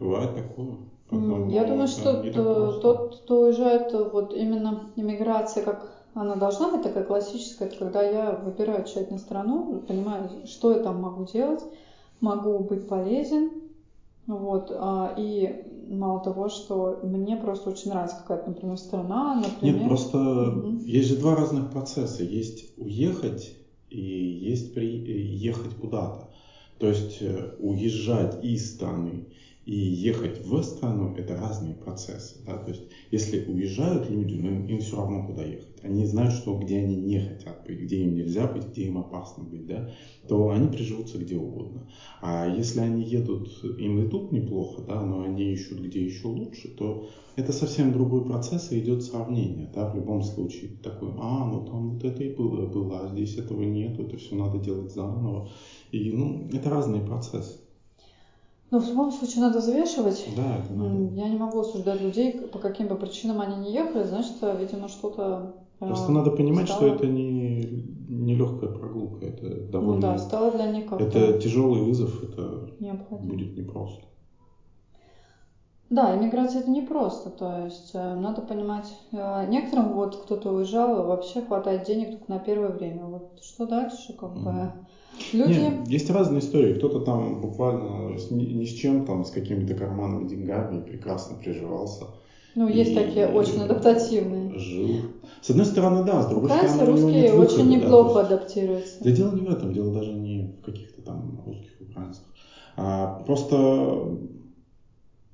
бывает 0.00 0.34
такое. 0.34 0.76
Потом, 1.08 1.48
Я 1.48 1.64
думаю, 1.64 1.88
что 1.88 2.22
тот, 2.80 3.20
кто 3.20 3.42
уезжает, 3.42 3.92
вот 3.92 4.32
именно 4.32 4.90
иммиграция, 4.96 5.62
как 5.62 5.92
она 6.14 6.36
должна 6.36 6.70
быть 6.70 6.82
такая 6.82 7.04
классическая, 7.04 7.66
это 7.66 7.76
когда 7.76 8.02
я 8.02 8.32
выбираю 8.32 8.84
тщательно 8.84 9.18
страну, 9.18 9.82
понимаю, 9.86 10.30
что 10.46 10.72
я 10.72 10.78
там 10.78 11.00
могу 11.02 11.24
делать, 11.26 11.62
могу 12.20 12.60
быть 12.60 12.86
полезен, 12.86 13.50
вот, 14.26 14.70
а, 14.74 15.14
и 15.18 15.64
мало 15.88 16.20
того, 16.20 16.48
что 16.48 17.00
мне 17.02 17.36
просто 17.36 17.70
очень 17.70 17.90
нравится 17.90 18.16
какая-то, 18.16 18.50
например, 18.50 18.78
страна, 18.78 19.34
например. 19.34 19.80
Нет, 19.80 19.88
просто 19.88 20.18
угу. 20.18 20.78
есть 20.84 21.08
же 21.08 21.16
два 21.16 21.36
разных 21.36 21.70
процесса. 21.70 22.22
Есть 22.22 22.72
уехать 22.78 23.54
и 23.90 24.00
есть 24.00 24.72
приехать 24.74 25.74
куда-то. 25.74 26.28
То 26.84 26.90
есть 26.90 27.22
э, 27.22 27.54
уезжать 27.60 28.44
из 28.44 28.74
страны 28.74 29.24
и 29.64 29.74
ехать 29.74 30.44
в 30.44 30.62
страну– 30.62 31.14
это 31.16 31.34
разные 31.34 31.74
процессы. 31.74 32.44
Да? 32.44 32.58
То 32.58 32.72
есть, 32.72 32.82
если 33.10 33.42
уезжают 33.50 34.10
люди, 34.10 34.34
ну, 34.34 34.50
им, 34.50 34.66
им 34.66 34.80
все 34.80 34.96
равно 34.96 35.26
куда 35.26 35.44
ехать. 35.44 35.82
Они 35.82 36.04
знают, 36.04 36.34
что 36.34 36.58
где 36.58 36.80
они 36.80 36.96
не 36.96 37.20
хотят 37.20 37.64
быть, 37.66 37.80
где 37.80 38.02
им 38.02 38.14
нельзя 38.14 38.46
быть, 38.46 38.66
где 38.66 38.82
им 38.82 38.98
опасно 38.98 39.44
быть, 39.44 39.66
да? 39.66 39.90
то 40.28 40.50
они 40.50 40.68
приживутся 40.68 41.16
где 41.16 41.36
угодно. 41.36 41.88
А 42.20 42.46
если 42.46 42.80
они 42.80 43.02
едут, 43.02 43.48
им 43.78 44.04
и 44.04 44.10
тут 44.10 44.30
неплохо, 44.32 44.82
да, 44.82 45.00
но 45.00 45.22
они 45.22 45.52
ищут 45.52 45.80
где 45.80 46.04
еще 46.04 46.26
лучше, 46.26 46.68
то 46.68 47.08
это 47.36 47.52
совсем 47.52 47.92
другой 47.92 48.24
процесс 48.26 48.70
и 48.72 48.78
идет 48.78 49.02
сравнение. 49.02 49.70
Да? 49.74 49.90
В 49.90 49.96
любом 49.96 50.22
случае 50.22 50.72
такой, 50.82 51.10
а, 51.18 51.46
ну 51.46 51.64
там 51.64 51.94
вот 51.94 52.04
это 52.04 52.22
и 52.22 52.34
было, 52.34 52.66
было, 52.66 53.00
а 53.00 53.08
здесь 53.08 53.36
этого 53.36 53.62
нет, 53.62 53.98
это 53.98 54.18
все 54.18 54.34
надо 54.34 54.58
делать 54.58 54.92
заново. 54.92 55.50
И 55.94 56.10
ну, 56.10 56.48
это 56.52 56.70
разные 56.70 57.00
процессы. 57.00 57.60
Но 58.72 58.80
в 58.80 58.88
любом 58.88 59.12
случае 59.12 59.42
надо 59.42 59.60
взвешивать. 59.60 60.26
Да, 60.36 60.58
это 60.58 60.72
надо. 60.72 61.14
Я 61.14 61.28
не 61.28 61.36
могу 61.36 61.60
осуждать 61.60 62.00
людей, 62.00 62.32
по 62.32 62.58
каким 62.58 62.88
бы 62.88 62.96
причинам 62.96 63.40
они 63.40 63.56
не 63.56 63.72
ехали, 63.72 64.02
значит, 64.02 64.34
видимо, 64.58 64.88
что-то 64.88 65.54
э, 65.78 65.86
Просто 65.86 66.10
надо 66.10 66.32
понимать, 66.32 66.66
стало... 66.68 66.80
что 66.80 66.94
это 66.96 67.06
не, 67.06 67.86
не 68.08 68.34
легкая 68.34 68.70
прогулка, 68.70 69.26
это 69.26 69.70
довольно... 69.70 69.94
Ну 69.94 70.00
да, 70.00 70.18
стало 70.18 70.50
для 70.50 70.72
них 70.72 70.86
как-то... 70.86 71.04
Это 71.04 71.38
тяжелый 71.38 71.82
вызов, 71.82 72.24
это 72.24 72.70
Необходимо. 72.80 73.30
будет 73.30 73.56
непросто. 73.56 74.02
Да, 75.90 76.16
иммиграция 76.16 76.62
это 76.62 76.70
непросто, 76.70 77.30
то 77.30 77.66
есть 77.66 77.92
э, 77.94 78.14
надо 78.16 78.42
понимать, 78.42 78.92
э, 79.12 79.46
некоторым 79.48 79.92
вот 79.92 80.16
кто-то 80.16 80.50
уезжал, 80.50 81.06
вообще 81.06 81.42
хватает 81.42 81.86
денег 81.86 82.18
только 82.18 82.32
на 82.32 82.40
первое 82.40 82.70
время, 82.70 83.04
вот 83.04 83.38
что 83.44 83.66
дальше, 83.66 84.12
как 84.14 84.30
mm-hmm. 84.30 84.42
бы 84.42 84.72
Люди... 85.32 85.58
Нет, 85.58 85.88
есть 85.88 86.10
разные 86.10 86.40
истории. 86.40 86.74
Кто-то 86.74 87.00
там 87.00 87.40
буквально 87.40 88.18
с, 88.18 88.30
ни, 88.30 88.44
ни 88.44 88.64
с 88.64 88.72
чем, 88.72 89.04
там, 89.04 89.24
с 89.24 89.30
какими-то 89.30 89.74
карманными 89.74 90.28
деньгами 90.28 90.80
прекрасно 90.80 91.36
приживался. 91.36 92.06
Ну, 92.54 92.68
есть 92.68 92.92
и, 92.92 92.94
такие 92.94 93.26
очень 93.26 93.62
адаптативные. 93.62 94.56
Жил. 94.56 94.96
С 95.40 95.50
одной 95.50 95.66
стороны, 95.66 96.04
да, 96.04 96.22
с 96.22 96.26
другой 96.28 96.50
Украинцы, 96.50 96.74
стороны, 96.74 96.92
русские 96.92 97.22
нет 97.22 97.32
очень 97.32 97.40
выхода, 97.40 97.64
неплохо 97.64 98.14
да, 98.14 98.20
адаптируются. 98.20 99.02
Да 99.02 99.10
дело 99.10 99.34
не 99.34 99.42
в 99.42 99.50
этом, 99.50 99.72
дело 99.72 99.92
даже 99.92 100.12
не 100.12 100.54
в 100.60 100.64
каких-то 100.64 101.02
там 101.02 101.42
русских 101.44 101.80
украинцах. 101.80 102.24
А, 102.76 103.22
просто 103.26 104.18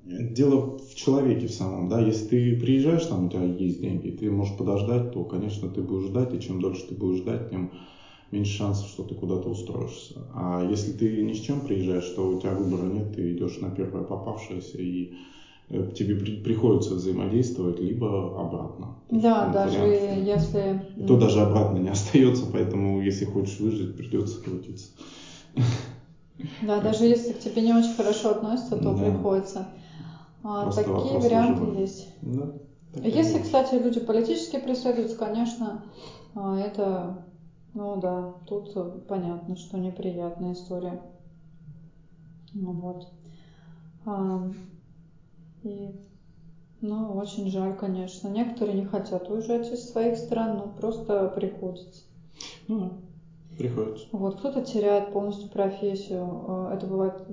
дело 0.03 0.77
в 0.79 0.95
человеке 0.95 1.47
в 1.47 1.53
самом, 1.53 1.89
да, 1.89 1.99
если 1.99 2.25
ты 2.25 2.59
приезжаешь, 2.59 3.05
там 3.05 3.25
у 3.25 3.29
тебя 3.29 3.43
есть 3.43 3.79
деньги, 3.79 4.09
ты 4.09 4.31
можешь 4.31 4.55
подождать, 4.57 5.11
то, 5.11 5.23
конечно, 5.23 5.69
ты 5.69 5.81
будешь 5.81 6.07
ждать, 6.07 6.33
и 6.33 6.39
чем 6.39 6.59
дольше 6.59 6.87
ты 6.87 6.95
будешь 6.95 7.19
ждать, 7.19 7.49
тем 7.49 7.71
меньше 8.31 8.57
шансов, 8.57 8.87
что 8.87 9.03
ты 9.03 9.15
куда-то 9.15 9.49
устроишься. 9.49 10.27
А 10.33 10.63
если 10.63 10.91
ты 10.91 11.21
ни 11.23 11.33
с 11.33 11.39
чем 11.39 11.61
приезжаешь, 11.61 12.09
то 12.09 12.27
у 12.27 12.39
тебя 12.39 12.53
выбора 12.53 12.87
нет, 12.87 13.13
ты 13.13 13.31
идешь 13.31 13.59
на 13.59 13.69
первое 13.69 14.03
попавшееся 14.03 14.77
и 14.77 15.13
э, 15.69 15.91
тебе 15.93 16.15
приходится 16.15 16.93
взаимодействовать, 16.93 17.79
либо 17.79 18.39
обратно. 18.39 18.95
Да, 19.09 19.43
есть, 19.43 19.53
даже 19.53 19.79
вариант, 19.79 20.27
если... 20.27 20.81
То 21.07 21.17
даже 21.17 21.41
обратно 21.41 21.77
не 21.77 21.89
остается, 21.91 22.45
поэтому 22.45 23.01
если 23.01 23.25
хочешь 23.25 23.59
выжить, 23.59 23.95
придется 23.95 24.39
крутиться. 24.41 24.91
Да, 26.61 26.79
даже 26.81 27.05
если 27.05 27.33
к 27.33 27.39
тебе 27.39 27.61
не 27.61 27.73
очень 27.73 27.91
хорошо 27.91 28.29
относятся, 28.29 28.77
то 28.77 28.93
да. 28.93 29.11
приходится. 29.11 29.67
А, 30.43 30.71
такие 30.71 31.17
варианты 31.19 31.53
выживания. 31.53 31.81
есть. 31.81 32.07
Да, 32.21 32.49
если, 33.03 33.39
кстати, 33.39 33.75
люди 33.75 33.99
политически 33.99 34.57
преследуются, 34.57 35.15
конечно, 35.15 35.81
а, 36.35 36.59
это 36.59 37.15
ну 37.73 37.99
да, 37.99 38.33
тут 38.47 39.07
понятно, 39.07 39.55
что 39.55 39.77
неприятная 39.77 40.53
история. 40.53 41.01
Ну 42.53 42.71
вот. 42.73 43.07
А, 44.05 44.51
и, 45.63 45.95
ну, 46.81 47.15
очень 47.15 47.47
жаль, 47.49 47.75
конечно. 47.77 48.27
Некоторые 48.27 48.77
не 48.77 48.85
хотят 48.85 49.29
уезжать 49.29 49.71
из 49.71 49.89
своих 49.89 50.17
стран, 50.17 50.57
но 50.57 50.67
просто 50.67 51.31
приходится. 51.35 52.03
Ну 52.67 52.79
да, 52.79 52.91
приходится. 53.57 54.07
Вот, 54.11 54.39
кто-то 54.39 54.63
теряет 54.63 55.13
полностью 55.13 55.49
профессию. 55.49 56.45
А, 56.47 56.73
это 56.73 56.87
бывает 56.87 57.25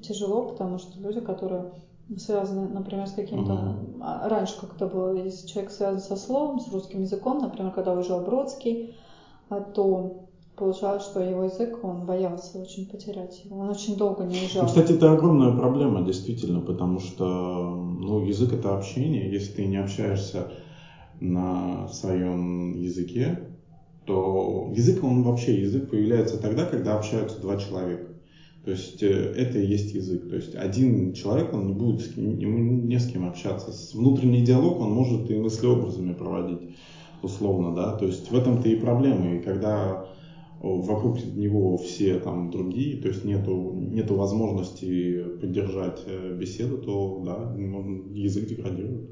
тяжело, 0.00 0.48
потому 0.48 0.78
что 0.78 0.98
люди, 0.98 1.20
которые 1.20 1.72
связаны, 2.16 2.68
например, 2.68 3.06
с 3.06 3.12
каким-то... 3.12 3.52
Uh-huh. 3.52 4.28
Раньше 4.28 4.58
как 4.58 4.76
это 4.76 4.86
было, 4.86 5.14
если 5.14 5.46
человек 5.46 5.70
связан 5.70 6.00
со 6.00 6.16
словом, 6.16 6.60
с 6.60 6.72
русским 6.72 7.02
языком, 7.02 7.38
например, 7.38 7.72
когда 7.72 7.92
уезжал 7.92 8.24
Бродский, 8.24 8.94
то 9.48 10.28
получалось, 10.58 11.04
что 11.04 11.20
его 11.20 11.44
язык, 11.44 11.82
он 11.82 12.04
боялся 12.04 12.58
очень 12.58 12.86
потерять 12.86 13.44
его. 13.44 13.58
Он 13.60 13.70
очень 13.70 13.96
долго 13.96 14.24
не 14.24 14.34
уезжал. 14.34 14.62
Ну, 14.62 14.68
кстати, 14.68 14.92
это 14.92 15.12
огромная 15.12 15.56
проблема, 15.56 16.02
действительно, 16.02 16.60
потому 16.60 16.98
что 17.00 17.74
ну, 17.76 18.24
язык 18.24 18.52
это 18.52 18.76
общение. 18.76 19.30
Если 19.30 19.52
ты 19.52 19.66
не 19.66 19.76
общаешься 19.76 20.52
на 21.20 21.88
своем 21.88 22.74
языке, 22.74 23.48
то 24.04 24.70
язык, 24.74 25.04
он 25.04 25.22
вообще, 25.22 25.60
язык 25.60 25.90
появляется 25.90 26.38
тогда, 26.38 26.64
когда 26.64 26.96
общаются 26.96 27.40
два 27.40 27.56
человека. 27.56 28.08
То 28.64 28.72
есть 28.72 29.02
э, 29.02 29.06
это 29.06 29.58
и 29.58 29.66
есть 29.66 29.94
язык. 29.94 30.28
То 30.28 30.36
есть 30.36 30.54
один 30.54 31.12
человек, 31.12 31.52
он 31.54 31.66
не 31.66 31.72
будет, 31.72 32.16
ему 32.16 32.58
не 32.58 32.98
с 32.98 33.06
кем 33.06 33.28
общаться. 33.28 33.70
Внутренний 33.96 34.42
диалог 34.42 34.80
он 34.80 34.92
может 34.92 35.30
и 35.30 35.36
мыслеобразами 35.36 36.12
проводить 36.12 36.70
условно, 37.22 37.74
да, 37.74 37.96
то 37.96 38.06
есть 38.06 38.30
в 38.30 38.36
этом-то 38.36 38.68
и 38.68 38.76
проблема, 38.76 39.34
и 39.34 39.42
когда 39.42 40.04
вокруг 40.60 41.22
него 41.24 41.76
все 41.78 42.18
там 42.18 42.50
другие, 42.50 43.00
то 43.00 43.08
есть 43.08 43.24
нету, 43.24 43.72
нету 43.74 44.16
возможности 44.16 45.22
поддержать 45.40 46.02
э, 46.06 46.36
беседу, 46.36 46.78
то 46.78 47.22
да, 47.24 47.54
язык 48.12 48.46
деградирует. 48.46 49.10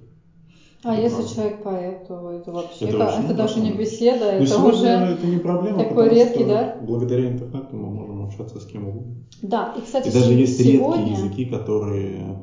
А 0.83 0.95
это 0.95 1.03
если 1.03 1.17
правда. 1.17 1.35
человек 1.35 1.63
поэт, 1.63 2.07
то 2.07 2.31
это 2.31 2.53
вообще 2.53 2.85
это, 2.85 2.97
это, 2.97 3.23
это 3.25 3.35
даже 3.35 3.61
не 3.61 3.73
беседа, 3.73 4.39
Но 4.39 4.45
это 4.45 4.59
уже 4.59 4.87
это 4.87 5.27
не 5.27 5.39
проблема, 5.39 5.79
такой 5.79 6.09
редкий, 6.11 6.45
да? 6.45 6.79
Благодаря 6.81 7.31
интернету 7.31 7.77
мы 7.77 7.91
можем 7.91 8.23
общаться 8.27 8.61
с 8.61 8.67
кем 8.67 8.89
угодно. 8.89 9.15
Да, 9.43 9.75
и 9.77 9.81
кстати, 9.81 10.09
и 10.09 10.13
даже 10.13 10.33
есть 10.33 10.59
сегодня, 10.63 11.07
редкие 11.07 11.17
языки, 11.17 11.45
которые. 11.47 12.43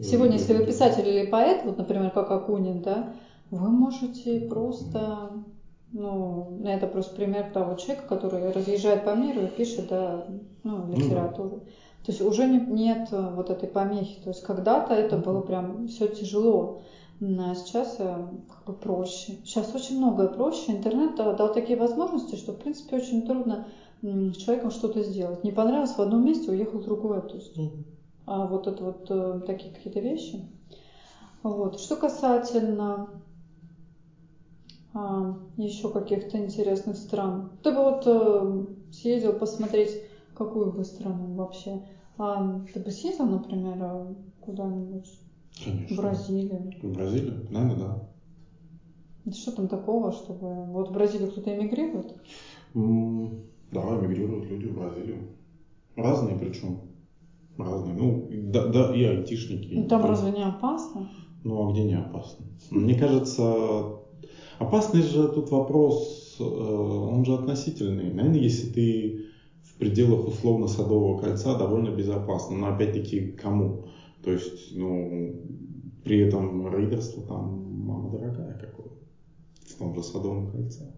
Сегодня, 0.00 0.36
если 0.36 0.54
вы 0.54 0.66
писатель 0.66 1.06
или 1.06 1.26
поэт, 1.26 1.62
вот, 1.64 1.78
например, 1.78 2.10
как 2.10 2.30
Акунин, 2.30 2.82
да, 2.82 3.14
вы 3.50 3.68
можете 3.68 4.40
просто, 4.40 5.30
ну, 5.92 6.60
это 6.64 6.86
просто 6.86 7.14
пример 7.14 7.50
того 7.52 7.74
человека, 7.74 8.08
который 8.08 8.50
разъезжает 8.52 9.04
по 9.04 9.14
миру 9.14 9.42
и 9.42 9.48
пишет, 9.48 9.88
да, 9.88 10.26
ну, 10.62 10.92
литературу. 10.92 11.56
Mm-hmm. 11.56 11.86
То 12.06 12.12
есть 12.12 12.20
уже 12.20 12.46
не, 12.46 12.60
нет 12.60 13.08
вот 13.10 13.50
этой 13.50 13.68
помехи. 13.68 14.22
То 14.22 14.30
есть 14.30 14.42
когда-то 14.42 14.94
это 14.94 15.16
было 15.16 15.40
прям 15.40 15.88
все 15.88 16.06
тяжело. 16.06 16.82
А 17.20 17.54
сейчас 17.54 17.96
э, 17.98 18.28
как 18.48 18.64
бы 18.64 18.72
проще. 18.74 19.38
Сейчас 19.44 19.74
очень 19.74 19.98
многое 19.98 20.28
проще. 20.28 20.72
Интернет 20.72 21.16
дал 21.16 21.52
такие 21.52 21.76
возможности, 21.76 22.36
что 22.36 22.52
в 22.52 22.58
принципе 22.58 22.96
очень 22.96 23.26
трудно 23.26 23.66
с 24.02 24.36
человеком 24.36 24.70
что-то 24.70 25.02
сделать. 25.02 25.42
Не 25.42 25.50
понравилось 25.50 25.96
в 25.96 26.00
одном 26.00 26.24
месте, 26.24 26.50
уехал 26.50 26.78
в 26.78 26.84
другое. 26.84 27.22
То 27.22 27.36
есть, 27.36 27.58
а 28.26 28.46
вот 28.46 28.68
это 28.68 28.84
вот 28.84 29.06
э, 29.10 29.40
такие 29.44 29.74
какие-то 29.74 29.98
вещи. 29.98 30.48
Вот. 31.42 31.80
Что 31.80 31.96
касательно 31.96 33.08
еще 35.56 35.90
каких-то 35.90 36.38
интересных 36.38 36.96
стран. 36.96 37.50
Ты 37.62 37.72
бы 37.72 37.84
вот 37.84 38.02
э, 38.06 38.64
съездил 38.92 39.34
посмотреть, 39.34 39.90
какую 40.34 40.72
бы 40.72 40.84
страну 40.84 41.34
вообще. 41.34 41.82
А, 42.18 42.60
ты 42.72 42.80
бы 42.80 42.90
съездил, 42.90 43.26
например, 43.26 43.76
э, 43.80 44.14
куда-нибудь? 44.40 45.20
Конечно. 45.62 45.96
В 45.96 46.00
Бразилию. 46.00 46.72
В 46.82 46.92
Бразилию? 46.92 47.46
Наверное, 47.50 47.76
да. 49.24 49.32
Что 49.32 49.52
там 49.52 49.68
такого, 49.68 50.12
чтобы... 50.12 50.66
Вот 50.66 50.90
в 50.90 50.92
Бразилию 50.92 51.30
кто-то 51.30 51.54
эмигрирует? 51.54 52.14
Mm, 52.74 53.44
да, 53.72 53.80
эмигрируют 53.80 54.48
люди 54.50 54.66
в 54.66 54.76
Бразилию. 54.76 55.36
Разные 55.96 56.38
причем. 56.38 56.80
Разные. 57.58 57.94
Ну, 57.94 58.28
да, 58.52 58.66
да 58.66 58.94
и 58.94 59.02
айтишники. 59.02 59.74
Ну, 59.74 59.88
там 59.88 60.04
разве 60.04 60.30
не 60.30 60.44
опасно? 60.44 61.08
Ну, 61.42 61.68
а 61.68 61.72
где 61.72 61.84
не 61.84 61.98
опасно? 61.98 62.46
Мне 62.70 62.98
кажется, 62.98 63.96
опасность 64.58 65.10
же 65.10 65.28
тут 65.28 65.50
вопрос, 65.50 66.36
э, 66.38 66.42
он 66.42 67.24
же 67.24 67.34
относительный. 67.34 68.12
Наверное, 68.12 68.40
если 68.40 68.68
ты 68.68 69.26
в 69.62 69.78
пределах 69.78 70.28
условно-садового 70.28 71.18
кольца, 71.18 71.58
довольно 71.58 71.90
безопасно. 71.90 72.56
Но 72.56 72.68
опять-таки, 72.68 73.32
кому? 73.32 73.86
То 74.22 74.32
есть, 74.32 74.74
ну, 74.76 75.42
при 76.04 76.20
этом 76.20 76.74
рейдерство 76.74 77.22
там 77.22 77.66
мама 77.84 78.10
дорогая 78.10 78.58
какое 78.58 78.92
в 79.66 79.78
том 79.78 79.94
же 79.94 80.02
Садовом 80.02 80.50
кольце. 80.50 80.94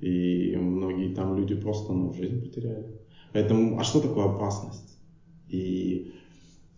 И 0.00 0.56
многие 0.56 1.14
там 1.14 1.36
люди 1.36 1.54
просто 1.54 1.92
ну, 1.92 2.12
жизнь 2.12 2.42
потеряли. 2.42 3.00
Поэтому, 3.32 3.78
а 3.78 3.84
что 3.84 4.00
такое 4.00 4.24
опасность? 4.24 4.98
И 5.48 6.12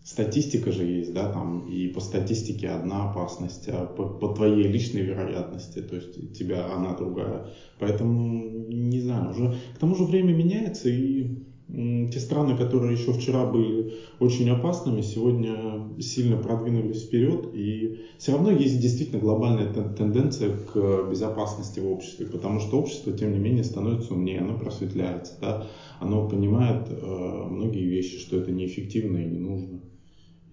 статистика 0.03 0.71
же 0.71 0.83
есть, 0.83 1.13
да, 1.13 1.31
там, 1.31 1.59
и 1.59 1.87
по 1.87 1.99
статистике 1.99 2.67
одна 2.69 3.03
опасность, 3.03 3.67
а 3.67 3.85
по, 3.85 4.05
по 4.05 4.27
твоей 4.27 4.67
личной 4.67 5.01
вероятности, 5.01 5.81
то 5.81 5.95
есть 5.95 6.33
тебя 6.33 6.71
она 6.73 6.93
другая. 6.93 7.47
Поэтому, 7.79 8.43
не 8.67 8.99
знаю, 8.99 9.31
уже 9.31 9.55
к 9.73 9.79
тому 9.79 9.95
же 9.95 10.03
время 10.03 10.33
меняется, 10.33 10.89
и 10.89 11.43
те 11.67 12.19
страны, 12.19 12.55
которые 12.55 12.93
еще 12.93 13.13
вчера 13.13 13.45
были 13.45 13.93
очень 14.19 14.49
опасными, 14.49 15.01
сегодня 15.01 15.99
сильно 15.99 16.37
продвинулись 16.37 17.03
вперед. 17.03 17.49
И 17.53 17.95
все 18.17 18.33
равно 18.33 18.51
есть 18.51 18.79
действительно 18.79 19.19
глобальная 19.19 19.67
тенденция 19.67 20.51
к 20.51 21.07
безопасности 21.09 21.79
в 21.79 21.87
обществе, 21.87 22.27
потому 22.27 22.59
что 22.59 22.77
общество, 22.77 23.13
тем 23.13 23.31
не 23.31 23.39
менее, 23.39 23.63
становится 23.63 24.13
умнее, 24.13 24.41
оно 24.41 24.57
просветляется, 24.57 25.37
да? 25.39 25.65
оно 25.99 26.27
понимает 26.27 26.89
э, 26.89 27.45
многие 27.49 27.85
вещи, 27.85 28.19
что 28.19 28.37
это 28.37 28.51
неэффективно 28.51 29.17
и 29.17 29.25
не 29.25 29.37
нужно. 29.37 29.79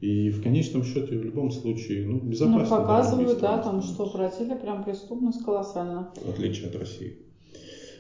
И 0.01 0.31
в 0.31 0.43
конечном 0.43 0.83
счете, 0.83 1.19
в 1.19 1.25
любом 1.25 1.51
случае, 1.51 2.07
ну, 2.07 2.21
безопаснее. 2.21 2.65
Ну, 2.65 2.69
показывают, 2.69 3.41
да, 3.41 3.59
там, 3.59 3.83
что 3.83 4.07
в 4.07 4.15
Бразилии 4.15 4.55
прям 4.55 4.83
преступность 4.83 5.45
колоссальна. 5.45 6.11
В 6.17 6.31
отличие 6.31 6.69
от 6.69 6.77
России. 6.77 7.19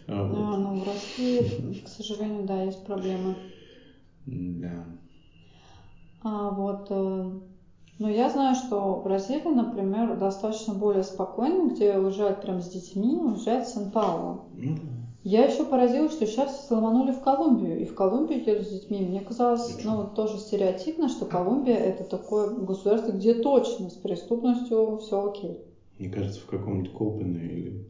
А, 0.06 0.24
вот. 0.24 0.36
А, 0.38 0.56
ну, 0.56 0.80
в 0.80 0.86
России, 0.86 1.82
к 1.84 1.88
сожалению, 1.88 2.44
да, 2.46 2.62
есть 2.62 2.84
проблемы. 2.86 3.34
Да. 4.26 4.86
А 6.22 6.50
вот, 6.50 6.86
э, 6.90 7.30
ну, 7.98 8.08
я 8.08 8.30
знаю, 8.30 8.54
что 8.54 8.94
в 8.94 9.04
Бразилии, 9.04 9.54
например, 9.54 10.18
достаточно 10.18 10.72
более 10.72 11.04
спокойно, 11.04 11.70
где 11.70 11.98
уезжают 11.98 12.40
прям 12.40 12.62
с 12.62 12.68
детьми, 12.70 13.14
уезжает 13.16 13.68
Сан-Пауло. 13.68 14.44
Ну, 14.54 14.74
да. 14.74 14.99
Я 15.22 15.44
еще 15.44 15.64
поразилась, 15.64 16.12
что 16.12 16.26
сейчас 16.26 16.66
сломанули 16.66 17.12
в 17.12 17.20
Колумбию, 17.20 17.78
и 17.78 17.84
в 17.84 17.94
Колумбию 17.94 18.42
едут 18.42 18.66
с 18.66 18.70
детьми. 18.70 19.02
Мне 19.02 19.20
казалось, 19.20 19.78
ну, 19.84 20.08
тоже 20.08 20.38
стереотипно, 20.38 21.08
что 21.10 21.26
Колумбия 21.26 21.76
это 21.76 22.04
такое 22.04 22.48
государство, 22.48 23.12
где 23.12 23.34
точно 23.34 23.90
с 23.90 23.94
преступностью 23.94 24.98
все 24.98 25.22
окей. 25.22 25.58
Мне 25.98 26.08
кажется, 26.08 26.40
в 26.40 26.46
каком-нибудь 26.46 26.92
Колпине 26.94 27.44
или 27.44 27.84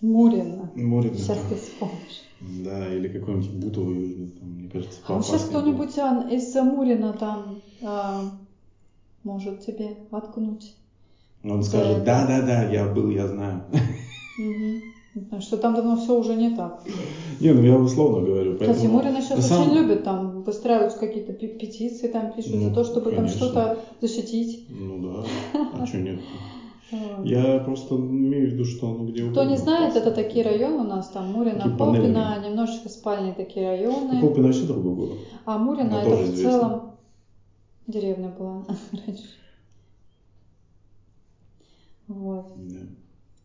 Мурина. 0.00 0.70
Мурина. 0.74 1.14
Сейчас 1.14 1.38
ты 1.48 1.56
вспомнишь. 1.56 2.22
Да, 2.40 2.92
или 2.92 3.08
какой-нибудь 3.08 3.50
Бутово 3.50 3.92
южный, 3.92 4.28
там, 4.30 4.48
мне 4.48 4.68
кажется, 4.70 4.98
А 5.06 5.22
сейчас 5.22 5.44
кто-нибудь 5.44 5.96
из 6.32 6.54
Мурина 6.54 7.12
там 7.12 7.60
а, 7.82 8.24
может 9.22 9.60
тебе 9.60 9.96
воткнуть. 10.10 10.74
Он 11.44 11.62
скажет, 11.62 12.02
да, 12.04 12.26
да, 12.26 12.40
да, 12.40 12.64
я 12.64 12.88
был, 12.88 13.10
я 13.10 13.28
знаю. 13.28 13.64
Угу. 14.38 14.91
Что 15.40 15.58
там 15.58 15.74
давно 15.74 15.96
все 15.96 16.18
уже 16.18 16.34
не 16.34 16.56
так. 16.56 16.82
Не, 17.38 17.52
ну 17.52 17.62
я 17.62 17.76
условно 17.76 18.24
говорю. 18.26 18.52
Поэтому... 18.52 18.72
Кстати, 18.72 18.90
Мурина 18.90 19.20
сейчас 19.20 19.46
сам... 19.46 19.62
очень 19.62 19.74
любит 19.74 20.04
там 20.04 20.42
выстраивать 20.42 20.94
какие-то 20.94 21.34
петиции, 21.34 22.08
там 22.08 22.32
пишут 22.32 22.54
ну, 22.54 22.68
за 22.68 22.74
то, 22.74 22.84
чтобы 22.84 23.10
конечно. 23.10 23.38
там 23.38 23.48
что-то 23.48 23.78
защитить. 24.00 24.66
Ну 24.70 25.02
да, 25.02 25.60
а 25.82 25.86
что 25.86 25.98
нет? 25.98 26.20
Я 27.24 27.58
просто 27.58 27.96
имею 27.96 28.50
в 28.50 28.52
виду, 28.52 28.64
что 28.64 28.88
оно 28.88 29.04
где 29.04 29.22
угодно. 29.22 29.42
Кто 29.42 29.50
не 29.50 29.56
знает, 29.56 29.96
это 29.96 30.10
такие 30.10 30.44
районы 30.44 30.82
у 30.82 30.84
нас, 30.84 31.08
там 31.08 31.32
Мурина, 31.32 31.74
Колпина, 31.76 32.42
немножечко 32.44 32.88
спальные 32.88 33.34
такие 33.34 33.66
районы. 33.66 34.20
Колпина 34.20 34.48
вообще 34.48 34.64
другой 34.64 34.94
город. 34.94 35.18
А 35.44 35.58
Мурина 35.58 35.94
это 35.94 36.16
в 36.16 36.36
целом 36.36 36.92
деревня 37.86 38.28
была 38.38 38.64
раньше. 39.06 39.24
Вот. 42.08 42.46
Да. 42.56 42.80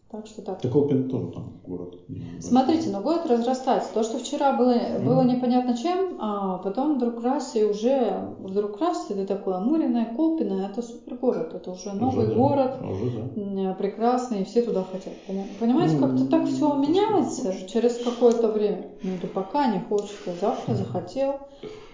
Так 0.09 0.25
что 0.25 0.41
так. 0.41 0.61
Так 0.61 0.71
Колпин 0.71 1.09
тоже 1.09 1.27
там 1.33 1.59
город. 1.65 1.95
Смотрите, 2.39 2.89
но 2.91 3.01
город 3.01 3.25
разрастается. 3.25 3.93
То, 3.93 4.03
что 4.03 4.19
вчера 4.19 4.53
было, 4.53 4.71
mm. 4.71 5.03
было 5.03 5.21
непонятно 5.23 5.77
чем, 5.77 6.17
а 6.21 6.59
потом 6.59 6.95
вдруг 6.95 7.21
раз 7.21 7.57
и 7.57 7.65
уже 7.65 8.33
вдруг 8.39 8.79
раз 8.79 9.07
это 9.09 9.27
такое 9.27 9.59
Муриное, 9.59 10.05
Колпино, 10.15 10.65
это 10.65 10.81
супер 10.81 11.15
город, 11.15 11.53
это 11.53 11.71
уже 11.71 11.91
новый 11.91 12.27
уже, 12.27 12.35
город, 12.35 12.77
да. 12.79 12.87
уже, 12.87 13.21
да. 13.35 13.73
прекрасный, 13.73 14.41
и 14.41 14.45
все 14.45 14.61
туда 14.61 14.85
хотят. 14.89 15.13
Понимаете, 15.59 15.97
mm. 15.97 15.99
как-то 15.99 16.25
так 16.27 16.45
все 16.47 16.73
меняется 16.73 17.67
через 17.67 17.97
какое-то 17.97 18.47
время. 18.47 18.87
Ну 19.03 19.15
это 19.15 19.27
пока 19.27 19.67
не 19.67 19.81
хочется, 19.81 20.31
завтра 20.39 20.75
захотел. 20.75 21.35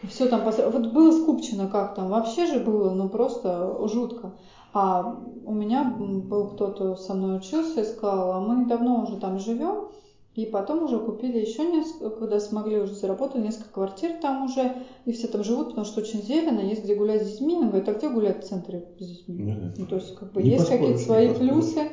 Все 0.07 0.27
там, 0.27 0.43
вот 0.43 0.93
было 0.93 1.11
скупчено 1.11 1.67
как 1.67 1.95
там, 1.95 2.09
вообще 2.09 2.45
же 2.45 2.59
было, 2.59 2.93
ну 2.93 3.09
просто 3.09 3.75
жутко. 3.87 4.33
А 4.73 5.15
у 5.45 5.53
меня 5.53 5.83
был 5.83 6.49
кто-то 6.49 6.95
со 6.95 7.13
мной 7.13 7.37
учился 7.37 7.81
и 7.81 7.85
сказал, 7.85 8.31
а 8.31 8.39
мы 8.39 8.65
давно 8.65 9.03
уже 9.03 9.17
там 9.17 9.37
живем, 9.37 9.89
и 10.33 10.47
потом 10.47 10.83
уже 10.83 10.99
купили 10.99 11.37
еще 11.37 11.63
несколько, 11.63 12.09
когда 12.09 12.39
смогли 12.39 12.79
уже 12.79 12.95
заработали 12.95 13.43
несколько 13.43 13.71
квартир 13.71 14.13
там 14.19 14.45
уже, 14.45 14.73
и 15.05 15.11
все 15.11 15.27
там 15.27 15.43
живут, 15.43 15.69
потому 15.69 15.85
что 15.85 16.01
очень 16.01 16.23
зелено, 16.23 16.59
есть 16.59 16.83
где 16.83 16.95
гулять 16.95 17.21
с 17.21 17.31
детьми. 17.33 17.53
Он 17.55 17.67
говорит, 17.67 17.87
а 17.87 17.93
где 17.93 18.09
гулять 18.09 18.43
в 18.43 18.47
центре 18.47 18.87
с 18.97 19.05
детьми? 19.05 19.53
Да, 19.53 19.73
ну, 19.77 19.85
то 19.85 19.95
есть 19.95 20.15
как 20.15 20.31
бы 20.31 20.41
есть 20.41 20.67
какие-то 20.67 20.99
свои 20.99 21.29
плюсы. 21.29 21.89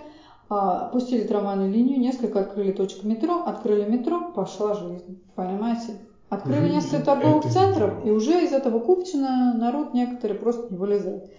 А, 0.48 0.86
опустили 0.86 1.22
трамвайную 1.24 1.70
линию, 1.70 2.00
несколько 2.00 2.40
открыли 2.40 2.72
точек 2.72 3.04
метро, 3.04 3.42
открыли 3.44 3.84
метро, 3.84 4.32
пошла 4.32 4.74
жизнь. 4.74 5.22
Понимаете? 5.36 6.00
Открыли 6.28 6.70
несколько 6.70 7.04
торговых 7.04 7.44
центров, 7.44 8.04
и 8.06 8.10
уже 8.10 8.42
из 8.42 8.52
этого 8.52 8.80
купчина 8.80 9.54
народ 9.54 9.94
некоторые 9.94 10.38
просто 10.38 10.72
не 10.72 10.76
вылезает. 10.76 11.30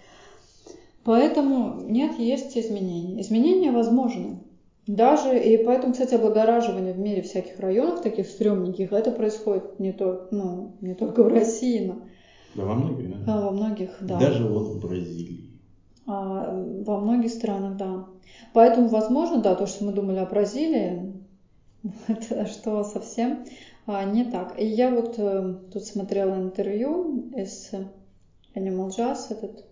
Поэтому 1.04 1.82
нет, 1.82 2.18
есть 2.18 2.56
изменения. 2.56 3.20
Изменения 3.20 3.72
возможны. 3.72 4.38
Даже, 4.86 5.38
и 5.38 5.64
поэтому, 5.64 5.92
кстати, 5.92 6.14
облагораживание 6.14 6.92
в 6.92 6.98
мире 6.98 7.22
всяких 7.22 7.60
районов, 7.60 8.02
таких 8.02 8.26
стрёмненьких, 8.26 8.92
это 8.92 9.12
происходит 9.12 9.78
не 9.78 9.92
только, 9.92 10.34
ну, 10.34 10.76
не 10.80 10.94
только 10.94 11.22
в 11.22 11.28
России, 11.28 11.86
но... 11.86 12.02
Да, 12.56 12.64
во 12.64 12.74
многих, 12.74 13.08
да? 13.08 13.16
А, 13.26 13.40
во 13.42 13.50
многих, 13.52 13.90
да. 14.00 14.18
Даже 14.18 14.44
вот 14.44 14.68
в 14.68 14.80
Бразилии. 14.80 15.50
А, 16.06 16.52
во 16.84 16.98
многих 16.98 17.30
странах, 17.30 17.76
да. 17.76 18.06
Поэтому, 18.52 18.88
возможно, 18.88 19.40
да, 19.40 19.54
то, 19.54 19.66
что 19.66 19.84
мы 19.84 19.92
думали 19.92 20.18
о 20.18 20.26
Бразилии, 20.26 21.12
это 22.08 22.46
что 22.46 22.82
совсем 22.82 23.44
а, 23.86 24.04
не 24.04 24.24
так. 24.24 24.58
И 24.58 24.66
я 24.66 24.90
вот 24.90 25.14
э, 25.18 25.54
тут 25.72 25.84
смотрела 25.84 26.34
интервью 26.34 27.30
из 27.36 27.70
Animal 28.54 28.88
Jazz, 28.88 29.30
этот 29.30 29.64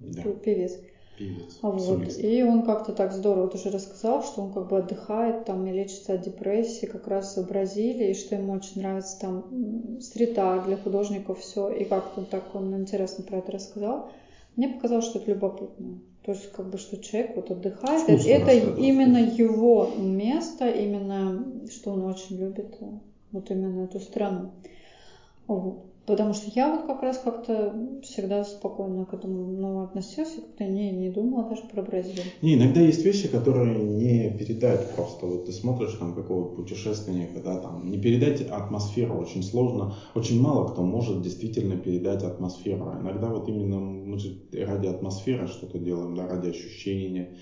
да. 0.00 0.22
певец. 0.22 0.78
Певец. 1.18 1.58
А 1.62 1.70
вот. 1.70 2.18
И 2.18 2.42
он 2.42 2.62
как-то 2.62 2.92
так 2.92 3.12
здорово 3.12 3.48
тоже 3.48 3.70
рассказал, 3.70 4.22
что 4.22 4.42
он 4.42 4.52
как 4.52 4.68
бы 4.68 4.78
отдыхает 4.78 5.44
там 5.46 5.66
и 5.66 5.72
лечится 5.72 6.14
от 6.14 6.22
депрессии 6.22 6.86
как 6.86 7.06
раз 7.08 7.36
в 7.36 7.46
Бразилии, 7.46 8.10
и 8.10 8.14
что 8.14 8.34
ему 8.34 8.52
очень 8.52 8.82
нравится 8.82 9.18
там 9.20 9.98
стрит-арт 10.00 10.66
для 10.66 10.76
художников, 10.76 11.40
все. 11.40 11.70
И 11.70 11.84
как-то 11.84 12.22
так 12.22 12.54
он 12.54 12.74
интересно 12.76 13.24
про 13.24 13.38
это 13.38 13.52
рассказал. 13.52 14.10
Мне 14.56 14.68
показалось, 14.68 15.06
что 15.06 15.18
это 15.18 15.30
любопытно. 15.30 16.00
То 16.22 16.32
есть, 16.32 16.50
как 16.52 16.70
бы, 16.70 16.76
что 16.76 16.96
человек 16.96 17.36
вот 17.36 17.50
отдыхает. 17.50 18.02
Вкусно 18.02 18.28
это 18.28 18.52
именно 18.52 19.18
его 19.18 19.90
место, 19.96 20.68
именно, 20.68 21.46
что 21.70 21.92
он 21.92 22.04
очень 22.04 22.36
любит, 22.36 22.76
вот 23.30 23.50
именно 23.50 23.84
эту 23.84 24.00
страну. 24.00 24.50
Вот. 25.46 25.84
Потому 26.06 26.34
что 26.34 26.50
я 26.54 26.72
вот 26.72 26.86
как 26.86 27.02
раз 27.02 27.18
как-то 27.18 27.74
всегда 28.02 28.44
спокойно 28.44 29.06
к 29.06 29.14
этому 29.14 29.46
ну, 29.46 29.82
относился, 29.82 30.40
как-то 30.40 30.64
не, 30.64 30.92
не 30.92 31.10
думала 31.10 31.48
даже 31.48 31.64
про 31.64 31.82
Бразилию. 31.82 32.24
Не, 32.42 32.54
иногда 32.54 32.80
есть 32.80 33.04
вещи, 33.04 33.26
которые 33.26 33.82
не 33.82 34.30
передать 34.38 34.94
просто. 34.94 35.26
Вот 35.26 35.46
ты 35.46 35.52
смотришь 35.52 35.94
там 35.94 36.14
какого 36.14 36.54
путешественника, 36.54 37.40
да, 37.40 37.58
там, 37.58 37.90
не 37.90 37.98
передать 37.98 38.40
атмосферу 38.40 39.16
очень 39.16 39.42
сложно. 39.42 39.94
Очень 40.14 40.40
мало 40.40 40.68
кто 40.68 40.84
может 40.84 41.22
действительно 41.22 41.76
передать 41.76 42.22
атмосферу. 42.22 42.86
А 42.88 43.00
иногда 43.00 43.28
вот 43.28 43.48
именно 43.48 43.80
мы 43.80 44.16
же 44.18 44.38
ради 44.52 44.86
атмосферы 44.86 45.48
что-то 45.48 45.78
делаем, 45.78 46.14
да, 46.14 46.28
ради 46.28 46.50
ощущения 46.50 47.32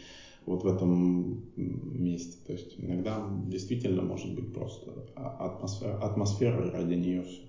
вот 0.46 0.64
в 0.64 0.66
этом 0.66 1.42
месте. 1.56 2.38
То 2.46 2.52
есть 2.52 2.74
иногда 2.78 3.22
действительно 3.46 4.02
может 4.02 4.34
быть 4.34 4.52
просто 4.52 5.04
атмосфера, 5.14 5.98
атмосфера 5.98 6.66
и 6.66 6.70
ради 6.70 6.94
нее 6.94 7.22
все. 7.22 7.42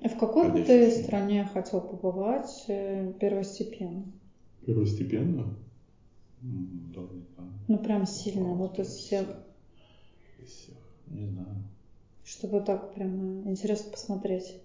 В 0.00 0.16
какой 0.16 0.50
бы 0.50 0.62
ты 0.62 0.90
стране 0.90 1.44
хотел 1.52 1.80
побывать 1.80 2.64
э, 2.68 3.12
первостепенно? 3.18 4.04
Первостепенно? 4.64 5.56
Ну, 7.66 7.78
прям 7.78 8.06
сильно, 8.06 8.54
вот 8.54 8.78
из 8.78 8.88
всех. 8.88 9.26
Из 10.40 10.48
всех, 10.48 10.76
не 11.08 11.26
знаю. 11.26 11.64
Чтобы 12.24 12.60
так 12.60 12.94
прям 12.94 13.48
интересно 13.48 13.90
посмотреть. 13.90 14.56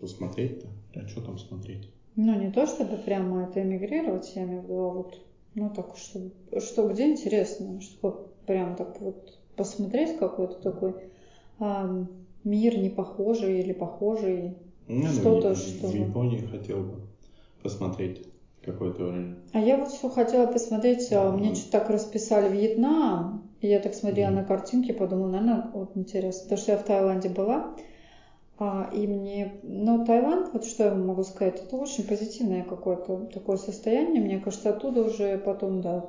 Посмотреть-то? 0.00 0.68
А 1.00 1.08
что 1.08 1.22
там 1.22 1.38
смотреть? 1.38 1.88
Ну, 2.14 2.38
не 2.38 2.50
то, 2.50 2.66
чтобы 2.66 2.98
прямо 2.98 3.44
это 3.44 3.62
эмигрировать, 3.62 4.32
я 4.34 4.44
имею 4.44 4.60
в 4.60 4.64
виду, 4.64 4.78
а 4.80 4.90
вот, 4.90 5.26
ну, 5.54 5.70
так, 5.70 5.96
что, 5.96 6.20
что 6.60 6.88
где 6.88 7.10
интересно, 7.10 7.80
чтобы 7.80 8.26
прям 8.46 8.76
так 8.76 9.00
вот 9.00 9.38
посмотреть 9.56 10.18
какой-то 10.18 10.56
такой 10.56 10.94
мир 12.44 12.78
не 12.78 12.90
похожий 12.90 13.60
или 13.60 13.72
похожий, 13.72 14.56
ну, 14.88 15.06
что-то, 15.06 15.54
что... 15.54 15.86
В 15.86 15.94
Японии 15.94 16.38
хотел 16.38 16.82
бы 16.82 17.00
посмотреть 17.62 18.26
какое-то 18.62 19.04
время. 19.04 19.36
А 19.52 19.60
я 19.60 19.76
вот 19.76 19.88
все 19.88 20.08
хотела 20.08 20.46
посмотреть, 20.46 21.12
а, 21.12 21.32
мне 21.32 21.54
что-то 21.54 21.72
так 21.72 21.90
расписали 21.90 22.54
Вьетнам, 22.54 23.50
и 23.60 23.68
я 23.68 23.80
так 23.80 23.94
смотрела 23.94 24.30
mm. 24.30 24.34
на 24.34 24.44
картинки, 24.44 24.92
подумала, 24.92 25.30
наверное, 25.30 25.70
вот 25.72 25.96
интересно, 25.96 26.42
потому 26.44 26.60
что 26.60 26.72
я 26.72 26.78
в 26.78 26.84
Таиланде 26.84 27.28
была, 27.28 27.74
а, 28.58 28.90
и 28.92 29.06
мне, 29.06 29.54
ну, 29.62 30.04
Таиланд, 30.04 30.52
вот 30.52 30.64
что 30.64 30.84
я 30.84 30.94
могу 30.94 31.24
сказать, 31.24 31.60
это 31.60 31.76
очень 31.76 32.04
позитивное 32.04 32.62
какое-то 32.62 33.26
такое 33.32 33.56
состояние, 33.56 34.22
мне 34.22 34.38
кажется, 34.38 34.70
оттуда 34.70 35.02
уже 35.02 35.38
потом, 35.38 35.80
да, 35.80 36.06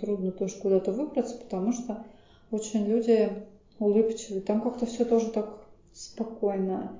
трудно 0.00 0.32
тоже 0.32 0.54
куда-то 0.60 0.92
выбраться, 0.92 1.36
потому 1.38 1.72
что 1.72 2.04
очень 2.50 2.84
люди 2.86 3.30
улыбчивые, 3.78 4.42
там 4.42 4.60
как-то 4.60 4.86
все 4.86 5.04
тоже 5.04 5.30
так 5.30 5.61
спокойно 5.92 6.98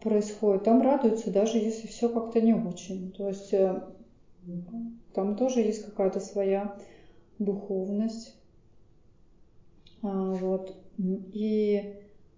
происходит. 0.00 0.64
Там 0.64 0.82
радуются, 0.82 1.30
даже 1.30 1.58
если 1.58 1.86
все 1.86 2.08
как-то 2.08 2.40
не 2.40 2.54
очень. 2.54 3.12
То 3.12 3.28
есть 3.28 3.52
э, 3.52 3.82
там 5.14 5.36
тоже 5.36 5.60
есть 5.60 5.84
какая-то 5.84 6.20
своя 6.20 6.76
духовность. 7.38 8.34
А, 10.02 10.32
вот. 10.32 10.76
И 10.98 11.94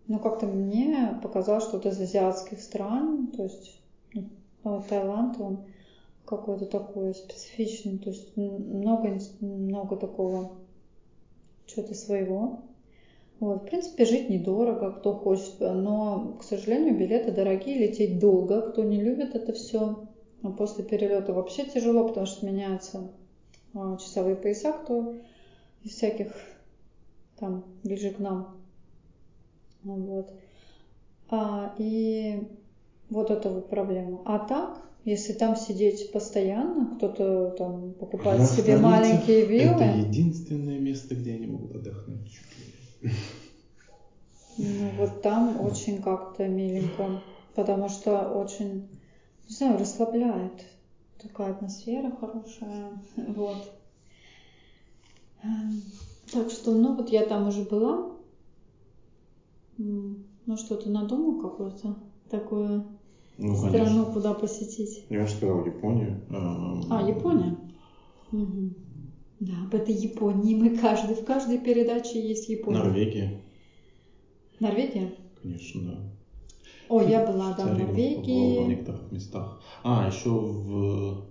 ну, 0.07 0.18
как-то 0.18 0.46
мне 0.46 1.18
показалось, 1.22 1.64
что 1.64 1.76
вот 1.76 1.86
из 1.86 2.00
азиатских 2.00 2.61
стран, 2.61 3.28
то 3.28 3.44
есть 3.44 3.80
ну, 4.12 4.28
а 4.64 4.82
Таиланд, 4.82 5.40
он 5.40 5.64
какой-то 6.24 6.66
такой 6.66 7.14
специфичный, 7.14 7.98
то 7.98 8.11
есть 8.11 8.36
много, 8.36 9.18
много 9.40 9.96
такого 9.96 10.57
чего-то 11.66 11.94
своего. 11.94 12.62
Вот, 13.45 13.64
в 13.64 13.66
принципе, 13.66 14.07
жить 14.07 14.30
недорого, 14.30 14.90
кто 14.90 15.12
хочет, 15.12 15.61
но, 15.61 16.38
к 16.40 16.45
сожалению, 16.45 16.97
билеты 16.97 17.30
дорогие, 17.30 17.78
лететь 17.78 18.18
долго, 18.18 18.62
кто 18.62 18.82
не 18.82 19.03
любит 19.03 19.34
это 19.34 19.53
все. 19.53 20.09
А 20.42 20.51
после 20.51 20.82
перелета 20.82 21.34
вообще 21.34 21.66
тяжело, 21.66 22.09
потому 22.09 22.24
что 22.24 22.47
меняются 22.47 23.11
а, 23.74 23.99
часовые 23.99 24.36
пояса, 24.36 24.72
кто 24.72 25.16
из 25.82 25.90
всяких 25.90 26.32
там 27.38 27.64
ближе 27.82 28.12
к 28.12 28.18
нам. 28.18 28.57
Вот. 29.82 30.32
А, 31.28 31.74
и 31.76 32.49
вот 33.11 33.30
это 33.30 33.51
вот 33.51 33.68
проблема. 33.68 34.22
А 34.24 34.38
так, 34.38 34.80
если 35.05 35.34
там 35.34 35.55
сидеть 35.55 36.12
постоянно, 36.12 36.97
кто-то 36.97 37.51
там 37.59 37.92
покупает 37.92 38.49
себе 38.49 38.78
маленькие 38.78 39.45
виллы. 39.45 39.82
Это 39.82 39.99
единственное 39.99 40.78
место, 40.78 41.14
где 41.14 41.34
они 41.34 41.47
могут 41.47 41.74
отдохнуть. 41.74 42.40
Ну 44.57 44.90
вот 44.96 45.20
там 45.20 45.61
очень 45.61 46.00
как-то 46.00 46.46
миленько, 46.46 47.20
потому 47.55 47.88
что 47.88 48.28
очень, 48.28 48.86
не 49.48 49.55
знаю, 49.55 49.78
расслабляет. 49.78 50.64
Такая 51.20 51.50
атмосфера 51.50 52.11
хорошая, 52.11 52.98
вот. 53.16 53.70
Эм, 55.42 55.82
так 56.32 56.50
что, 56.50 56.72
ну 56.72 56.94
вот 56.94 57.11
я 57.11 57.22
там 57.22 57.46
уже 57.48 57.62
была. 57.62 58.11
Ну 59.78 60.57
что, 60.57 60.76
ты 60.76 60.88
надумал 60.88 61.40
какую-то 61.40 61.96
такую 62.30 62.84
ну, 63.38 63.55
страну, 63.57 64.07
куда 64.07 64.34
посетить? 64.34 65.02
Я 65.09 65.26
же 65.26 65.34
сказал 65.34 65.64
Японию. 65.64 66.20
А, 66.90 67.02
Япония? 67.02 67.57
Угу. 68.30 68.84
Да, 69.45 69.53
об 69.62 69.74
этой 69.74 69.95
Японии 69.95 70.55
мы 70.55 70.74
каждый, 70.78 71.16
в 71.16 71.24
каждой 71.24 71.59
передаче 71.59 72.18
есть 72.18 72.49
Япония. 72.49 72.78
Норвегия. 72.78 73.42
Норвегия? 74.59 75.14
Конечно, 75.42 75.82
да. 75.82 75.99
О, 76.88 77.03
я 77.03 77.26
была, 77.26 77.53
да, 77.53 77.66
в 77.66 77.78
Норвегии. 77.78 78.64
в 78.64 78.68
некоторых 78.68 79.12
местах. 79.12 79.61
А, 79.82 80.09
еще 80.09 80.30
в 80.30 81.24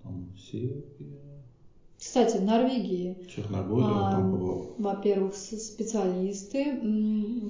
там, 0.00 0.32
Сербия. 0.38 1.42
Кстати, 1.98 2.36
в 2.36 2.44
Норвегии. 2.44 3.16
Черногория, 3.34 3.86
а, 3.88 4.12
там 4.12 4.30
побывал. 4.30 4.74
Во-первых, 4.78 5.34
специалисты 5.34 6.78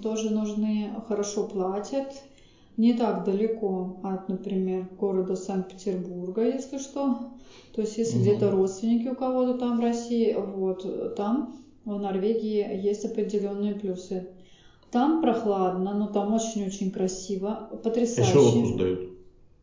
тоже 0.03 0.31
нужны, 0.31 0.95
хорошо 1.07 1.47
платят. 1.47 2.25
Не 2.77 2.93
так 2.93 3.25
далеко 3.25 4.01
от, 4.03 4.29
например, 4.29 4.89
города 4.99 5.35
Санкт-Петербурга, 5.35 6.43
если 6.43 6.79
что. 6.79 7.31
То 7.75 7.81
есть, 7.81 7.97
если 7.97 8.17
угу. 8.17 8.23
где-то 8.23 8.51
родственники 8.51 9.09
у 9.09 9.15
кого-то 9.15 9.55
там 9.55 9.79
в 9.79 9.81
России, 9.81 10.37
вот, 10.37 11.15
там 11.17 11.57
в 11.85 11.99
Норвегии 11.99 12.67
есть 12.83 13.05
определенные 13.05 13.75
плюсы. 13.75 14.29
Там 14.91 15.21
прохладно, 15.21 15.95
но 15.95 16.07
там 16.07 16.35
очень-очень 16.35 16.91
красиво, 16.91 17.71
потрясающе. 17.83 18.31
Еще 18.31 18.39
отпуск 18.39 18.77
дают. 18.77 19.11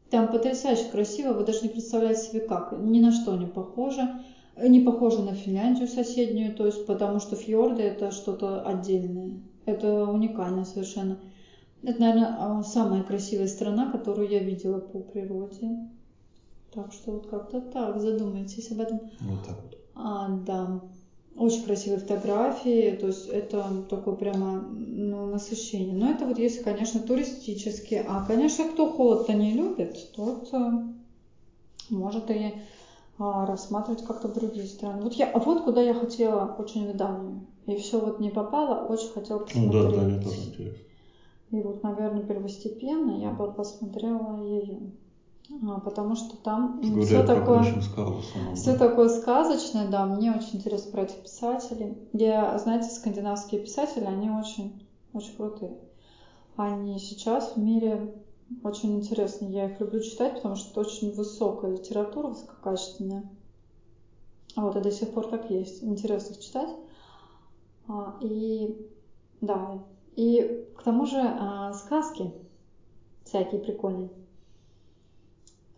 Там 0.09 0.27
потрясающе 0.31 0.85
красиво, 0.91 1.33
вы 1.33 1.43
даже 1.43 1.61
не 1.63 1.69
представляете 1.69 2.21
себе 2.21 2.39
как. 2.41 2.73
Ни 2.79 2.99
на 2.99 3.11
что 3.11 3.35
не 3.35 3.47
похоже. 3.47 4.23
Не 4.61 4.81
похоже 4.81 5.23
на 5.23 5.33
Финляндию 5.33 5.87
соседнюю, 5.87 6.53
то 6.53 6.67
есть 6.67 6.85
потому 6.85 7.19
что 7.19 7.35
фьорды 7.35 7.81
это 7.81 8.11
что-то 8.11 8.61
отдельное. 8.61 9.39
Это 9.65 10.05
уникально 10.05 10.65
совершенно. 10.65 11.19
Это, 11.83 11.99
наверное, 11.99 12.35
а, 12.39 12.63
самая 12.63 13.03
красивая 13.03 13.47
страна, 13.47 13.91
которую 13.91 14.29
я 14.29 14.39
видела 14.39 14.79
по 14.79 14.99
природе. 14.99 15.89
Так 16.71 16.91
что 16.93 17.11
вот 17.11 17.27
как-то 17.27 17.61
так, 17.61 17.99
задумайтесь 17.99 18.71
об 18.71 18.79
этом. 18.79 18.99
Вот 19.21 19.45
так 19.45 19.61
вот. 19.61 19.77
А, 19.95 20.29
да. 20.29 20.81
Очень 21.35 21.63
красивые 21.63 21.99
фотографии, 21.99 22.95
то 22.99 23.07
есть 23.07 23.27
это 23.27 23.85
такое 23.89 24.13
прямо 24.13 24.61
ну, 24.61 25.25
насыщение. 25.25 25.95
Но 25.95 26.11
это 26.11 26.25
вот 26.25 26.37
если, 26.37 26.61
конечно, 26.61 27.01
туристически. 27.01 28.03
А, 28.07 28.23
конечно, 28.25 28.65
кто 28.65 28.89
холод-то 28.89 29.33
не 29.33 29.53
любит, 29.53 30.11
тот 30.15 30.49
э, 30.53 30.71
может 31.89 32.29
и 32.29 32.53
а, 33.17 33.45
рассматривать 33.45 34.03
как-то 34.03 34.27
другие 34.27 34.67
страны. 34.67 35.01
Вот 35.01 35.13
я, 35.13 35.31
вот 35.33 35.63
куда 35.63 35.81
я 35.81 35.95
хотела 35.95 36.55
очень 36.57 36.91
в 36.91 36.95
Данию. 36.95 37.47
И 37.65 37.75
все 37.77 37.99
вот 37.99 38.19
не 38.19 38.29
попало, 38.29 38.85
очень 38.85 39.09
хотела 39.09 39.39
посмотреть. 39.39 39.73
Ну 39.73 39.91
да, 39.91 39.97
Дания 39.97 40.21
тоже 40.21 40.41
интересно. 40.41 40.83
И 41.53 41.61
вот, 41.61 41.83
наверное, 41.83 42.23
первостепенно 42.23 43.11
я 43.11 43.29
бы 43.29 43.51
посмотрела 43.51 44.43
ее. 44.43 44.91
А, 45.61 45.79
потому 45.81 46.15
что 46.15 46.35
там 46.35 46.81
все 46.81 47.23
такое, 47.23 47.63
все 48.55 48.75
такое 48.75 49.07
сказочное, 49.07 49.87
да, 49.87 50.03
мне 50.07 50.31
очень 50.31 50.55
интересно 50.55 50.91
про 50.91 51.03
этих 51.03 51.21
писателей. 51.21 51.95
Я, 52.11 52.57
знаете, 52.57 52.89
скандинавские 52.89 53.61
писатели, 53.61 54.05
они 54.05 54.31
очень, 54.31 54.83
очень 55.13 55.35
крутые. 55.35 55.77
Они 56.55 56.97
сейчас 56.97 57.53
в 57.55 57.57
мире 57.57 58.15
очень 58.63 58.95
интересны. 58.95 59.51
Я 59.51 59.69
их 59.69 59.79
люблю 59.79 59.99
читать, 60.01 60.37
потому 60.37 60.55
что 60.55 60.71
это 60.71 60.89
очень 60.89 61.11
высокая 61.11 61.73
литература, 61.73 62.29
высококачественная. 62.29 63.29
Вот, 64.55 64.75
и 64.75 64.81
до 64.81 64.89
сих 64.89 65.13
пор 65.13 65.27
так 65.27 65.51
есть. 65.51 65.83
Интересно 65.83 66.33
их 66.33 66.39
читать. 66.39 66.69
А, 67.87 68.17
и 68.21 68.75
да, 69.41 69.83
и 70.15 70.67
к 70.77 70.83
тому 70.83 71.05
же 71.05 71.19
а, 71.19 71.73
сказки 71.73 72.31
всякие 73.23 73.61
прикольные. 73.61 74.09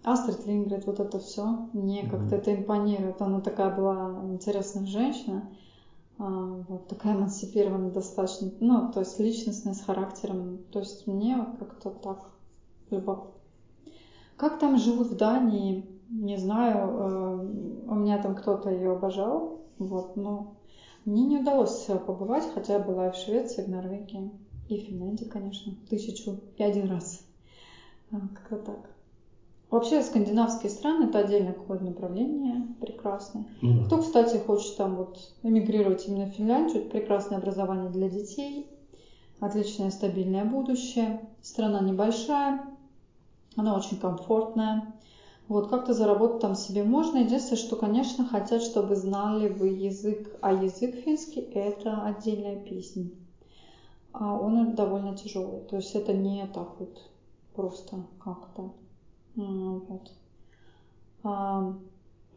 Астрид 0.03 0.45
Лингрид, 0.45 0.85
вот 0.85 0.99
это 0.99 1.19
все, 1.19 1.67
мне 1.73 2.07
как-то 2.07 2.35
это 2.35 2.53
импонирует. 2.53 3.21
Она 3.21 3.41
такая 3.41 3.75
была 3.75 4.21
интересная 4.25 4.85
женщина. 4.85 5.49
а, 6.17 6.63
вот 6.67 6.87
такая 6.87 7.15
эмансипированная 7.15 7.91
достаточно, 7.91 8.51
ну, 8.59 8.91
то 8.91 8.99
есть 8.99 9.19
личностная, 9.19 9.73
с 9.73 9.81
характером. 9.81 10.59
То 10.71 10.79
есть 10.79 11.07
мне 11.07 11.37
как-то 11.59 11.89
так 11.89 12.29
любопытно. 12.91 13.31
Как 14.37 14.59
там 14.59 14.77
живут 14.77 15.07
в 15.07 15.17
Дании, 15.17 15.85
не 16.09 16.37
знаю, 16.37 16.89
э, 16.89 17.87
у 17.87 17.95
меня 17.95 18.21
там 18.21 18.35
кто-то 18.35 18.69
ее 18.69 18.91
обожал, 18.91 19.61
вот, 19.79 20.17
но 20.17 20.54
мне 21.05 21.23
не 21.23 21.37
удалось 21.37 21.85
побывать, 22.05 22.47
хотя 22.53 22.79
была 22.79 23.09
и 23.09 23.11
в 23.11 23.15
Швеции, 23.15 23.61
и 23.63 23.65
в 23.65 23.69
Норвегии, 23.69 24.31
и 24.67 24.79
в 24.79 24.87
Финляндии, 24.87 25.25
конечно, 25.25 25.73
тысячу 25.89 26.39
и 26.57 26.63
один 26.63 26.89
раз. 26.89 27.25
А, 28.11 28.19
как-то 28.33 28.57
так. 28.57 28.89
Вообще 29.69 30.01
скандинавские 30.01 30.69
страны 30.69 31.05
это 31.05 31.19
отдельное 31.19 31.53
какое-то 31.53 31.83
направление 31.83 32.67
прекрасное. 32.79 33.45
Ну, 33.61 33.79
да. 33.79 33.85
Кто, 33.85 33.97
кстати, 33.99 34.37
хочет 34.37 34.77
там 34.77 34.95
вот 34.95 35.33
эмигрировать 35.43 36.07
именно 36.07 36.25
в 36.25 36.29
Финляндию, 36.33 36.83
это 36.83 36.91
прекрасное 36.91 37.39
образование 37.39 37.89
для 37.89 38.09
детей, 38.09 38.67
отличное 39.39 39.91
стабильное 39.91 40.45
будущее. 40.45 41.27
Страна 41.41 41.81
небольшая, 41.81 42.65
она 43.55 43.75
очень 43.75 43.97
комфортная. 43.97 44.94
Вот 45.47 45.69
как-то 45.69 45.93
заработать 45.93 46.41
там 46.41 46.55
себе 46.55 46.83
можно. 46.83 47.19
Единственное, 47.19 47.61
что, 47.61 47.75
конечно, 47.75 48.25
хотят, 48.25 48.63
чтобы 48.63 48.95
знали 48.95 49.47
вы 49.47 49.67
язык, 49.67 50.35
а 50.41 50.53
язык 50.53 50.95
финский 50.95 51.41
это 51.41 52.03
отдельная 52.03 52.55
песня. 52.55 53.09
А 54.11 54.33
он 54.33 54.73
довольно 54.73 55.15
тяжелый. 55.15 55.61
То 55.61 55.75
есть 55.75 55.93
это 55.93 56.13
не 56.13 56.47
так 56.47 56.79
вот 56.79 56.99
просто 57.53 57.97
как-то. 58.19 58.73
Вот. 59.35 60.11
А, 61.23 61.75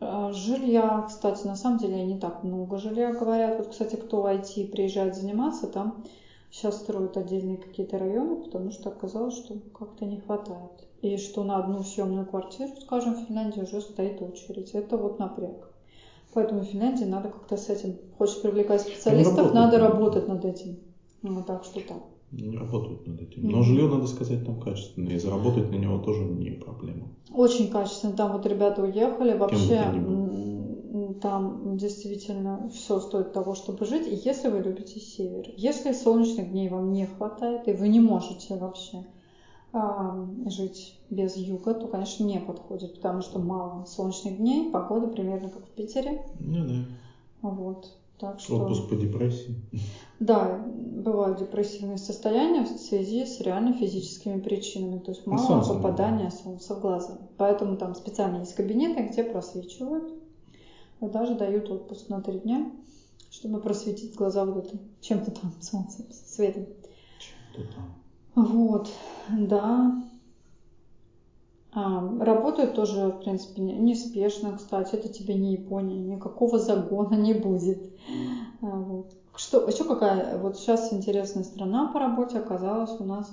а, 0.01 0.33
жилья, 0.33 1.05
кстати, 1.09 1.47
на 1.47 1.57
самом 1.57 1.79
деле 1.79 2.05
не 2.05 2.19
так 2.19 2.43
много 2.45 2.79
жилья 2.79 3.13
говорят. 3.13 3.59
Вот, 3.59 3.69
кстати, 3.69 3.97
кто 3.97 4.21
в 4.21 4.27
IT 4.27 4.71
приезжает 4.71 5.17
заниматься, 5.17 5.67
там 5.67 6.05
сейчас 6.51 6.81
строят 6.81 7.17
отдельные 7.17 7.57
какие-то 7.57 7.99
районы, 7.99 8.37
потому 8.37 8.71
что 8.71 8.91
оказалось, 8.91 9.37
что 9.37 9.55
как-то 9.73 10.05
не 10.05 10.21
хватает. 10.21 10.88
И 11.03 11.17
что 11.17 11.45
на 11.45 11.59
одну 11.59 11.83
съемную 11.83 12.27
квартиру, 12.27 12.73
скажем, 12.81 13.15
в 13.15 13.27
Финляндии 13.27 13.61
уже 13.61 13.81
стоит 13.81 14.21
очередь. 14.21 14.71
Это 14.73 14.97
вот 14.97 15.19
напряг. 15.19 15.73
Поэтому 16.35 16.61
в 16.61 16.65
Финляндии 16.65 17.05
надо 17.05 17.29
как-то 17.29 17.57
с 17.57 17.69
этим, 17.69 17.97
хочешь 18.19 18.43
привлекать 18.43 18.83
специалистов, 18.83 19.55
надо 19.55 19.79
работать 19.79 20.29
над 20.29 20.45
этим. 20.45 20.79
Ну, 21.23 21.43
так 21.43 21.65
что 21.65 21.81
так 21.81 22.03
не 22.31 22.57
работают 22.57 23.07
над 23.07 23.21
этим. 23.23 23.43
Mm-hmm. 23.43 23.51
Но 23.51 23.63
жилье, 23.63 23.89
надо 23.89 24.07
сказать, 24.07 24.45
там 24.45 24.61
качественное, 24.61 25.15
и 25.15 25.19
заработать 25.19 25.71
на 25.71 25.77
него 25.77 25.99
тоже 25.99 26.25
не 26.25 26.51
проблема. 26.51 27.09
Очень 27.33 27.71
качественно. 27.71 28.15
Там 28.15 28.33
вот 28.33 28.47
ребята 28.47 28.83
уехали, 28.83 29.37
вообще 29.37 29.83
там 31.21 31.77
действительно 31.77 32.69
все 32.73 33.01
стоит 33.01 33.33
того, 33.33 33.55
чтобы 33.55 33.87
жить. 33.87 34.07
И 34.07 34.29
если 34.29 34.49
вы 34.49 34.59
любите 34.59 35.01
север, 35.01 35.47
если 35.57 35.93
солнечных 35.93 36.51
дней 36.51 36.69
вам 36.69 36.93
не 36.93 37.07
хватает, 37.07 37.67
и 37.67 37.73
вы 37.73 37.89
не 37.89 38.01
можете 38.01 38.57
вообще 38.57 39.07
жить 40.47 40.99
без 41.11 41.37
юга, 41.37 41.75
то, 41.75 41.89
конечно, 41.89 42.25
не 42.25 42.41
подходит, 42.41 42.95
потому 42.95 43.23
что 43.23 43.39
мало 43.39 43.85
солнечных 43.85 44.39
дней, 44.39 44.71
погода 44.71 45.09
примерно 45.09 45.51
как 45.51 45.67
в 45.67 45.71
Питере. 45.71 46.25
Ну 46.41 46.67
да. 46.67 46.85
Вот. 47.43 47.95
Так 48.19 48.41
что... 48.41 48.63
Отпуск 48.63 48.89
по 48.89 48.97
депрессии. 48.97 49.55
Да, 50.19 50.59
бывают 50.67 51.39
депрессивные 51.39 51.99
состояния 51.99 52.65
в 52.65 52.69
связи 52.69 53.25
с 53.25 53.41
реально 53.41 53.75
физическими 53.75 54.41
причинами, 54.41 54.99
то 54.99 55.13
есть 55.13 55.25
мало 55.27 55.63
попадания 55.63 56.31
солнца 56.31 56.75
в 56.75 56.81
глаза. 56.81 57.19
Поэтому 57.37 57.77
там 57.77 57.95
специально 57.95 58.39
есть 58.39 58.55
кабинеты, 58.55 59.03
где 59.05 59.23
просвечивают 59.23 60.13
и 61.01 61.07
даже 61.07 61.37
дают 61.37 61.71
отпуск 61.71 62.09
на 62.09 62.21
три 62.21 62.41
дня, 62.41 62.73
чтобы 63.31 63.61
просветить 63.61 64.17
глаза 64.17 64.45
вот 64.45 64.67
этим 64.67 64.81
чем-то 65.01 65.31
там 65.31 65.53
солнцем, 65.61 66.07
светом. 66.11 66.67
Чем-то 67.21 67.73
там. 67.73 67.95
Вот, 68.35 68.91
да. 69.31 70.03
А, 71.73 72.25
работают 72.25 72.75
тоже, 72.75 73.09
в 73.09 73.21
принципе, 73.21 73.63
неспешно, 73.63 74.57
кстати, 74.57 74.95
это 74.95 75.09
тебе 75.09 75.35
не 75.35 75.53
Япония, 75.53 75.99
никакого 75.99 76.59
загона 76.59 77.15
не 77.15 77.35
будет. 77.35 77.93
А, 78.63 78.67
вот. 78.67 79.13
Что, 79.37 79.69
еще 79.69 79.85
какая, 79.85 80.39
вот 80.39 80.57
сейчас 80.57 80.93
интересная 80.93 81.45
страна 81.45 81.93
по 81.93 82.01
работе 82.01 82.39
оказалась 82.39 82.99
у 82.99 83.05
нас, 83.05 83.33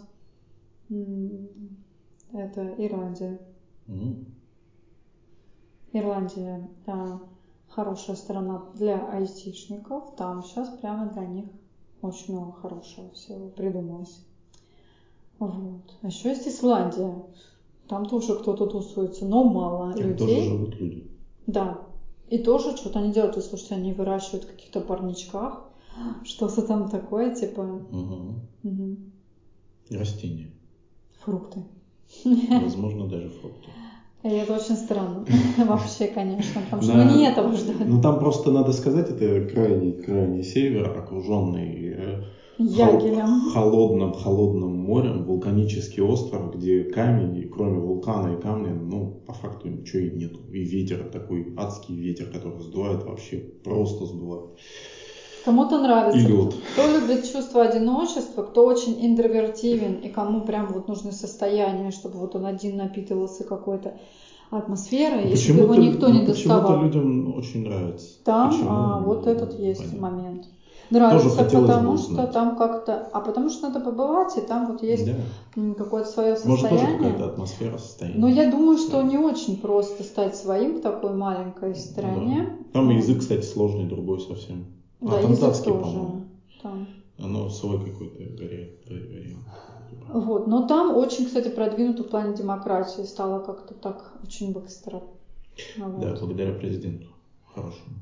это 2.32 2.76
Ирландия. 2.78 3.40
Mm-hmm. 3.88 4.26
Ирландия 5.94 6.70
да, 6.86 7.22
хорошая 7.70 8.16
страна 8.16 8.66
для 8.76 9.08
айтишников, 9.10 10.16
там 10.16 10.44
сейчас 10.44 10.70
прямо 10.78 11.08
для 11.08 11.26
них 11.26 11.46
очень 12.02 12.36
много 12.36 12.52
хорошего 12.52 13.12
всего 13.12 13.48
придумалось. 13.50 14.24
Вот. 15.40 15.94
А 16.02 16.08
еще 16.08 16.30
есть 16.30 16.48
Исландия. 16.48 17.14
Там 17.88 18.06
тоже 18.08 18.36
кто-то 18.36 18.66
тусуется, 18.66 19.26
но 19.26 19.44
мало 19.44 19.94
Там 19.94 20.08
людей. 20.08 20.28
тоже 20.28 20.50
живут 20.50 20.80
люди. 20.80 21.12
Да. 21.48 21.80
И 22.30 22.40
тоже 22.40 22.76
что-то 22.76 23.00
они 23.00 23.14
делают. 23.14 23.38
И 23.38 23.42
слушайте, 23.42 23.76
они 23.76 23.94
выращивают 23.94 24.46
в 24.46 24.48
каких-то 24.48 24.82
парничках. 24.82 25.64
Что-то 26.24 26.64
там 26.64 26.90
такое, 26.90 27.36
типа... 27.36 27.62
Угу. 27.62 28.34
Угу. 28.64 28.98
Растения. 29.92 30.52
Фрукты. 31.24 31.64
Возможно, 32.24 33.08
даже 33.08 33.30
фрукты. 33.30 33.70
И 34.24 34.30
это 34.30 34.56
очень 34.56 34.76
странно. 34.76 35.26
Вообще, 35.66 36.08
конечно, 36.08 36.62
потому 36.62 36.82
что 36.82 36.94
мы 36.94 37.06
не 37.06 37.28
этого 37.28 37.54
ждали. 37.54 37.84
Ну 37.84 38.02
там 38.02 38.20
просто 38.20 38.52
надо 38.52 38.74
сказать, 38.74 39.10
это 39.10 39.48
крайний, 39.48 39.92
крайний 39.92 40.44
север, 40.44 40.98
окруженный 40.98 41.94
э, 41.96 42.24
Ягелем. 42.58 43.52
холодным, 43.52 44.14
холодным 44.14 44.72
морем, 44.72 45.24
вулканический 45.24 46.02
остров, 46.02 46.54
где 46.54 46.84
камень, 46.84 47.50
кроме 47.50 47.80
вулкана 47.80 48.34
и 48.34 48.42
камня, 48.42 48.74
ну, 48.74 49.14
по 49.26 49.34
факту 49.34 49.68
ничего 49.68 50.02
и 50.04 50.10
нету. 50.10 50.42
И 50.52 50.64
ветер 50.64 51.04
такой, 51.12 51.54
адский 51.58 51.96
ветер, 51.96 52.30
который 52.30 52.62
сдувает 52.62 53.04
вообще, 53.04 53.44
просто 53.64 54.06
сдувает. 54.06 54.46
Кому-то 55.46 55.78
нравится, 55.78 56.18
и 56.18 56.24
лед. 56.24 56.56
Кто, 56.74 56.88
любит 56.88 57.24
чувство 57.32 57.62
одиночества, 57.62 58.42
кто 58.42 58.66
очень 58.66 59.06
интровертивен 59.06 59.98
и 59.98 60.10
кому 60.10 60.42
прям 60.44 60.68
вот 60.70 60.88
нужны 60.88 61.12
состояния, 61.12 61.92
чтобы 61.92 62.18
вот 62.18 62.36
он 62.36 62.46
один 62.46 62.78
напитывался 62.78 63.44
какой-то 63.44 63.94
атмосферой, 64.50 65.30
если 65.30 65.52
бы 65.52 65.60
его 65.60 65.76
никто 65.76 66.10
не 66.10 66.24
доставал. 66.24 66.62
Почему-то 66.62 66.84
людям 66.84 67.38
очень 67.38 67.64
нравится. 67.64 68.18
Там 68.24 68.52
а, 68.68 69.00
вот 69.00 69.28
этот 69.28 69.60
есть 69.60 69.82
понятно. 69.82 70.02
момент. 70.02 70.50
Нравится, 70.90 71.44
потому 71.44 71.98
что 71.98 72.28
там 72.28 72.56
как-то, 72.58 73.10
а 73.12 73.20
потому 73.22 73.50
что 73.50 73.70
надо 73.70 73.80
побывать, 73.80 74.38
и 74.38 74.42
там 74.42 74.72
вот 74.72 74.84
есть 74.84 75.06
да. 75.06 75.74
какое-то 75.78 76.10
свое 76.10 76.36
состояние. 76.36 76.64
Может, 76.64 76.80
тоже 76.80 76.98
какая-то 76.98 77.26
атмосфера, 77.26 77.78
состояние. 77.78 78.22
Но 78.22 78.28
я 78.28 78.52
думаю, 78.52 78.78
что 78.78 79.02
да. 79.02 79.04
не 79.04 79.18
очень 79.18 79.58
просто 79.58 80.04
стать 80.04 80.36
своим 80.36 80.78
в 80.78 80.82
такой 80.82 81.14
маленькой 81.14 81.70
ну 81.70 81.76
стране. 81.76 82.50
Да. 82.50 82.80
Там 82.80 82.92
и 82.92 82.96
язык, 82.96 83.20
кстати, 83.20 83.46
сложный, 83.46 83.86
другой 83.86 84.20
совсем. 84.20 84.66
Да, 85.02 85.18
а 85.18 85.22
там 85.22 85.32
язык 85.32 85.46
датский, 85.46 85.72
тоже. 85.72 86.00
Там. 86.62 86.88
Оно 87.18 87.50
свой 87.50 87.80
какой-то 87.80 88.20
вариант. 88.20 88.72
Вот, 90.10 90.48
но 90.48 90.68
там 90.68 90.96
очень, 90.96 91.26
кстати, 91.26 91.50
продвинуто 91.50 92.04
в 92.04 92.10
плане 92.10 92.36
демократии 92.36 93.02
стало 93.04 93.40
как-то 93.40 93.74
так 93.74 94.14
очень 94.24 94.54
быстро. 94.54 95.02
Вот. 95.78 96.00
Да, 96.00 96.16
благодаря 96.20 96.54
президенту 96.54 97.08
хорошему. 97.54 97.96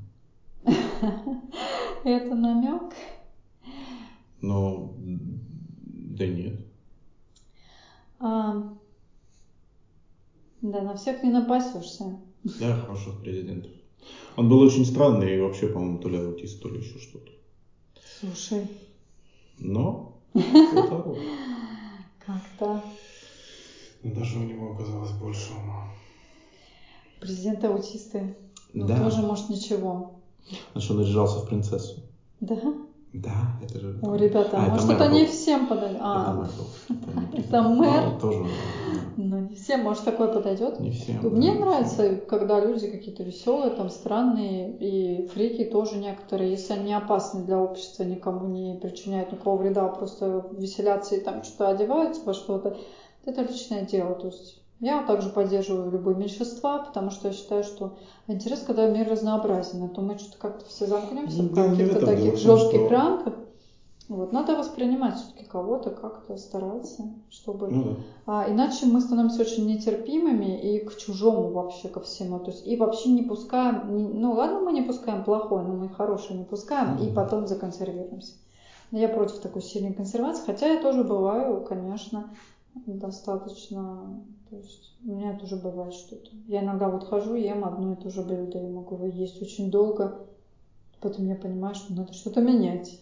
Это 2.04 2.34
намек? 2.34 2.94
Ну, 4.40 4.92
да 4.96 6.26
нет. 6.26 6.60
А, 8.18 8.54
да, 10.62 10.82
на 10.82 10.94
всех 10.96 11.22
не 11.22 11.30
напасешься. 11.30 12.16
Да, 12.60 12.74
хороших 12.74 13.20
президентов. 13.20 13.72
Он 14.36 14.48
был 14.48 14.60
очень 14.60 14.84
странный 14.84 15.34
и 15.34 15.40
вообще, 15.40 15.68
по-моему, 15.68 15.98
то 15.98 16.08
ли 16.08 16.18
аутист, 16.18 16.62
то 16.62 16.68
ли 16.68 16.80
еще 16.80 16.98
что-то. 16.98 17.32
Слушай. 18.20 18.68
Но 19.58 20.14
Как-то. 22.26 22.82
Но 24.02 24.14
даже 24.14 24.38
у 24.38 24.42
него 24.42 24.74
оказалось 24.74 25.12
больше 25.12 25.52
ума. 25.52 25.88
Президент 27.20 27.64
аутисты. 27.64 28.34
Ну, 28.72 28.86
да. 28.86 28.98
тоже, 28.98 29.22
может, 29.22 29.48
ничего. 29.48 30.13
Он 30.74 30.96
наряжался 30.96 31.38
в 31.38 31.48
принцессу. 31.48 32.00
Да? 32.40 32.58
Да, 33.14 33.60
это 33.62 33.78
же... 33.78 34.00
О, 34.02 34.16
ребята, 34.16 34.56
а, 34.58 34.70
может, 34.70 34.90
это, 34.90 35.04
это 35.04 35.12
не 35.12 35.24
всем 35.26 35.68
подойдет. 35.68 36.00
А, 36.00 36.48
это 36.88 36.92
мэр. 36.92 37.32
Это, 37.32 37.62
мэр? 37.68 38.12
Ну, 38.12 38.18
тоже. 38.18 38.46
Ну, 39.16 39.38
не 39.38 39.54
всем, 39.54 39.82
может, 39.82 40.04
такое 40.04 40.26
подойдет? 40.26 40.80
Не 40.80 40.90
всем. 40.90 41.20
Мне 41.22 41.54
да, 41.54 41.60
нравится, 41.60 41.94
всем. 41.94 42.26
когда 42.26 42.58
люди 42.58 42.90
какие-то 42.90 43.22
веселые, 43.22 43.70
там, 43.70 43.88
странные, 43.88 44.76
и 44.78 45.28
фрики 45.28 45.64
тоже 45.64 45.96
некоторые, 45.98 46.50
если 46.50 46.72
они 46.72 46.92
опасны 46.92 47.44
для 47.44 47.60
общества, 47.60 48.02
никому 48.02 48.48
не 48.48 48.74
причиняют 48.82 49.30
никакого 49.30 49.62
вреда, 49.62 49.86
просто 49.86 50.44
веселятся 50.50 51.14
и 51.14 51.20
там 51.20 51.44
что-то 51.44 51.68
одеваются 51.68 52.20
во 52.24 52.34
что-то, 52.34 52.76
это 53.24 53.42
личное 53.42 53.82
дело, 53.86 54.16
то 54.16 54.26
есть 54.26 54.63
Я 54.84 55.02
также 55.02 55.30
поддерживаю 55.30 55.90
любые 55.90 56.14
меньшинства, 56.14 56.78
потому 56.80 57.08
что 57.08 57.28
я 57.28 57.32
считаю, 57.34 57.64
что 57.64 57.94
интересно, 58.26 58.66
когда 58.66 58.86
мир 58.86 59.08
разнообразен, 59.08 59.82
а 59.82 59.88
то 59.88 60.02
мы 60.02 60.18
что-то 60.18 60.36
как-то 60.36 60.66
все 60.66 60.84
замкнемся 60.86 61.42
Ну, 61.42 61.48
в 61.48 61.54
каких-то 61.54 62.00
дело 62.00 62.06
таких 62.06 62.36
жестких 62.36 62.80
что- 62.80 62.88
рамках. 62.90 63.34
Вот, 64.10 64.32
надо 64.32 64.54
воспринимать 64.54 65.14
все-таки 65.16 65.46
кого-то 65.46 65.88
как-то, 65.88 66.36
стараться, 66.36 67.04
чтобы... 67.30 67.68
Ну 67.68 67.82
да. 67.84 67.96
А, 68.26 68.50
иначе 68.50 68.84
мы 68.84 69.00
становимся 69.00 69.40
очень 69.40 69.64
нетерпимыми 69.64 70.60
и 70.60 70.80
к 70.84 70.94
чужому 70.98 71.48
вообще, 71.48 71.88
ко 71.88 72.00
всему. 72.00 72.38
То 72.40 72.50
есть 72.50 72.66
и 72.66 72.76
вообще 72.76 73.08
не 73.08 73.22
пускаем, 73.22 73.96
не- 73.96 74.04
ну 74.04 74.32
ладно, 74.34 74.60
мы 74.60 74.72
не 74.74 74.82
пускаем 74.82 75.24
плохое, 75.24 75.64
но 75.64 75.72
мы 75.72 75.88
хорошее 75.88 76.38
не 76.38 76.44
пускаем 76.44 76.98
и 76.98 77.06
Мгм. 77.06 77.14
потом 77.14 77.46
законсервируемся. 77.46 78.34
Я 78.90 79.08
против 79.08 79.38
такой 79.38 79.62
сильной 79.62 79.94
консервации, 79.94 80.42
хотя 80.44 80.66
я 80.74 80.82
тоже 80.82 81.02
бываю, 81.04 81.62
конечно, 81.62 82.28
достаточно, 82.86 84.20
то 84.60 84.66
есть 84.66 84.94
у 85.04 85.10
меня 85.10 85.36
тоже 85.38 85.56
бывает 85.56 85.92
что-то. 85.94 86.30
Я 86.46 86.62
иногда 86.62 86.88
вот 86.88 87.04
хожу, 87.04 87.34
ем 87.34 87.64
одно 87.64 87.94
и 87.94 87.96
то 87.96 88.10
же 88.10 88.22
блюдо, 88.22 88.58
и 88.58 88.68
могу 88.68 88.96
его 88.96 89.06
есть 89.06 89.40
очень 89.42 89.70
долго, 89.70 90.26
потом 91.00 91.26
я 91.28 91.36
понимаю, 91.36 91.74
что 91.74 91.92
надо 91.92 92.12
что-то 92.12 92.40
менять. 92.40 93.00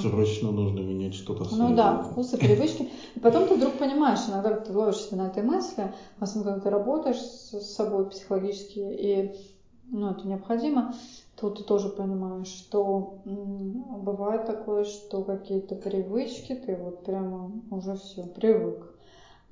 Срочно 0.00 0.52
нужно 0.52 0.80
менять 0.80 1.14
что-то 1.14 1.44
в 1.44 1.52
Ну 1.52 1.74
да, 1.74 2.02
вкусы, 2.02 2.36
привычки. 2.36 2.88
И 3.14 3.20
потом 3.20 3.48
ты 3.48 3.54
вдруг 3.54 3.74
понимаешь, 3.78 4.20
иногда 4.28 4.52
ты 4.52 4.72
ловишь 4.72 4.98
себя 4.98 5.24
на 5.24 5.26
этой 5.28 5.42
мысли, 5.42 5.92
особенно 6.20 6.52
когда 6.52 6.60
ты 6.60 6.70
работаешь 6.70 7.20
с 7.20 7.74
собой 7.74 8.08
психологически, 8.08 8.78
и 8.78 9.34
ну, 9.90 10.10
это 10.10 10.26
необходимо, 10.26 10.94
то 11.36 11.50
ты 11.50 11.62
тоже 11.62 11.88
понимаешь, 11.88 12.48
что 12.48 13.20
бывает 13.24 14.46
такое, 14.46 14.84
что 14.84 15.22
какие-то 15.22 15.74
привычки, 15.74 16.54
ты 16.54 16.76
вот 16.76 17.04
прямо 17.04 17.50
уже 17.70 17.96
все, 17.96 18.24
привык. 18.24 18.95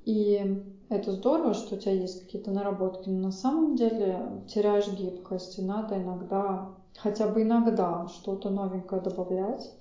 И 0.05 0.63
это 0.89 1.11
здорово, 1.11 1.53
что 1.53 1.75
у 1.75 1.79
тебя 1.79 1.91
есть 1.93 2.21
какие-то 2.23 2.51
наработки, 2.51 3.09
но 3.09 3.19
на 3.23 3.31
самом 3.31 3.75
деле 3.75 4.43
теряешь 4.47 4.87
гибкость, 4.87 5.57
и 5.59 5.61
надо 5.61 5.97
иногда, 5.97 6.69
хотя 6.97 7.27
бы 7.27 7.41
иногда, 7.41 8.07
что-то 8.07 8.49
новенькое 8.49 9.01
добавлять. 9.01 9.71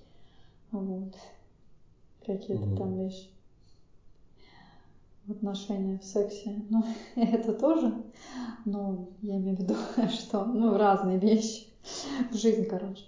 Вот. 0.72 1.14
Какие-то 2.26 2.66
Мгм. 2.66 2.76
там 2.76 2.96
вещи. 2.96 3.28
В 5.26 5.32
отношениях, 5.32 6.00
в 6.00 6.04
сексе. 6.04 6.62
Ну, 6.70 6.84
это 7.16 7.52
тоже. 7.52 7.92
Но 8.64 9.06
я 9.22 9.36
имею 9.38 9.56
в 9.56 9.60
виду, 9.60 9.74
что 10.08 10.44
ну, 10.44 10.76
разные 10.76 11.18
вещи. 11.18 11.64
В 12.30 12.36
жизни, 12.36 12.64
короче. 12.64 13.04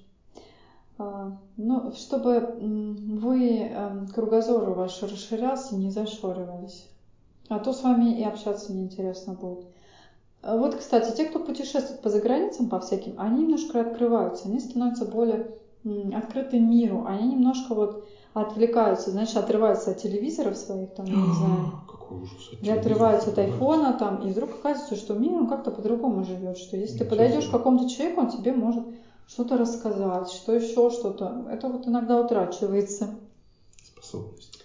А, 0.98 1.32
Ну, 1.56 1.92
чтобы 1.92 2.54
вы, 2.58 3.58
эм, 3.60 4.06
кругозор 4.08 4.70
ваш 4.70 5.02
расширялся, 5.02 5.74
не 5.76 5.90
зашоривались. 5.90 6.86
А 7.48 7.58
то 7.58 7.72
с 7.72 7.82
вами 7.82 8.18
и 8.18 8.24
общаться 8.24 8.72
неинтересно 8.72 9.34
будет. 9.34 9.64
А 10.42 10.56
Вот, 10.56 10.76
кстати, 10.76 11.16
те, 11.16 11.24
кто 11.26 11.40
путешествует 11.40 12.02
по 12.02 12.08
заграницам, 12.08 12.68
по 12.68 12.80
всяким, 12.80 13.14
они 13.18 13.44
немножко 13.44 13.80
открываются, 13.80 14.48
они 14.48 14.60
становятся 14.60 15.04
более 15.04 15.54
открыты 16.14 16.58
миру, 16.58 17.04
они 17.06 17.34
немножко 17.34 17.74
вот 17.74 18.04
отвлекаются, 18.34 19.10
знаешь, 19.10 19.34
отрываются 19.34 19.92
от 19.92 19.98
телевизоров 20.02 20.56
своих, 20.56 20.94
там, 20.94 21.06
не 21.06 21.32
знаю, 21.34 21.72
Какой 21.90 22.18
ужас. 22.18 22.48
от 22.52 22.62
или 22.62 22.70
отрываются 22.70 23.30
от 23.30 23.38
айфона, 23.38 23.92
там, 23.94 24.20
и 24.20 24.30
вдруг 24.30 24.50
оказывается, 24.50 24.96
что 24.96 25.14
мир, 25.14 25.32
он 25.32 25.46
как-то 25.48 25.70
по-другому 25.70 26.24
живет, 26.24 26.58
что 26.58 26.76
если 26.76 26.98
ты 26.98 27.04
подойдешь 27.04 27.46
к 27.46 27.50
какому-то 27.50 27.88
человеку, 27.88 28.20
он 28.20 28.28
тебе 28.28 28.52
может 28.52 28.84
что-то 29.26 29.56
рассказать, 29.56 30.30
что 30.30 30.52
еще 30.52 30.90
что-то. 30.90 31.46
Это 31.50 31.68
вот 31.68 31.88
иногда 31.88 32.20
утрачивается. 32.20 33.10
Способность. 33.82 34.55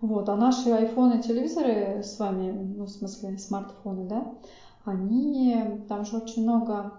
Вот, 0.00 0.28
а 0.28 0.36
наши 0.36 0.70
айфоны, 0.70 1.22
телевизоры 1.22 2.02
с 2.02 2.18
вами, 2.18 2.52
ну, 2.52 2.84
в 2.84 2.88
смысле, 2.88 3.36
смартфоны, 3.36 4.08
да, 4.08 4.34
они, 4.84 5.84
там 5.88 6.06
же 6.06 6.16
очень 6.16 6.42
много 6.42 6.92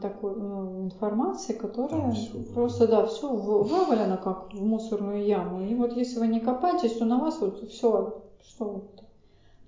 такой 0.00 0.34
ну, 0.36 0.84
информации, 0.84 1.52
которая 1.52 2.14
просто, 2.52 2.88
да, 2.88 3.06
все 3.06 3.32
вывалено 3.32 4.16
как 4.16 4.52
в 4.52 4.60
мусорную 4.60 5.24
яму. 5.24 5.62
И 5.62 5.74
вот 5.74 5.96
если 5.96 6.18
вы 6.18 6.26
не 6.26 6.40
копаетесь, 6.40 6.96
то 6.96 7.04
на 7.04 7.18
вас 7.18 7.40
вот 7.40 7.68
все, 7.70 8.22
что 8.44 8.64
вот, 8.64 9.04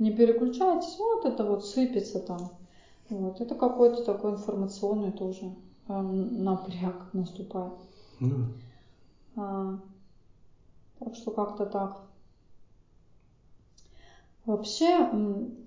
не 0.01 0.11
переключаетесь, 0.11 0.99
вот 0.99 1.25
это 1.25 1.45
вот 1.45 1.64
сыпется 1.64 2.18
там. 2.18 2.51
Вот, 3.09 3.41
это 3.41 3.55
какой-то 3.55 4.03
такой 4.03 4.33
информационный 4.33 5.12
тоже 5.12 5.55
э, 5.89 6.01
напряг 6.01 7.12
наступает. 7.12 7.75
Ну, 8.18 8.47
А, 9.37 9.79
так 10.99 11.14
что 11.14 11.31
как-то 11.31 11.66
так. 11.66 12.01
Вообще, 14.47 15.09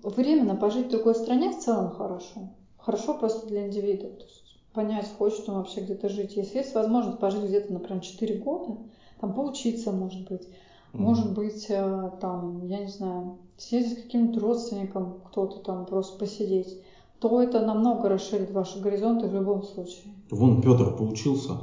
временно 0.04 0.54
пожить 0.54 0.86
в 0.86 0.90
другой 0.90 1.14
стране 1.14 1.50
в 1.50 1.58
целом 1.58 1.90
хорошо. 1.90 2.48
Хорошо 2.76 3.14
просто 3.14 3.46
для 3.46 3.66
индивида. 3.66 4.08
То 4.08 4.24
есть 4.24 4.56
понять, 4.72 5.12
хочет 5.12 5.48
он 5.48 5.56
вообще 5.56 5.80
где-то 5.80 6.08
жить. 6.08 6.36
Если 6.36 6.58
есть 6.58 6.74
возможность 6.74 7.18
пожить 7.18 7.42
где-то, 7.42 7.72
например, 7.72 8.02
4 8.02 8.34
года, 8.34 8.76
там 9.20 9.32
поучиться, 9.32 9.90
может 9.90 10.28
быть, 10.28 10.48
Мгм. 10.92 11.02
может 11.02 11.32
быть, 11.32 11.66
э, 11.68 12.10
там, 12.20 12.64
я 12.66 12.78
не 12.80 12.88
знаю, 12.88 13.34
съездить 13.56 13.98
к 13.98 14.02
каким-то 14.04 14.40
родственникам, 14.40 15.16
кто-то 15.24 15.58
там 15.60 15.84
просто 15.84 16.16
посидеть, 16.16 16.78
то 17.18 17.42
это 17.42 17.60
намного 17.60 18.08
расширит 18.08 18.50
ваши 18.52 18.78
горизонты 18.78 19.26
в 19.26 19.34
любом 19.34 19.64
случае. 19.64 20.14
Вон 20.30 20.62
Петр 20.62 20.94
поучился 20.94 21.58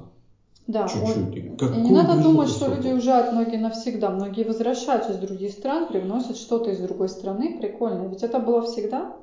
Да, 0.67 0.87
чуть-чуть. 0.87 1.51
он- 1.51 1.57
какую 1.57 1.83
не 1.83 1.91
надо 1.91 2.21
думать, 2.21 2.49
что 2.49 2.73
люди 2.73 2.87
уезжают 2.87 3.33
многие 3.33 3.57
навсегда. 3.57 4.09
Многие 4.09 4.43
возвращаются 4.43 5.11
из 5.11 5.17
других 5.17 5.51
стран, 5.51 5.87
привносят 5.87 6.37
что-то 6.37 6.71
из 6.71 6.79
другой 6.79 7.09
страны 7.09 7.57
прикольное. 7.59 8.07
Ведь 8.07 8.23
это 8.23 8.39
было 8.39 8.63
всегда. 8.63 9.15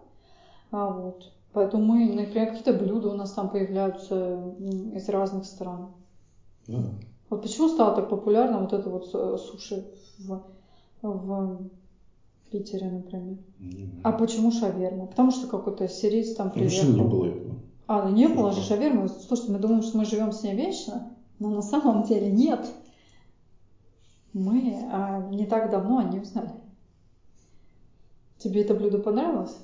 А 0.71 0.89
вот. 0.89 1.33
Поэтому 1.53 1.85
мы, 1.85 2.07
например, 2.15 2.49
какие-то 2.49 2.73
блюда 2.73 3.09
у 3.11 3.15
нас 3.15 3.33
там 3.33 3.51
появляются 3.51 4.55
из 4.95 5.09
разных 5.09 5.45
стран. 5.45 5.89
Да. 6.69 6.79
Вот 7.29 7.43
почему 7.43 7.69
стало 7.69 7.95
так 7.97 8.09
популярно 8.09 8.61
вот 8.61 8.73
это 8.73 8.89
вот 8.89 9.11
э, 9.13 9.37
суши 9.39 9.85
в, 10.19 10.41
в 11.03 11.59
Питере, 12.51 12.89
например. 12.89 13.37
Не 13.59 13.85
знаю. 13.87 14.01
А 14.05 14.13
почему 14.13 14.51
шаверма? 14.53 15.07
Потому 15.07 15.31
что 15.31 15.47
какой-то 15.47 15.89
сириец 15.89 16.35
там 16.35 16.53
Раньше 16.55 16.83
приехал. 16.83 16.93
не 16.93 17.03
было 17.03 17.25
этого. 17.27 17.55
А, 17.89 18.09
ну 18.09 18.15
не 18.15 18.29
было 18.29 18.51
же 18.53 18.59
как? 18.59 18.67
шавермы. 18.67 19.09
Слушайте, 19.09 19.53
мы 19.53 19.59
думаем, 19.59 19.83
что 19.83 19.99
мы 19.99 20.05
живем 20.05 20.33
с 20.33 20.43
ней 20.43 20.55
вечно, 20.55 21.11
но 21.43 21.51
на 21.51 21.63
самом 21.63 22.05
деле 22.05 22.31
нет. 22.31 22.73
Мы 24.33 24.79
а, 24.93 25.27
не 25.29 25.45
так 25.45 25.71
давно 25.71 25.99
о 25.99 26.05
ней 26.05 26.21
узнали. 26.21 26.53
Тебе 28.39 28.63
это 28.63 28.75
блюдо 28.75 28.99
понравилось? 28.99 29.57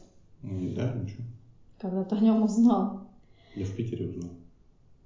Да, 0.42 0.92
ничего. 0.92 1.22
Когда 1.78 2.02
ты 2.02 2.16
о 2.16 2.18
нем 2.18 2.42
узнал? 2.42 3.02
Я 3.54 3.64
в 3.64 3.76
Питере 3.76 4.08
узнал. 4.08 4.30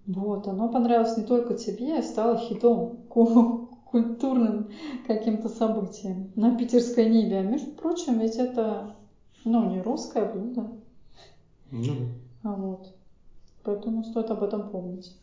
Вот, 0.06 0.48
оно 0.48 0.70
понравилось 0.70 1.16
не 1.18 1.24
только 1.24 1.54
тебе, 1.54 1.98
а 1.98 2.02
стало 2.02 2.38
хитом, 2.38 2.96
ку- 3.08 3.68
культурным 3.84 4.70
каким-то 5.06 5.50
событием 5.50 6.32
на 6.36 6.56
питерской 6.56 7.08
ниве. 7.10 7.40
А 7.40 7.42
между 7.42 7.70
прочим, 7.72 8.18
ведь 8.18 8.36
это, 8.36 8.96
ну, 9.44 9.68
не 9.68 9.82
русское 9.82 10.24
блюдо. 10.32 10.70
Ну. 11.70 11.94
А 12.42 12.54
Вот. 12.54 12.94
Поэтому 13.62 14.04
стоит 14.04 14.30
об 14.30 14.42
этом 14.42 14.70
помнить. 14.70 15.14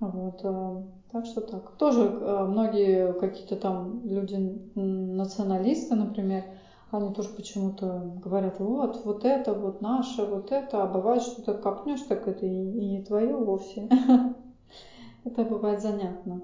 Вот. 0.00 0.40
э, 0.44 0.82
Так 1.12 1.26
что 1.26 1.40
так. 1.42 1.70
Тоже 1.76 2.02
э, 2.02 2.44
многие 2.46 3.12
какие-то 3.14 3.56
там 3.56 4.00
люди, 4.08 4.36
националисты, 4.74 5.94
например, 5.94 6.44
они 6.90 7.12
тоже 7.12 7.30
почему-то 7.30 8.02
говорят, 8.16 8.58
вот, 8.60 9.04
вот 9.04 9.24
это 9.24 9.54
вот 9.54 9.80
наше, 9.80 10.24
вот 10.24 10.50
это, 10.52 10.82
а 10.82 10.86
бывает, 10.86 11.22
что 11.22 11.42
ты 11.42 11.54
копнешь, 11.54 12.02
так 12.02 12.26
это 12.26 12.46
и, 12.46 12.48
и 12.50 12.86
не 12.86 13.00
твое 13.00 13.34
вовсе. 13.36 13.88
Это 15.24 15.44
бывает 15.44 15.80
занятно. 15.80 16.42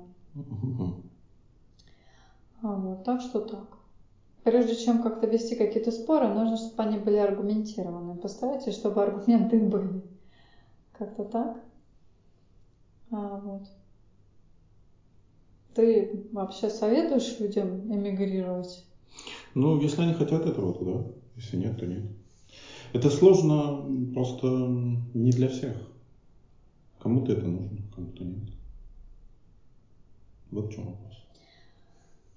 А 2.63 2.77
Вот, 2.77 3.03
так 3.05 3.21
что 3.23 3.41
так. 3.41 3.79
Прежде 4.45 4.77
чем 4.77 5.03
как-то 5.03 5.27
вести 5.27 5.57
какие-то 5.57 5.91
споры, 5.93 6.29
нужно, 6.29 6.57
чтобы 6.57 6.83
они 6.85 6.99
были 6.99 7.17
аргументированы. 7.17 8.17
Постарайтесь, 8.17 8.75
чтобы 8.75 9.03
аргументы 9.03 9.61
были. 9.61 10.03
Как-то 10.93 11.25
так. 11.25 11.66
А, 13.11 13.37
вот. 13.39 13.63
Ты 15.75 16.11
вообще 16.33 16.71
советуешь 16.71 17.39
людям 17.39 17.93
эмигрировать? 17.93 18.85
Ну, 19.55 19.81
если 19.81 20.03
они 20.03 20.15
хотят 20.15 20.47
этого, 20.47 20.73
то 20.73 20.85
да. 20.85 21.05
Если 21.37 21.57
нет, 21.57 21.79
то 21.79 21.87
нет. 21.87 22.05
Это 22.93 23.11
сложно 23.11 23.85
просто 24.15 24.47
не 25.15 25.31
для 25.31 25.49
всех. 25.49 25.77
Кому-то 26.99 27.33
это 27.33 27.47
нужно, 27.47 27.79
кому-то 27.95 28.25
нет. 28.25 28.49
Вот 30.51 30.69
в 30.69 30.73
чем 30.73 30.87
вопрос. 30.87 31.06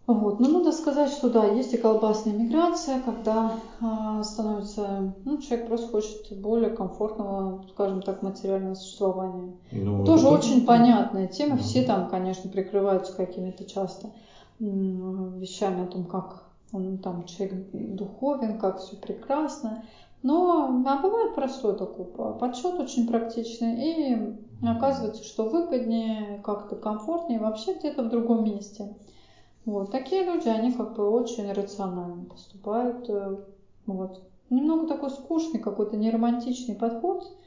Вот. 0.10 0.40
Но 0.40 0.48
надо 0.48 0.72
сказать, 0.72 1.12
что 1.12 1.30
да, 1.30 1.46
есть 1.46 1.72
и 1.76 1.78
колбасная 1.78 2.34
миграция, 2.34 3.00
когда 3.00 3.54
а, 3.80 4.24
становится, 4.24 5.14
ну, 5.24 5.38
человек 5.38 5.68
просто 5.68 5.88
хочет 5.92 6.36
более 6.42 6.72
комфортного, 6.72 7.64
скажем 7.70 8.02
так, 8.02 8.24
материального 8.24 8.74
существования. 8.74 9.54
Ну, 9.72 10.04
Тоже 10.06 10.26
это 10.26 10.36
очень 10.36 10.66
понятная 10.66 11.28
тема. 11.28 11.58
Да. 11.58 11.62
Все 11.62 11.84
там, 11.84 12.10
конечно, 12.10 12.50
прикрываются 12.50 13.16
какими-то 13.16 13.66
часто 13.66 14.10
вещами 14.58 15.84
о 15.84 15.88
том, 15.88 16.06
как 16.06 16.44
он 16.74 16.98
там 16.98 17.26
человек 17.26 17.70
духовен, 17.72 18.58
как 18.58 18.80
все 18.80 18.96
прекрасно. 18.96 19.84
Но 20.24 20.84
а 20.88 21.02
бывает 21.04 21.36
простой 21.36 21.78
такой 21.78 22.06
подсчет 22.40 22.80
очень 22.80 23.08
практичный, 23.08 23.76
и 23.78 24.36
оказывается, 24.66 25.24
что 25.24 25.48
выгоднее, 25.48 26.42
как-то 26.44 26.76
комфортнее 26.76 27.40
вообще 27.40 27.76
где-то 27.76 28.02
в 28.02 28.10
другом 28.10 28.44
месте. 28.44 28.96
Вот. 29.70 29.92
Такие 29.92 30.24
люди, 30.24 30.48
они 30.48 30.72
как 30.72 30.96
бы 30.96 31.08
очень 31.08 31.52
рационально 31.52 32.26
поступают. 32.26 33.08
Э, 33.08 33.38
вот. 33.86 34.24
Немного 34.50 34.88
такой 34.88 35.12
скучный, 35.12 35.60
какой-то 35.60 35.96
неромантичный 35.96 36.74
подход, 36.74 37.38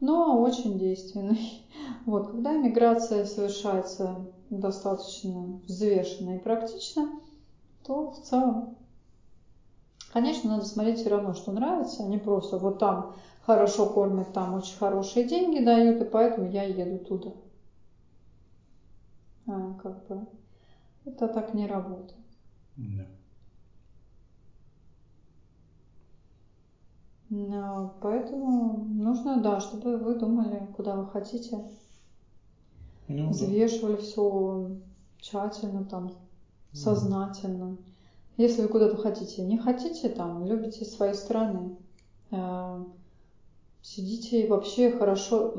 но 0.00 0.38
очень 0.40 0.78
действенный. 0.78 1.66
Вот. 2.04 2.32
Когда 2.32 2.52
миграция 2.52 3.24
совершается 3.24 4.26
достаточно 4.50 5.60
взвешенно 5.66 6.36
и 6.36 6.38
практично, 6.38 7.18
то 7.82 8.10
в 8.10 8.20
целом 8.20 8.76
Конечно, 10.12 10.50
надо 10.50 10.64
смотреть 10.64 10.98
все 10.98 11.08
равно, 11.08 11.34
что 11.34 11.52
нравится, 11.52 12.02
а 12.02 12.08
не 12.08 12.18
просто 12.18 12.58
вот 12.58 12.80
там 12.80 13.14
хорошо 13.46 13.86
кормят, 13.86 14.32
там 14.32 14.54
очень 14.54 14.76
хорошие 14.76 15.24
деньги 15.24 15.64
дают, 15.64 16.02
и 16.02 16.04
поэтому 16.04 16.50
я 16.50 16.64
еду 16.64 16.98
туда. 16.98 17.30
А, 19.46 19.74
как 19.80 20.06
бы 20.08 20.26
это 21.04 21.28
так 21.28 21.54
не 21.54 21.66
работает. 21.66 22.14
Да. 22.76 23.06
Но, 27.30 27.94
поэтому 28.00 28.84
нужно, 28.88 29.40
да, 29.40 29.60
чтобы 29.60 29.98
вы 29.98 30.16
думали, 30.16 30.66
куда 30.76 30.96
вы 30.96 31.06
хотите. 31.08 31.64
Ну, 33.06 33.30
взвешивали 33.30 33.96
да. 33.96 34.02
все 34.02 34.70
тщательно, 35.18 35.84
там, 35.84 36.12
сознательно. 36.72 37.76
Если 38.36 38.62
вы 38.62 38.68
куда-то 38.68 38.96
хотите, 38.96 39.42
не 39.42 39.58
хотите, 39.58 40.08
там, 40.08 40.44
любите 40.44 40.84
свои 40.84 41.12
страны, 41.12 41.76
э, 42.30 42.84
сидите 43.82 44.44
и 44.44 44.48
вообще 44.48 44.90
хорошо, 44.90 45.54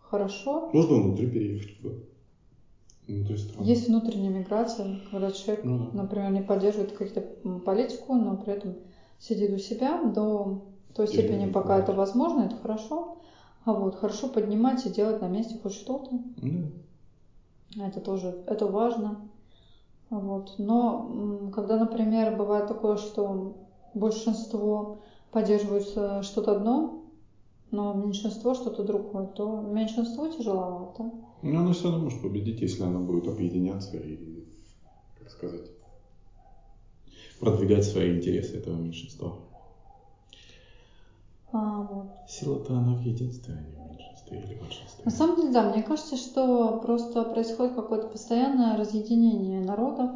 хорошо. 0.00 0.70
Можно 0.72 0.96
внутри 0.96 1.30
переехать 1.30 1.78
Внутри 3.12 3.36
страны. 3.36 3.66
Есть 3.66 3.88
внутренняя 3.88 4.30
миграция, 4.30 5.00
когда 5.10 5.30
человек, 5.30 5.64
ну, 5.64 5.78
да. 5.78 6.02
например, 6.02 6.30
не 6.32 6.40
поддерживает 6.40 6.92
какую-то 6.92 7.20
политику, 7.60 8.14
но 8.14 8.36
при 8.36 8.54
этом 8.54 8.76
сидит 9.18 9.52
у 9.52 9.58
себя 9.58 10.02
до 10.02 10.62
той 10.94 11.06
Или 11.06 11.12
степени, 11.12 11.50
пока 11.50 11.78
это 11.78 11.92
возможно, 11.92 12.42
это 12.42 12.56
хорошо. 12.56 13.18
А 13.64 13.72
вот 13.74 13.96
хорошо 13.96 14.28
поднимать 14.28 14.84
и 14.86 14.90
делать 14.90 15.20
на 15.20 15.28
месте 15.28 15.56
хоть 15.62 15.74
что-то. 15.74 16.10
Ну. 16.40 16.70
Это 17.80 18.00
тоже, 18.00 18.42
это 18.46 18.66
важно. 18.66 19.20
Вот. 20.10 20.54
Но 20.58 21.50
когда, 21.54 21.78
например, 21.78 22.36
бывает 22.36 22.66
такое, 22.66 22.96
что 22.96 23.56
большинство 23.94 24.98
поддерживает 25.30 26.24
что-то 26.24 26.56
одно, 26.56 27.01
но 27.72 27.94
меньшинство 27.94 28.54
что-то 28.54 28.84
другое, 28.84 29.26
то 29.26 29.60
меньшинство 29.60 30.28
тяжеловато. 30.28 31.10
Ну, 31.42 31.58
оно 31.58 31.72
все 31.72 31.90
равно 31.90 32.04
может 32.04 32.22
победить, 32.22 32.60
если 32.60 32.82
оно 32.84 33.00
будет 33.00 33.26
объединяться 33.26 33.96
и, 33.96 34.44
как 35.18 35.30
сказать, 35.30 35.70
продвигать 37.40 37.84
свои 37.84 38.16
интересы 38.16 38.58
этого 38.58 38.76
меньшинства. 38.76 39.38
А, 41.50 41.82
вот. 41.82 42.08
Сила-то 42.28 42.76
она 42.76 42.94
в 42.94 43.00
единстве, 43.00 43.54
а 43.54 43.60
не 43.60 43.74
в 43.74 43.90
меньшинстве 43.90 44.38
или 44.38 44.54
большинстве. 44.54 45.04
На 45.04 45.10
самом 45.10 45.36
деле, 45.36 45.52
да, 45.52 45.62
мне 45.70 45.82
кажется, 45.82 46.16
что 46.16 46.78
просто 46.82 47.24
происходит 47.24 47.74
какое-то 47.74 48.06
постоянное 48.06 48.76
разъединение 48.76 49.60
народов 49.60 50.10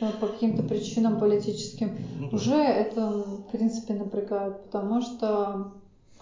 э, 0.00 0.10
по 0.20 0.26
каким-то 0.26 0.62
причинам 0.62 1.18
политическим. 1.18 1.96
Ну, 2.18 2.30
да. 2.30 2.36
Уже 2.36 2.56
это, 2.56 3.10
в 3.10 3.50
принципе, 3.50 3.94
напрягает, 3.94 4.62
потому 4.64 5.00
что 5.00 5.72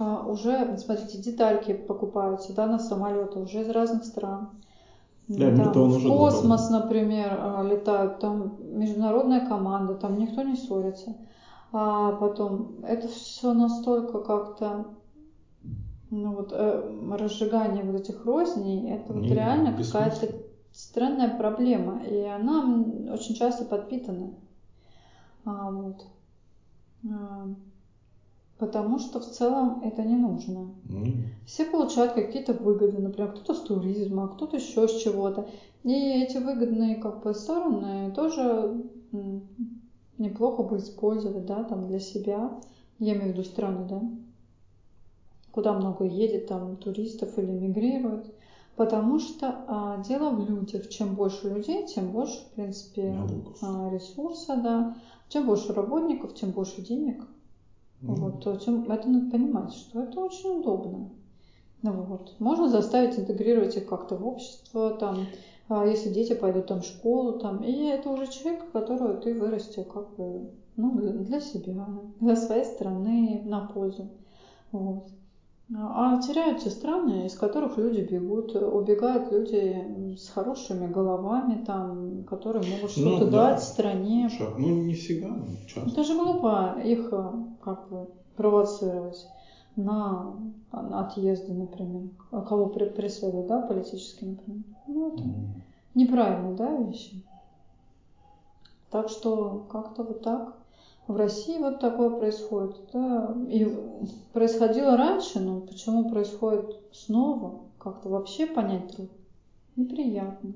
уже, 0.01 0.77
смотрите, 0.79 1.19
детальки 1.19 1.73
покупаются 1.73 2.55
да, 2.55 2.67
на 2.67 2.79
самолеты 2.79 3.39
уже 3.39 3.61
из 3.63 3.69
разных 3.71 4.05
стран. 4.05 4.49
Да, 5.29 5.55
там, 5.55 5.73
в 5.73 5.97
уже 5.97 6.09
космос, 6.09 6.63
глобально. 6.69 6.81
например, 6.81 7.39
а, 7.41 7.63
летают, 7.63 8.19
там 8.19 8.55
международная 8.59 9.47
команда, 9.47 9.95
там 9.95 10.19
никто 10.19 10.43
не 10.43 10.57
ссорится 10.57 11.15
а 11.73 12.13
потом 12.13 12.81
это 12.83 13.09
все 13.09 13.53
настолько 13.53 14.21
как-то 14.21 14.87
ну 16.11 16.35
вот 16.35 16.53
э, 16.53 17.17
разжигание 17.17 17.85
вот 17.85 18.01
этих 18.01 18.25
розней, 18.25 18.91
это 18.91 19.13
вот 19.13 19.27
реально 19.27 19.73
какая-то 19.73 20.35
странная 20.73 21.29
проблема, 21.29 22.03
и 22.05 22.25
она 22.25 22.65
очень 23.13 23.37
часто 23.37 23.65
подпитана. 23.65 24.35
А, 25.45 25.71
вот. 25.71 26.05
А, 27.09 27.47
потому 28.61 28.99
что 28.99 29.21
в 29.21 29.25
целом 29.25 29.81
это 29.83 30.03
не 30.03 30.17
нужно. 30.17 30.69
Mm. 30.89 31.25
Все 31.47 31.65
получают 31.65 32.13
какие-то 32.13 32.53
выгоды, 32.53 32.99
например, 32.99 33.33
кто-то 33.33 33.55
с 33.55 33.63
туризма, 33.63 34.29
кто-то 34.29 34.59
еще 34.59 34.87
с 34.87 35.03
чего-то. 35.03 35.49
И 35.83 35.93
эти 35.93 36.37
выгодные 36.37 36.97
как 36.97 37.23
бы 37.23 37.35
стороны 37.35 38.13
тоже 38.13 38.85
неплохо 40.19 40.63
бы 40.63 40.77
использовать, 40.77 41.47
да, 41.47 41.65
там 41.65 41.89
для 41.89 41.99
себя, 41.99 42.61
я 42.99 43.15
имею 43.15 43.33
в 43.33 43.33
виду 43.33 43.45
страны, 43.45 43.87
да, 43.89 44.03
куда 45.53 45.73
много 45.73 46.05
едет 46.05 46.47
там 46.47 46.77
туристов 46.77 47.39
или 47.39 47.51
мигрирует, 47.51 48.27
потому 48.77 49.19
что 49.19 49.65
а, 49.67 50.03
дело 50.03 50.31
в 50.31 50.49
людях. 50.49 50.91
Чем 50.91 51.15
больше 51.15 51.49
людей, 51.49 51.87
тем 51.87 52.13
больше, 52.13 52.39
в 52.41 52.55
принципе, 52.55 53.17
а, 53.63 53.91
ресурса, 53.91 54.57
да, 54.63 54.97
чем 55.31 55.47
больше 55.47 55.73
работников, 55.73 56.35
тем 56.35 56.51
больше 56.51 56.83
денег. 56.83 57.25
Вот, 58.03 58.43
то, 58.43 58.57
тем, 58.57 58.91
это 58.91 59.09
надо 59.09 59.31
понимать, 59.31 59.73
что 59.73 60.03
это 60.03 60.21
очень 60.21 60.61
удобно. 60.61 61.11
Вот. 61.83 62.35
Можно 62.39 62.69
заставить 62.69 63.19
интегрировать 63.19 63.77
их 63.77 63.87
как-то 63.87 64.17
в 64.17 64.27
общество, 64.27 64.91
там, 64.91 65.27
а 65.69 65.87
если 65.87 66.11
дети 66.11 66.35
пойдут 66.35 66.67
там 66.67 66.81
в 66.81 66.87
школу, 66.87 67.39
там, 67.39 67.63
и 67.63 67.73
это 67.85 68.11
уже 68.11 68.27
человек, 68.27 68.71
которого 68.73 69.15
ты 69.15 69.39
вырастил 69.39 69.85
как 69.85 70.15
бы, 70.17 70.51
ну, 70.77 70.93
для 70.99 71.41
себя, 71.41 71.87
для 72.21 72.37
своей 72.37 72.65
страны, 72.65 73.43
на 73.45 73.61
пользу. 73.61 74.09
Вот. 74.73 75.09
А 75.73 76.21
теряются 76.21 76.69
страны, 76.69 77.27
из 77.27 77.37
которых 77.37 77.79
люди 77.79 78.01
бегут, 78.01 78.57
убегают 78.57 79.31
люди 79.31 80.17
с 80.17 80.29
хорошими 80.29 80.89
головами, 80.89 81.63
там, 81.65 82.25
которые 82.25 82.67
могут 82.67 82.97
ну 82.97 83.11
что-то 83.11 83.25
ну, 83.27 83.31
да. 83.31 83.51
дать 83.51 83.63
стране. 83.63 84.29
Ну, 84.59 84.83
не 84.83 84.95
всегда, 84.95 85.29
но 85.29 85.47
часто. 85.69 85.91
Это 85.91 86.03
же 86.03 86.15
глупо 86.19 86.77
их 86.85 87.13
как 87.63 87.89
бы 87.89 88.09
провоцировать 88.37 89.27
на, 89.77 90.35
отъезды, 90.71 91.53
например. 91.53 92.11
А 92.31 92.43
кого 92.43 92.69
преследуют, 92.69 93.47
да, 93.47 93.61
политически, 93.63 94.25
например. 94.25 94.65
Ну, 94.87 95.15
это 95.15 95.23
mm. 95.23 95.61
неправильно, 95.95 96.55
да, 96.55 96.77
вещи. 96.77 97.25
Так 98.91 99.09
что 99.09 99.67
как-то 99.71 100.03
вот 100.03 100.23
так. 100.23 100.57
В 101.07 101.17
России 101.17 101.59
вот 101.59 101.81
такое 101.81 102.11
происходит. 102.11 102.77
Да, 102.93 103.37
и 103.49 103.67
происходило 104.33 104.97
раньше, 104.97 105.41
но 105.41 105.61
почему 105.61 106.09
происходит 106.11 106.77
снова, 106.93 107.63
как-то 107.79 108.09
вообще 108.09 108.47
понять 108.47 108.93
трудно. 108.93 109.15
Неприятно. 109.77 110.53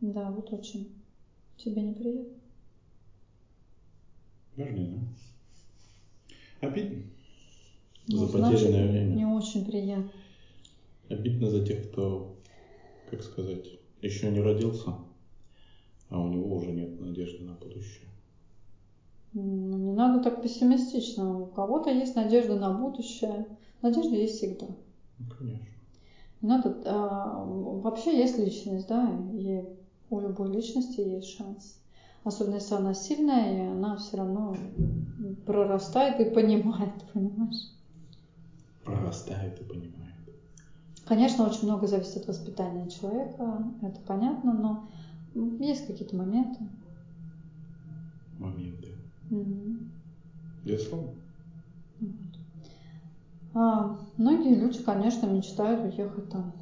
Да, 0.00 0.30
вот 0.30 0.52
очень. 0.52 0.92
Тебе 1.56 1.82
неприятно? 1.82 2.34
Даже 4.56 4.72
не 4.72 4.86
знаю. 4.86 5.25
Обидно 6.66 7.04
за 8.06 8.20
ну, 8.20 8.26
потерянное 8.28 8.56
значит, 8.56 8.90
время. 8.90 9.14
Не 9.14 9.24
очень 9.26 9.64
приятно. 9.64 10.10
Обидно 11.08 11.50
за 11.50 11.64
тех, 11.64 11.90
кто, 11.90 12.36
как 13.10 13.22
сказать, 13.22 13.66
еще 14.02 14.30
не 14.30 14.40
родился, 14.40 14.94
а 16.08 16.20
у 16.20 16.28
него 16.28 16.54
уже 16.54 16.70
нет 16.72 17.00
надежды 17.00 17.44
на 17.44 17.54
будущее. 17.54 18.08
Ну, 19.32 19.76
не 19.76 19.92
надо 19.92 20.22
так 20.22 20.42
пессимистично. 20.42 21.40
У 21.40 21.46
кого-то 21.46 21.90
есть 21.90 22.16
надежда 22.16 22.56
на 22.56 22.72
будущее. 22.72 23.46
Надежда 23.82 24.14
есть 24.14 24.36
всегда. 24.38 24.66
Ну, 25.18 25.26
конечно. 25.36 25.66
Не 26.42 26.48
надо, 26.48 26.82
а, 26.86 27.44
вообще 27.44 28.16
есть 28.18 28.38
личность, 28.38 28.88
да, 28.88 29.10
и 29.32 29.64
у 30.10 30.20
любой 30.20 30.54
личности 30.54 31.00
есть 31.00 31.36
шанс. 31.36 31.80
Особенно 32.26 32.56
если 32.56 32.74
она 32.74 32.92
сильная, 32.92 33.54
и 33.54 33.70
она 33.70 33.96
все 33.98 34.16
равно 34.16 34.56
прорастает 35.46 36.18
и 36.18 36.24
понимает, 36.24 36.90
понимаешь? 37.12 37.70
прорастает 38.84 39.60
и 39.60 39.64
понимает. 39.64 40.14
Конечно, 41.04 41.46
очень 41.46 41.68
много 41.68 41.86
зависит 41.86 42.16
от 42.16 42.26
воспитания 42.26 42.88
человека, 42.88 43.62
это 43.80 44.00
понятно, 44.04 44.52
но 44.52 45.64
есть 45.64 45.86
какие-то 45.86 46.16
моменты. 46.16 46.58
Моменты. 48.40 48.88
Угу. 49.30 49.76
Безусловно. 50.64 51.10
Вот. 52.00 52.10
А, 53.54 53.96
многие 54.16 54.56
люди, 54.56 54.80
конечно, 54.82 55.26
мечтают 55.26 55.84
уехать 55.84 56.28
там. 56.28 56.52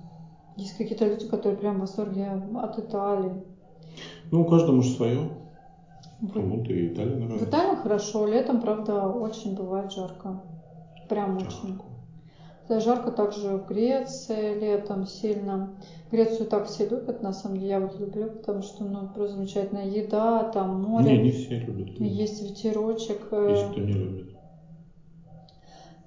Есть 0.57 0.77
какие-то 0.77 1.07
люди, 1.07 1.27
которые 1.27 1.59
прям 1.59 1.77
в 1.77 1.81
восторге 1.81 2.33
от 2.55 2.79
Италии. 2.79 3.43
Ну, 4.31 4.45
каждому 4.45 4.83
же 4.83 4.91
свое. 4.91 5.44
Кому-то 6.33 6.73
и 6.73 6.89
Италия 6.93 7.17
нравится. 7.17 7.45
В 7.45 7.49
Италии 7.49 7.77
хорошо, 7.77 8.27
летом, 8.27 8.61
правда, 8.61 9.09
очень 9.09 9.55
бывает 9.55 9.93
жарко. 9.93 10.41
Прям 11.09 11.39
Жарко. 11.39 11.55
очень. 11.55 11.79
Да, 12.69 12.81
жарко 12.81 13.11
также 13.11 13.59
в 13.59 13.67
Греции 13.67 14.59
летом 14.59 15.07
сильно. 15.07 15.75
Грецию 16.11 16.47
так 16.49 16.67
все 16.67 16.87
любят, 16.87 17.23
на 17.23 17.33
самом 17.35 17.59
деле, 17.59 17.69
я 17.69 17.81
вот 17.81 17.99
люблю, 18.01 18.31
потому 18.31 18.63
что, 18.63 18.85
ну, 18.85 19.07
просто 19.15 19.37
замечательная 19.37 19.87
еда, 19.87 20.45
там 20.45 20.81
море, 20.83 21.19
Не, 21.19 21.25
не 21.25 21.31
все 21.33 21.59
любят. 21.59 22.01
есть 22.01 22.43
ветерочек. 22.43 23.19
Есть 23.33 23.65
э, 23.65 23.71
кто 23.73 23.81
не 23.81 23.93
любит. 23.93 24.35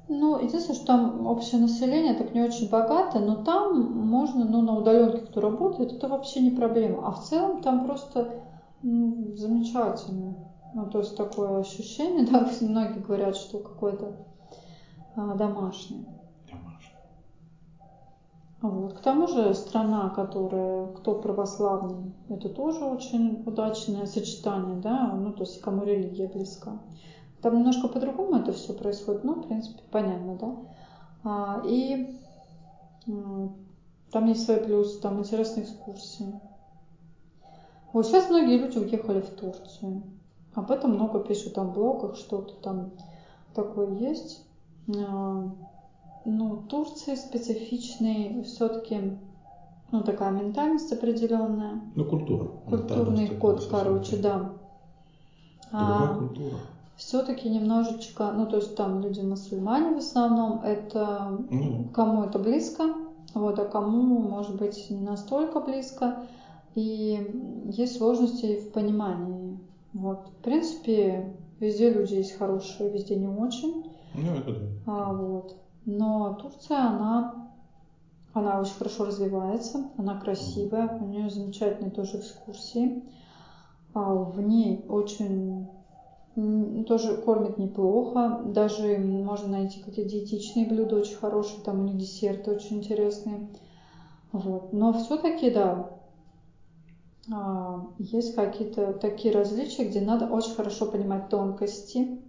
Ну, 0.10 0.38
единственное, 0.40 0.78
что 0.78 0.86
там 0.88 1.28
общее 1.28 1.60
население 1.60 2.14
так 2.16 2.34
не 2.34 2.42
очень 2.42 2.70
богатое, 2.70 3.22
но 3.22 3.36
там 3.44 3.80
можно, 4.08 4.46
ну, 4.46 4.62
на 4.62 4.78
удаленке, 4.78 5.20
кто 5.28 5.42
работает, 5.42 5.92
это 5.92 6.08
вообще 6.08 6.40
не 6.40 6.52
проблема. 6.52 7.06
А 7.08 7.12
в 7.12 7.24
целом 7.24 7.62
там 7.62 7.84
просто 7.86 8.30
ну, 8.82 9.36
замечательно. 9.36 10.36
Ну, 10.74 10.90
то 10.90 11.00
есть 11.00 11.16
такое 11.16 11.60
ощущение, 11.60 12.26
да, 12.32 12.50
многие 12.62 13.00
говорят, 13.00 13.36
что 13.36 13.60
какое-то 13.60 14.16
а, 15.16 15.36
домашнее. 15.36 16.06
Домашний. 16.50 16.98
Вот. 18.62 18.94
К 18.94 19.00
тому 19.00 19.28
же 19.28 19.54
страна, 19.54 20.10
которая, 20.10 20.88
кто 20.88 21.16
православный, 21.16 22.14
это 22.30 22.50
тоже 22.50 22.86
очень 22.86 23.44
удачное 23.46 24.06
сочетание, 24.06 24.78
да, 24.78 25.14
ну, 25.16 25.32
то 25.34 25.44
есть 25.44 25.62
кому 25.62 25.84
религия 25.84 26.28
близка. 26.28 26.80
Там 27.42 27.58
немножко 27.58 27.88
по-другому 27.88 28.36
это 28.36 28.52
все 28.52 28.74
происходит, 28.74 29.24
но, 29.24 29.34
в 29.34 29.48
принципе, 29.48 29.82
понятно, 29.92 30.36
да. 30.36 30.56
А, 31.24 31.62
и 31.66 32.20
там 34.12 34.26
есть 34.26 34.46
свои 34.46 34.58
плюсы, 34.60 35.00
там 35.02 35.20
интересные 35.20 35.66
экскурсии. 35.66 36.40
Вот 37.94 38.06
сейчас 38.06 38.30
многие 38.30 38.58
люди 38.58 38.78
уехали 38.78 39.22
в 39.22 39.30
Турцию. 39.30 40.04
Об 40.56 40.72
этом 40.72 40.94
много 40.96 41.20
пишут 41.20 41.54
там 41.54 41.70
в 41.70 41.74
блогах, 41.74 42.16
что-то 42.16 42.54
там 42.56 42.92
такое 43.54 43.94
есть. 43.96 44.44
А, 44.96 45.50
Ну, 46.26 46.58
Турции 46.70 47.16
специфичный 47.16 48.44
все-таки, 48.44 49.18
ну, 49.92 50.02
такая 50.04 50.32
ментальность 50.32 50.92
определенная. 50.92 51.80
Ну, 51.96 52.04
культура. 52.06 52.48
Культурный 52.70 53.30
код, 53.30 53.66
короче, 53.72 54.18
да. 54.18 54.52
Другая 55.72 56.10
А, 56.12 56.16
культура. 56.18 56.56
все-таки 56.98 57.50
немножечко, 57.50 58.32
ну, 58.34 58.46
то 58.46 58.58
есть 58.58 58.76
там 58.76 59.00
люди 59.02 59.22
мусульмане 59.22 59.96
в 59.96 60.00
основном, 60.00 60.62
это 60.64 61.38
Ну. 61.50 61.86
кому 61.94 62.24
это 62.24 62.40
близко, 62.40 62.84
вот, 63.34 63.60
а 63.60 63.66
кому, 63.66 64.20
может 64.20 64.56
быть, 64.56 64.90
не 64.90 65.02
настолько 65.06 65.60
близко, 65.62 66.24
и 66.78 67.66
есть 67.72 67.98
сложности 67.98 68.58
в 68.58 68.72
понимании. 68.72 69.58
Вот, 69.94 70.28
в 70.28 70.44
принципе, 70.44 71.34
везде 71.60 71.90
люди 71.92 72.14
есть 72.14 72.38
хорошие, 72.38 72.92
везде 72.92 73.16
не 73.16 73.28
очень, 73.28 73.92
Ну, 74.14 74.36
это 74.36 74.52
да. 74.54 74.68
а, 74.86 75.14
вот. 75.14 75.56
Но 75.86 76.38
Турция, 76.40 76.78
она, 76.78 77.50
она 78.34 78.60
очень 78.60 78.76
хорошо 78.76 79.06
развивается, 79.06 79.90
она 79.98 80.20
красивая, 80.20 81.00
у 81.02 81.06
нее 81.08 81.32
замечательные 81.32 81.90
тоже 81.90 82.20
экскурсии, 82.20 83.02
а 83.96 84.14
в 84.14 84.40
ней 84.40 84.86
очень 84.88 85.68
тоже 86.86 87.18
кормят 87.18 87.58
неплохо, 87.58 88.44
даже 88.46 89.00
можно 89.00 89.48
найти 89.48 89.80
какие-то 89.80 90.12
диетичные 90.12 90.68
блюда 90.68 90.98
очень 90.98 91.16
хорошие, 91.16 91.64
там 91.64 91.80
у 91.80 91.84
них 91.86 91.98
десерты 91.98 92.52
очень 92.52 92.78
интересные. 92.78 93.48
Вот. 94.32 94.74
Но 94.74 94.94
все-таки, 94.94 95.50
да, 95.50 95.97
есть 97.98 98.36
какие-то 98.36 98.94
такие 98.94 99.34
различия, 99.34 99.86
где 99.86 100.00
надо 100.00 100.28
очень 100.28 100.56
хорошо 100.56 100.86
понимать 100.86 101.30
тонкости, 101.30 102.22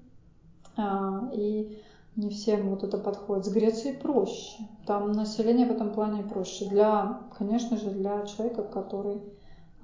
а, 0.77 1.31
и 1.33 1.81
не 2.17 2.31
всем 2.31 2.71
вот 2.71 2.83
это 2.83 2.99
подходит. 2.99 3.47
С 3.47 3.49
Грецией 3.49 3.97
проще. 3.97 4.59
Там 4.87 5.13
население 5.13 5.69
в 5.69 5.73
этом 5.73 5.93
плане 5.93 6.25
проще. 6.25 6.69
Для, 6.69 7.23
конечно 7.37 7.77
же, 7.77 7.91
для 7.91 8.27
человека, 8.27 8.65
который, 8.65 9.23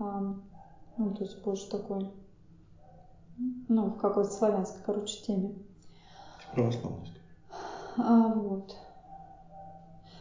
а, 0.01 0.35
ну, 0.97 1.15
то 1.15 1.23
есть 1.23 1.41
больше 1.43 1.71
такой, 1.71 2.11
ну, 3.69 3.87
в 3.87 3.99
какой-то 3.99 4.31
славянской, 4.31 4.83
короче, 4.85 5.23
теме. 5.23 5.55
Православность. 6.53 7.13
А, 7.97 8.33
вот. 8.35 8.77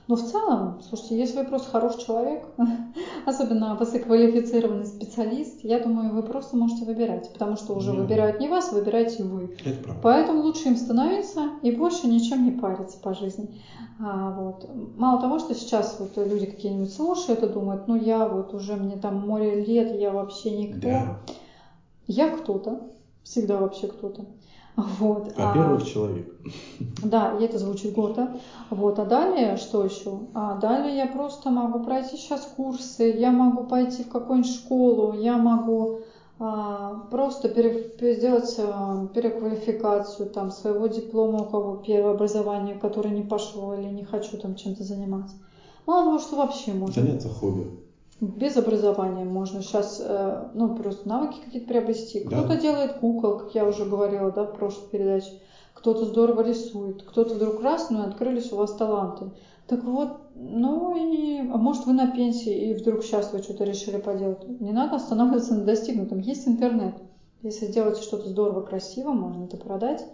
Но 0.07 0.15
в 0.17 0.21
целом, 0.21 0.81
слушайте, 0.81 1.17
если 1.17 1.39
вы 1.39 1.45
просто 1.45 1.69
хороший 1.69 2.05
человек, 2.05 2.45
особенно 3.25 3.75
высококвалифицированный 3.75 4.85
специалист, 4.85 5.63
я 5.63 5.79
думаю, 5.79 6.13
вы 6.13 6.23
просто 6.23 6.57
можете 6.57 6.83
выбирать, 6.83 7.31
потому 7.31 7.55
что 7.55 7.73
уже 7.73 7.91
Не. 7.91 7.99
выбирают 7.99 8.39
не 8.39 8.49
вас, 8.49 8.73
выбираете 8.73 9.23
вы. 9.23 9.55
Это 9.63 9.81
правда. 9.81 10.01
Поэтому 10.03 10.41
лучше 10.41 10.69
им 10.69 10.75
становиться 10.75 11.51
и 11.61 11.71
больше 11.71 12.07
ничем 12.07 12.43
не 12.43 12.51
париться 12.51 12.99
по 12.99 13.13
жизни. 13.13 13.61
А, 13.99 14.31
вот. 14.31 14.69
Мало 14.97 15.21
того, 15.21 15.39
что 15.39 15.55
сейчас 15.55 15.97
вот 15.99 16.17
люди 16.17 16.47
какие-нибудь 16.47 16.93
слушают 16.93 17.41
и 17.41 17.47
думают, 17.47 17.87
ну 17.87 17.95
я 17.95 18.27
вот 18.27 18.53
уже 18.53 18.75
мне 18.75 18.97
там 18.97 19.25
море 19.25 19.63
лет, 19.63 19.97
я 19.97 20.11
вообще 20.11 20.51
никто. 20.51 20.81
Да. 20.81 21.19
Я 22.07 22.29
кто-то, 22.29 22.81
всегда 23.23 23.57
вообще 23.57 23.87
кто-то. 23.87 24.25
Вот. 24.75 25.33
а- 25.37 25.47
Во-первых, 25.49 25.85
человек. 25.85 26.27
да, 27.03 27.37
и 27.39 27.43
это 27.43 27.59
звучит 27.59 27.93
гордо. 27.93 28.33
Вот, 28.69 28.97
а 28.99 29.05
далее 29.05 29.57
что 29.57 29.83
еще? 29.83 30.19
А 30.33 30.55
далее 30.55 30.95
я 30.97 31.05
просто 31.05 31.51
могу 31.51 31.83
пройти 31.83 32.17
сейчас 32.17 32.51
курсы, 32.57 33.03
я 33.03 33.31
могу 33.31 33.65
пойти 33.65 34.03
в 34.03 34.09
какую-нибудь 34.09 34.51
школу, 34.51 35.13
я 35.13 35.37
могу 35.37 35.99
а, 36.39 37.05
просто 37.11 37.49
пере- 37.49 38.13
сделать 38.15 38.55
а, 38.57 39.07
переквалификацию 39.13 40.27
там 40.29 40.49
своего 40.51 40.87
диплома, 40.87 41.43
у 41.43 41.45
кого 41.45 41.75
первое 41.75 42.13
образование, 42.13 42.75
который 42.75 43.11
не 43.11 43.21
пошло 43.21 43.75
или 43.75 43.87
не 43.87 44.03
хочу 44.03 44.37
там 44.37 44.55
чем-то 44.55 44.83
заниматься. 44.83 45.35
Мало 45.85 46.05
того, 46.05 46.19
что 46.19 46.35
вообще 46.37 46.73
можно. 46.73 47.03
Заняться 47.03 47.29
хобби. 47.29 47.67
Без 48.21 48.55
образования 48.57 49.25
можно 49.25 49.61
сейчас, 49.61 50.01
э, 50.03 50.49
ну, 50.53 50.75
просто 50.75 51.07
навыки 51.09 51.39
какие-то 51.43 51.67
приобрести. 51.67 52.23
Да. 52.23 52.43
Кто-то 52.43 52.61
делает 52.61 52.99
кукол, 52.99 53.37
как 53.39 53.55
я 53.55 53.65
уже 53.65 53.85
говорила, 53.85 54.31
да, 54.31 54.45
в 54.45 54.53
прошлой 54.53 54.89
передаче. 54.89 55.31
Кто-то 55.73 56.05
здорово 56.05 56.41
рисует, 56.41 57.03
кто-то 57.03 57.35
вдруг 57.35 57.61
раз, 57.61 57.89
ну, 57.89 58.03
открылись 58.03 58.51
у 58.53 58.55
вас 58.55 58.73
таланты. 58.75 59.31
Так 59.67 59.83
вот, 59.83 60.09
ну 60.35 60.95
и, 60.95 61.39
а 61.39 61.57
может 61.57 61.85
вы 61.85 61.93
на 61.93 62.07
пенсии, 62.07 62.69
и 62.69 62.73
вдруг 62.73 63.03
сейчас 63.03 63.33
вы 63.33 63.39
что-то 63.39 63.63
решили 63.63 63.97
поделать. 63.97 64.47
Не 64.59 64.71
надо 64.71 64.97
останавливаться 64.97 65.55
на 65.55 65.63
достигнутом. 65.63 66.19
Есть 66.19 66.47
интернет. 66.47 66.95
Если 67.41 67.65
сделаете 67.65 68.01
что-то 68.01 68.29
здорово, 68.29 68.61
красиво, 68.61 69.11
можно 69.11 69.45
это 69.45 69.57
продать, 69.57 70.05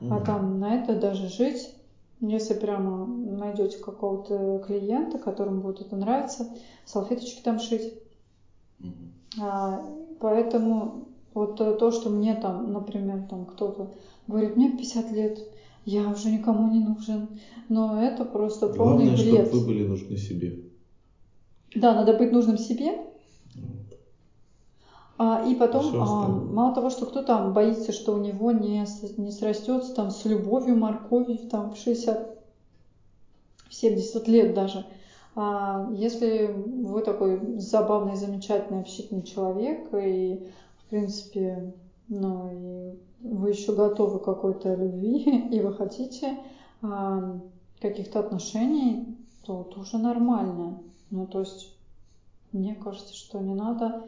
а 0.00 0.04
Мгм. 0.04 0.24
там 0.24 0.58
на 0.60 0.74
это 0.76 0.96
даже 0.96 1.28
жить. 1.28 1.74
Если 2.22 2.54
прямо 2.54 3.04
найдете 3.06 3.78
какого-то 3.78 4.62
клиента, 4.64 5.18
которому 5.18 5.60
будет 5.60 5.80
это 5.80 5.96
нравиться, 5.96 6.48
салфеточки 6.84 7.42
там 7.42 7.58
шить. 7.58 7.94
А, 9.40 9.84
поэтому 10.20 11.08
вот 11.34 11.56
то, 11.56 11.90
что 11.90 12.10
мне 12.10 12.36
там, 12.36 12.72
например, 12.72 13.26
там 13.28 13.44
кто-то 13.44 13.90
говорит, 14.28 14.56
мне 14.56 14.70
50 14.70 15.10
лет, 15.10 15.38
я 15.84 16.08
уже 16.08 16.30
никому 16.30 16.70
не 16.72 16.78
нужен, 16.78 17.40
но 17.68 18.00
это 18.00 18.24
просто 18.24 18.68
полный 18.68 19.06
Главное, 19.06 19.16
чтобы 19.16 19.36
бред. 19.38 19.52
вы 19.52 19.66
были 19.66 19.86
нужны 19.86 20.16
себе. 20.16 20.60
Да, 21.74 21.94
надо 21.94 22.16
быть 22.16 22.30
нужным 22.30 22.56
себе. 22.56 23.00
А, 25.24 25.40
и 25.46 25.54
потом, 25.54 26.02
а, 26.02 26.26
мало 26.26 26.74
того, 26.74 26.90
что 26.90 27.06
кто 27.06 27.22
там 27.22 27.52
боится, 27.52 27.92
что 27.92 28.12
у 28.12 28.18
него 28.18 28.50
не, 28.50 28.84
не 29.18 29.30
срастется 29.30 29.94
там 29.94 30.10
с 30.10 30.24
любовью, 30.24 30.76
морковью 30.76 31.38
там 31.48 31.70
в 31.70 31.76
60, 31.76 32.38
в 33.68 33.72
70 33.72 34.26
лет 34.26 34.52
даже. 34.52 34.84
А 35.36 35.88
если 35.92 36.48
вы 36.48 37.02
такой 37.02 37.60
забавный, 37.60 38.16
замечательный, 38.16 38.80
общительный 38.80 39.22
человек, 39.22 39.94
и, 39.94 40.44
в 40.78 40.90
принципе, 40.90 41.72
ну, 42.08 42.50
и 42.50 42.98
вы 43.24 43.50
еще 43.50 43.76
готовы 43.76 44.18
к 44.18 44.24
какой-то 44.24 44.74
любви, 44.74 45.46
и 45.52 45.60
вы 45.60 45.72
хотите 45.72 46.36
а, 46.82 47.38
каких-то 47.80 48.18
отношений, 48.18 49.16
то 49.46 49.62
тоже 49.62 49.98
нормально. 49.98 50.82
Ну, 51.10 51.28
то 51.28 51.38
есть, 51.38 51.76
мне 52.50 52.74
кажется, 52.74 53.14
что 53.14 53.38
не 53.38 53.54
надо 53.54 54.02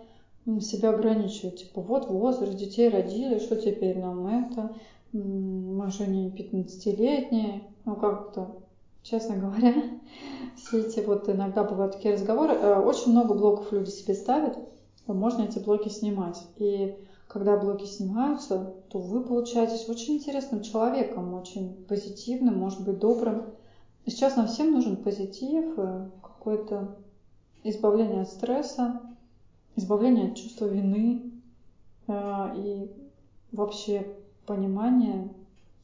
себя 0.61 0.91
ограничивать. 0.91 1.61
Типа, 1.61 1.81
вот 1.81 2.09
возраст, 2.09 2.57
детей 2.57 2.89
родили, 2.89 3.39
что 3.39 3.57
теперь 3.57 3.99
нам 3.99 4.27
это? 4.27 4.75
Мы 5.13 5.91
же 5.91 6.07
не 6.07 6.29
15-летние. 6.31 7.63
Ну, 7.85 7.97
как-то, 7.97 8.57
честно 9.03 9.37
говоря, 9.37 9.75
все 10.57 10.81
эти 10.81 11.01
вот 11.01 11.29
иногда 11.29 11.65
бывают 11.65 11.95
такие 11.95 12.15
разговоры. 12.15 12.55
Э, 12.55 12.81
Очень 12.81 13.13
много 13.13 13.35
блоков 13.35 13.73
люди 13.73 13.91
себе 13.91 14.15
ставят. 14.15 14.59
Можно 15.07 15.43
эти 15.43 15.59
блоки 15.59 15.89
снимать. 15.89 16.43
И 16.57 16.97
когда 17.29 17.57
блоки 17.57 17.85
снимаются, 17.85 18.75
то 18.89 18.99
вы 18.99 19.23
получаетесь 19.23 19.89
очень 19.89 20.17
интересным 20.17 20.63
человеком, 20.63 21.35
очень 21.35 21.75
позитивным, 21.89 22.59
может 22.59 22.85
быть, 22.85 22.99
добрым. 22.99 23.45
Сейчас 24.07 24.37
нам 24.37 24.47
всем 24.47 24.73
нужен 24.73 24.97
позитив, 24.97 25.75
э, 25.79 26.09
какое-то 26.23 26.97
избавление 27.63 28.23
от 28.23 28.29
стресса, 28.29 29.01
избавление 29.77 30.29
от 30.29 30.37
чувства 30.37 30.67
вины. 30.67 31.33
э, 32.07 32.53
и 32.57 32.91
вообще 33.53 34.07
понимание 34.47 35.29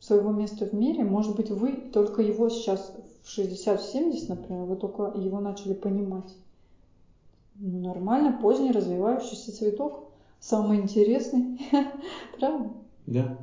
своего 0.00 0.32
места 0.32 0.66
в 0.66 0.72
мире. 0.72 1.04
Может 1.04 1.36
быть, 1.36 1.50
вы 1.50 1.72
только 1.72 2.22
его 2.22 2.48
сейчас 2.48 2.94
в 3.22 3.38
60-70, 3.38 4.28
например, 4.28 4.64
вы 4.64 4.76
только 4.76 5.12
его 5.18 5.40
начали 5.40 5.74
понимать. 5.74 6.34
Ну, 7.56 7.80
нормально, 7.80 8.38
поздний 8.40 8.72
развивающийся 8.72 9.54
цветок, 9.54 10.04
самый 10.40 10.78
интересный, 10.78 11.60
правда? 12.38 12.70
Да. 13.06 13.38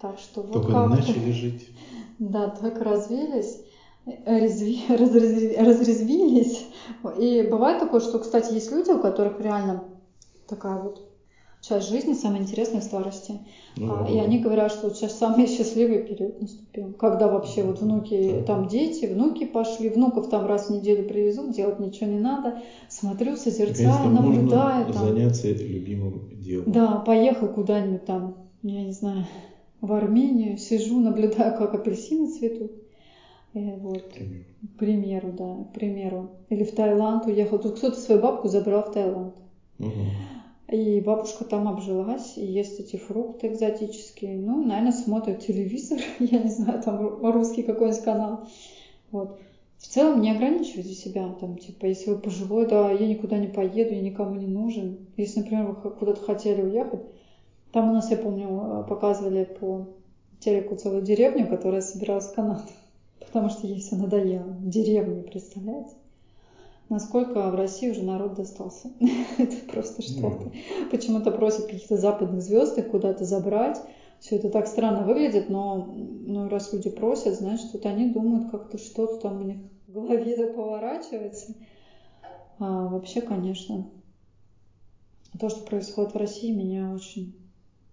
Так 0.00 0.18
что 0.18 0.42
вот 0.42 0.52
Только 0.52 0.72
как 0.72 0.90
начали 0.90 1.30
жить. 1.32 1.68
Да, 2.18 2.50
так 2.50 2.80
развились, 2.82 3.60
разви, 4.26 4.82
разрезви, 4.88 5.56
разрезвились. 5.56 6.66
И 7.18 7.42
бывает 7.42 7.78
такое, 7.78 8.00
что, 8.00 8.18
кстати, 8.18 8.52
есть 8.52 8.70
люди, 8.70 8.90
у 8.90 8.98
которых 8.98 9.40
реально 9.40 9.84
такая 10.46 10.78
вот 10.78 11.02
часть 11.60 11.88
жизни, 11.88 12.14
самая 12.14 12.40
интересная 12.40 12.80
в 12.80 12.84
старости. 12.84 13.38
Ну, 13.76 13.92
а, 13.92 14.04
да, 14.04 14.10
и 14.10 14.18
они 14.18 14.38
говорят, 14.38 14.72
что 14.72 14.88
вот 14.88 14.96
сейчас 14.96 15.18
самый 15.18 15.46
счастливый 15.46 16.00
период 16.00 16.40
наступил. 16.40 16.92
Когда 16.94 17.28
вообще 17.28 17.62
вот 17.62 17.80
внуки, 17.80 18.42
там 18.46 18.66
дети, 18.66 19.04
внуки 19.06 19.44
пошли, 19.44 19.90
внуков 19.90 20.28
там 20.28 20.46
раз 20.46 20.66
в 20.66 20.70
неделю 20.70 21.06
привезут, 21.06 21.54
делать 21.54 21.78
ничего 21.78 22.10
не 22.10 22.18
надо. 22.18 22.58
Смотрю, 22.88 23.36
созерцаю, 23.36 24.10
наблюдаю. 24.10 24.86
можно 24.86 24.92
Там. 24.92 25.08
заняться 25.08 25.48
любимым 25.48 26.28
делом. 26.40 26.72
Да, 26.72 26.98
поехал 26.98 27.48
куда-нибудь 27.48 28.04
там, 28.04 28.34
я 28.62 28.82
не 28.82 28.92
знаю, 28.92 29.26
в 29.80 29.92
Армению, 29.92 30.56
сижу, 30.56 30.98
наблюдаю, 30.98 31.56
как 31.56 31.74
апельсины 31.74 32.26
цветут. 32.26 32.72
Э, 33.54 33.76
вот. 33.76 34.12
К 34.12 34.78
примеру, 34.78 35.32
да, 35.32 35.64
к 35.64 35.72
примеру. 35.72 36.30
Или 36.48 36.64
в 36.64 36.74
Таиланд 36.74 37.26
уехал. 37.26 37.58
Тут 37.58 37.78
кто-то 37.78 37.98
свою 37.98 38.20
бабку 38.20 38.48
забрал 38.48 38.82
в 38.84 38.92
Таиланд. 38.92 39.34
И 40.70 41.00
бабушка 41.00 41.44
там 41.44 41.66
обжилась, 41.66 42.36
и 42.36 42.46
ест 42.46 42.78
эти 42.78 42.94
фрукты 42.94 43.48
экзотические. 43.48 44.36
Ну, 44.36 44.64
наверное, 44.64 44.92
смотрит 44.92 45.44
телевизор, 45.44 45.98
я 46.20 46.38
не 46.38 46.48
знаю, 46.48 46.80
там 46.80 47.00
ру- 47.04 47.32
русский 47.32 47.64
какой-нибудь 47.64 48.04
канал. 48.04 48.46
Вот. 49.10 49.36
В 49.78 49.86
целом 49.88 50.20
не 50.20 50.30
ограничивайте 50.30 50.92
себя, 50.92 51.34
там, 51.40 51.56
типа, 51.56 51.86
если 51.86 52.10
вы 52.10 52.18
пожилой, 52.18 52.66
да, 52.68 52.92
я 52.92 53.08
никуда 53.08 53.38
не 53.38 53.48
поеду, 53.48 53.94
я 53.94 54.00
никому 54.00 54.34
не 54.36 54.46
нужен. 54.46 55.08
Если, 55.16 55.40
например, 55.40 55.66
вы 55.72 55.90
куда-то 55.90 56.20
хотели 56.20 56.62
уехать, 56.62 57.00
там 57.72 57.90
у 57.90 57.92
нас, 57.94 58.10
я 58.10 58.16
помню, 58.16 58.48
э, 58.48 58.84
показывали 58.88 59.44
по 59.44 59.88
телеку 60.38 60.76
целую 60.76 61.02
деревню, 61.02 61.48
которая 61.48 61.80
собиралась 61.80 62.28
в 62.28 62.34
Канаду, 62.34 62.62
потому 63.20 63.50
что 63.50 63.66
ей 63.66 63.80
все 63.80 63.96
надоело. 63.96 64.56
Деревни, 64.60 65.22
представляете? 65.22 65.94
Насколько 66.88 67.50
в 67.50 67.54
России 67.54 67.90
уже 67.90 68.02
народ 68.02 68.34
достался. 68.34 68.90
Это 69.38 69.56
просто 69.70 70.02
что-то. 70.02 70.50
Почему-то 70.90 71.30
просят 71.30 71.66
каких-то 71.66 71.96
западных 71.96 72.42
звезд 72.42 72.76
их 72.78 72.90
куда-то 72.90 73.24
забрать. 73.24 73.80
Все 74.18 74.36
это 74.36 74.50
так 74.50 74.66
странно 74.66 75.02
выглядит, 75.06 75.48
но 75.48 75.94
ну, 75.96 76.46
раз 76.50 76.74
люди 76.74 76.90
просят, 76.90 77.36
значит, 77.36 77.72
вот 77.72 77.86
они 77.86 78.10
думают, 78.10 78.50
как-то 78.50 78.76
что-то 78.76 79.16
там 79.16 79.40
у 79.40 79.44
них 79.44 79.56
в 79.86 79.92
голове 79.92 80.46
поворачивается. 80.54 81.54
А 82.58 82.88
вообще, 82.88 83.22
конечно, 83.22 83.88
то, 85.38 85.48
что 85.48 85.64
происходит 85.64 86.12
в 86.12 86.18
России, 86.18 86.52
меня 86.52 86.92
очень 86.92 87.34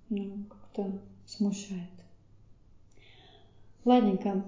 ну, 0.10 0.44
как-то 0.50 1.00
смущает. 1.26 1.90
Ладненько. 3.86 4.44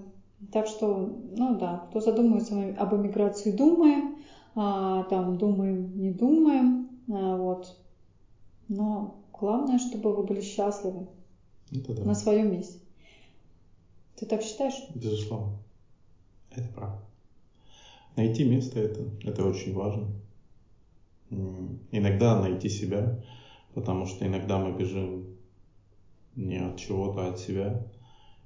Так 0.52 0.66
что, 0.66 0.96
ну 1.36 1.58
да, 1.58 1.86
кто 1.90 2.00
задумывается 2.00 2.74
об 2.78 2.94
эмиграции, 2.94 3.52
думаем, 3.52 4.16
а, 4.54 5.04
там 5.04 5.36
думаем, 5.36 6.00
не 6.00 6.12
думаем, 6.12 6.88
а, 7.08 7.36
вот. 7.36 7.76
Но 8.68 9.22
главное, 9.32 9.78
чтобы 9.78 10.14
вы 10.14 10.22
были 10.24 10.40
счастливы 10.40 11.06
Это 11.70 11.94
да. 11.94 12.04
на 12.04 12.14
своем 12.14 12.52
месте. 12.52 12.78
Ты 14.16 14.26
так 14.26 14.42
считаешь? 14.42 14.74
Безусловно. 14.94 15.56
Это 16.50 16.68
правда. 16.74 17.00
Найти 18.16 18.44
место 18.44 18.80
это, 18.80 19.02
это 19.22 19.44
очень 19.46 19.74
важно. 19.74 20.08
Иногда 21.92 22.40
найти 22.40 22.68
себя, 22.68 23.22
потому 23.74 24.06
что 24.06 24.26
иногда 24.26 24.58
мы 24.58 24.76
бежим 24.76 25.36
не 26.34 26.56
от 26.56 26.76
чего-то, 26.76 27.26
а 27.26 27.30
от 27.30 27.38
себя. 27.38 27.86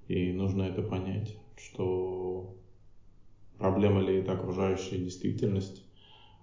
И 0.07 0.33
нужно 0.33 0.63
это 0.65 0.83
понять, 0.83 1.37
что 1.57 2.47
проблема 3.59 4.01
ли 4.01 4.17
это 4.17 4.33
окружающая 4.33 4.99
действительность, 4.99 5.83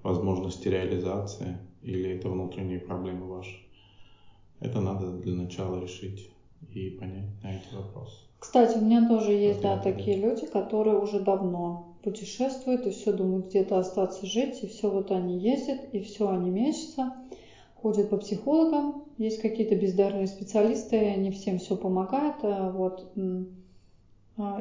возможности 0.03 0.67
реализации, 0.67 1.57
или 1.81 2.09
это 2.11 2.29
внутренние 2.29 2.79
проблемы 2.79 3.27
ваши. 3.27 3.57
Это 4.59 4.79
надо 4.79 5.11
для 5.11 5.35
начала 5.35 5.79
решить 5.79 6.29
и 6.73 6.89
понять 6.89 7.29
на 7.43 7.55
эти 7.55 7.73
вопросы. 7.73 8.23
Кстати, 8.39 8.77
у 8.77 8.81
меня 8.81 9.07
тоже 9.07 9.33
есть, 9.33 9.61
да, 9.61 9.77
такие 9.77 10.15
люди, 10.17 10.45
которые 10.47 10.95
уже 10.95 11.19
давно 11.19 11.83
путешествуют 12.01 12.88
и 12.88 12.89
все 12.89 13.11
думают 13.11 13.47
где-то 13.47 13.77
остаться 13.77 14.25
жить, 14.25 14.63
и 14.63 14.67
все 14.67 14.89
вот 14.89 15.11
они 15.11 15.38
ездят, 15.38 15.83
и 15.91 16.01
все 16.01 16.27
они 16.29 16.49
мечутся, 16.49 17.11
ходят 17.75 18.09
по 18.09 18.17
психологам, 18.17 18.95
есть 19.17 19.38
какие-то 19.38 19.75
бездарные 19.75 20.25
специалисты, 20.25 20.97
они 20.97 21.29
всем 21.29 21.57
все 21.57 21.75
помогают, 21.75 22.38
а 22.41 22.69
вот, 22.69 23.05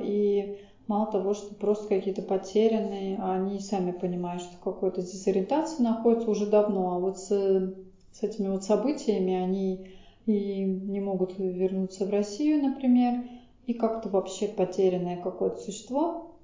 и 0.03 0.59
мало 0.87 1.11
того, 1.11 1.35
что 1.35 1.55
просто 1.55 1.89
какие-то 1.89 2.23
потерянные, 2.23 3.19
а 3.19 3.35
они 3.35 3.61
сами 3.61 3.93
понимают, 3.93 4.43
что 4.43 4.57
какой-то 4.59 5.03
дезориентации 5.03 5.83
находятся 5.83 6.31
уже 6.31 6.47
давно, 6.47 6.95
а 6.95 6.99
вот 6.99 7.19
с, 7.19 7.29
с 7.29 8.23
этими 8.23 8.49
вот 8.49 8.65
событиями 8.65 9.35
они 9.35 9.89
и 10.27 10.63
не 10.65 11.01
могут 11.01 11.39
вернуться 11.39 12.07
в 12.07 12.11
Россию, 12.11 12.63
например, 12.63 13.25
и 13.67 13.75
как-то 13.75 14.09
вообще 14.09 14.49
потерянное 14.49 15.17
какое-то 15.17 15.59
существо. 15.59 16.35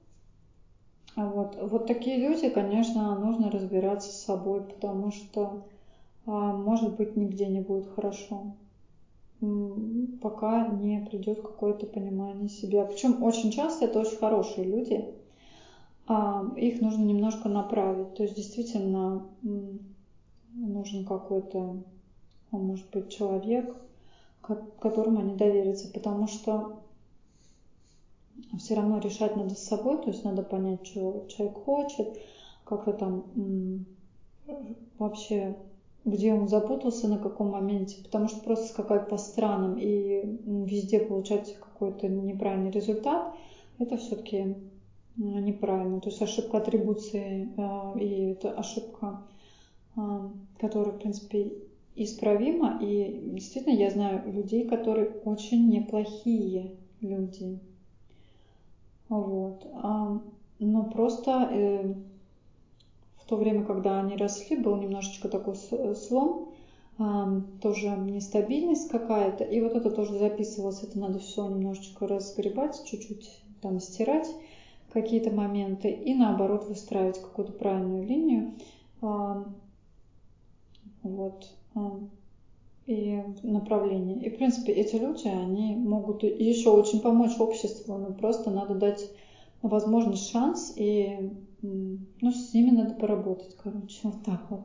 А 1.17 1.27
Вот, 1.27 1.57
вот 1.61 1.87
такие 1.87 2.17
люди, 2.19 2.49
конечно, 2.49 3.19
нужно 3.19 3.51
разбираться 3.51 4.13
с 4.13 4.23
собой, 4.25 4.63
потому 4.63 5.11
что, 5.11 5.65
а, 6.27 6.53
может 6.53 6.97
быть, 6.97 7.17
нигде 7.17 7.47
не 7.49 7.61
будет 7.61 7.87
хорошо, 7.89 8.53
пока 10.21 10.65
не 10.67 11.01
придет 11.01 11.41
какое-то 11.41 11.87
понимание 11.87 12.49
себя. 12.49 12.85
Причем 12.85 13.23
очень 13.23 13.51
часто 13.51 13.87
это 13.87 14.01
очень 14.01 14.17
хорошие 14.17 14.67
люди, 14.67 15.05
а, 16.07 16.45
их 16.57 16.81
нужно 16.81 17.05
немножко 17.05 17.49
направить. 17.49 18.15
То 18.15 18.23
есть 18.23 18.35
действительно 18.37 19.23
нужен 20.55 21.05
какой-то, 21.05 21.77
а, 22.51 22.57
может 22.59 22.89
быть, 22.91 23.09
человек, 23.09 23.77
ко- 24.43 24.63
которому 24.81 25.21
они 25.21 25.35
доверятся, 25.35 25.89
потому 25.89 26.27
что 26.29 26.71
все 28.59 28.75
равно 28.75 28.99
решать 28.99 29.37
надо 29.37 29.55
с 29.55 29.63
собой, 29.63 29.99
то 29.99 30.11
есть 30.11 30.25
надо 30.25 30.43
понять, 30.43 30.85
что 30.87 31.25
человек 31.29 31.57
хочет, 31.59 32.19
как-то 32.65 32.93
там 32.93 33.25
вообще, 34.99 35.55
где 36.07 36.33
он 36.33 36.49
запутался, 36.49 37.09
на 37.09 37.19
каком 37.19 37.51
моменте, 37.51 38.03
потому 38.03 38.29
что 38.29 38.41
просто 38.41 38.69
скакать 38.69 39.09
по 39.09 39.19
странам 39.19 39.77
и 39.77 40.39
везде 40.65 41.01
получать 41.01 41.59
какой-то 41.59 42.09
неправильный 42.09 42.71
результат, 42.71 43.35
это 43.79 43.97
все-таки 43.97 44.55
неправильно. 45.17 46.01
То 46.01 46.09
есть 46.09 46.23
ошибка 46.23 46.59
атрибуции 46.59 47.53
э, 47.57 47.99
и 47.99 48.31
это 48.31 48.53
ошибка, 48.53 49.23
э, 49.97 50.01
которая, 50.59 50.93
в 50.93 50.99
принципе, 51.01 51.55
исправима. 51.97 52.79
И 52.81 53.31
действительно, 53.33 53.75
я 53.75 53.91
знаю 53.91 54.33
людей, 54.33 54.69
которые 54.69 55.11
очень 55.25 55.69
неплохие 55.69 56.77
люди. 57.01 57.59
Вот. 59.09 59.67
Но 60.59 60.85
просто 60.85 61.49
э, 61.51 61.95
то 63.27 63.37
время, 63.37 63.65
когда 63.65 64.01
они 64.01 64.17
росли, 64.17 64.57
был 64.57 64.77
немножечко 64.77 65.29
такой 65.29 65.57
с- 65.57 65.95
слом, 65.95 66.53
тоже 67.61 67.89
нестабильность 67.89 68.89
какая-то. 68.89 69.45
И 69.45 69.61
вот 69.61 69.75
это 69.75 69.91
тоже 69.91 70.19
записывалось, 70.19 70.83
это 70.83 70.99
надо 70.99 71.19
все 71.19 71.47
немножечко 71.47 72.07
разгребать, 72.07 72.83
чуть-чуть 72.85 73.43
там 73.61 73.81
стирать 73.81 74.35
какие-то 74.93 75.31
моменты 75.31 75.91
и 75.91 76.15
наоборот 76.15 76.69
выстраивать 76.69 77.21
какую-то 77.21 77.53
правильную 77.53 78.07
линию. 78.07 78.55
Вот. 81.03 81.53
И 82.87 83.23
направление. 83.43 84.21
И, 84.21 84.31
в 84.31 84.37
принципе, 84.37 84.73
эти 84.73 84.97
люди, 84.97 85.27
они 85.27 85.75
могут 85.75 86.23
еще 86.23 86.71
очень 86.71 87.01
помочь 87.01 87.39
обществу, 87.39 87.99
но 87.99 88.13
просто 88.13 88.51
надо 88.51 88.75
дать 88.75 89.11
возможность, 89.61 90.31
шанс, 90.31 90.73
и 90.77 91.19
ну, 92.21 92.31
с 92.33 92.53
ними 92.53 92.71
надо 92.71 92.95
поработать, 92.95 93.55
короче, 93.57 94.01
вот 94.03 94.23
так 94.23 94.51
вот. 94.51 94.63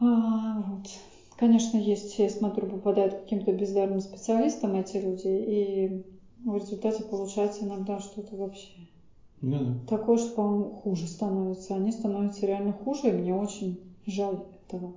А, 0.00 0.60
вот. 0.62 0.88
Конечно, 1.36 1.76
есть, 1.76 2.18
я 2.18 2.28
смотрю, 2.28 2.66
попадают 2.66 3.14
каким-то 3.14 3.52
бездарным 3.52 4.00
специалистам 4.00 4.74
эти 4.74 4.96
люди, 4.96 5.28
и 5.28 6.02
в 6.44 6.56
результате 6.56 7.04
получается 7.04 7.64
иногда 7.64 7.98
что-то 8.00 8.34
вообще 8.36 8.70
Ну 9.42 9.62
да. 9.64 9.74
такое, 9.86 10.18
что, 10.18 10.32
по-моему, 10.32 10.70
хуже 10.70 11.06
становится. 11.08 11.74
Они 11.74 11.90
становятся 11.90 12.46
реально 12.46 12.72
хуже, 12.72 13.08
и 13.08 13.12
мне 13.12 13.34
очень 13.34 13.80
жаль 14.06 14.40
этого. 14.66 14.94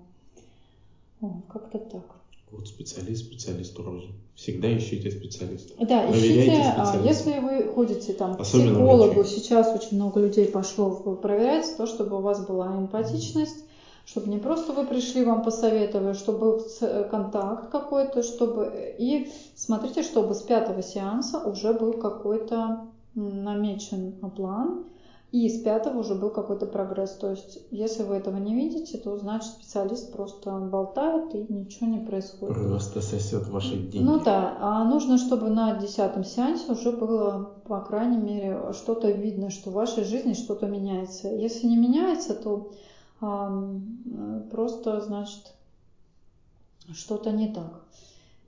О, 1.21 1.41
как-то 1.47 1.79
так. 1.79 2.20
Вот 2.51 2.67
специалист 2.67 3.25
специалисту 3.25 3.83
рознь. 3.83 4.11
Всегда 4.35 4.75
ищите 4.75 5.09
специалиста. 5.11 5.73
Да, 5.85 6.07
Проверяйте 6.07 6.51
ищите, 6.51 6.73
а, 6.75 6.85
специалиста. 6.85 7.29
если 7.29 7.39
вы 7.39 7.63
ходите 7.73 8.13
там 8.13 8.35
к 8.35 8.41
Особенно 8.41 8.75
психологу, 8.75 9.13
врачи. 9.13 9.35
сейчас 9.35 9.73
очень 9.75 9.97
много 9.97 10.19
людей 10.19 10.47
пошло 10.47 10.91
проверять, 10.91 11.77
то, 11.77 11.85
чтобы 11.85 12.17
у 12.17 12.21
вас 12.21 12.45
была 12.45 12.67
эмпатичность, 12.77 13.63
чтобы 14.05 14.29
не 14.29 14.37
просто 14.37 14.73
вы 14.73 14.85
пришли, 14.85 15.23
вам 15.23 15.43
посоветовали, 15.43 16.13
чтобы 16.13 16.39
был 16.39 16.65
э, 16.81 17.07
контакт 17.09 17.69
какой-то, 17.71 18.23
чтобы... 18.23 18.95
И 18.97 19.31
смотрите, 19.55 20.03
чтобы 20.03 20.33
с 20.33 20.41
пятого 20.41 20.81
сеанса 20.83 21.39
уже 21.39 21.73
был 21.73 21.93
какой-то 21.93 22.87
намечен 23.15 24.13
план, 24.35 24.85
и 25.31 25.47
с 25.47 25.61
пятого 25.61 25.99
уже 25.99 26.13
был 26.13 26.29
какой-то 26.29 26.65
прогресс. 26.65 27.11
То 27.11 27.31
есть, 27.31 27.59
если 27.71 28.03
вы 28.03 28.15
этого 28.15 28.35
не 28.35 28.53
видите, 28.53 28.97
то 28.97 29.15
значит 29.17 29.51
специалист 29.53 30.11
просто 30.11 30.51
болтает 30.51 31.33
и 31.33 31.45
ничего 31.51 31.87
не 31.87 32.05
происходит. 32.05 32.55
Просто 32.55 33.01
сосет 33.01 33.47
ваши 33.47 33.77
деньги. 33.77 34.05
Ну 34.05 34.19
да, 34.19 34.57
а 34.59 34.83
нужно, 34.83 35.17
чтобы 35.17 35.49
на 35.49 35.75
десятом 35.75 36.25
сеансе 36.25 36.71
уже 36.71 36.91
было, 36.91 37.53
по 37.65 37.79
крайней 37.79 38.17
мере, 38.17 38.73
что-то 38.73 39.09
видно, 39.09 39.49
что 39.51 39.69
в 39.69 39.73
вашей 39.73 40.03
жизни 40.03 40.33
что-то 40.33 40.67
меняется. 40.67 41.29
Если 41.29 41.65
не 41.65 41.77
меняется, 41.77 42.33
то 42.35 42.73
э, 43.21 44.41
просто, 44.51 44.99
значит, 44.99 45.53
что-то 46.93 47.31
не 47.31 47.53
так 47.53 47.85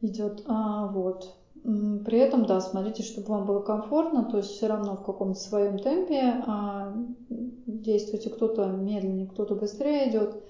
идет. 0.01 0.43
А, 0.47 0.88
вот. 0.88 1.34
При 1.64 2.18
этом, 2.18 2.45
да, 2.45 2.60
смотрите, 2.60 3.03
чтобы 3.03 3.27
вам 3.30 3.45
было 3.45 3.61
комфортно, 3.61 4.26
то 4.26 4.38
есть 4.38 4.49
все 4.49 4.68
равно 4.68 4.98
в 4.98 5.03
каком-то 5.03 5.40
своем 5.40 5.80
темпе 5.80 6.44
а, 6.45 6.94
действуйте. 7.30 8.30
Кто-то 8.30 8.68
медленнее, 8.68 9.27
кто-то 9.27 9.56
быстрее 9.56 10.10
идет. 10.10 10.44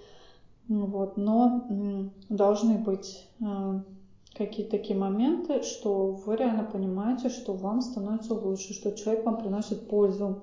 Вот, 0.67 1.17
но 1.17 1.67
должны 2.29 2.79
быть 2.79 3.27
э, 3.41 3.79
какие-то 4.33 4.71
такие 4.71 4.97
моменты, 4.97 5.61
что 5.61 6.13
вы 6.25 6.35
реально 6.37 6.63
понимаете, 6.63 7.29
что 7.29 7.53
вам 7.53 7.81
становится 7.81 8.33
лучше, 8.33 8.73
что 8.73 8.93
человек 8.93 9.25
вам 9.25 9.37
приносит 9.37 9.87
пользу. 9.87 10.41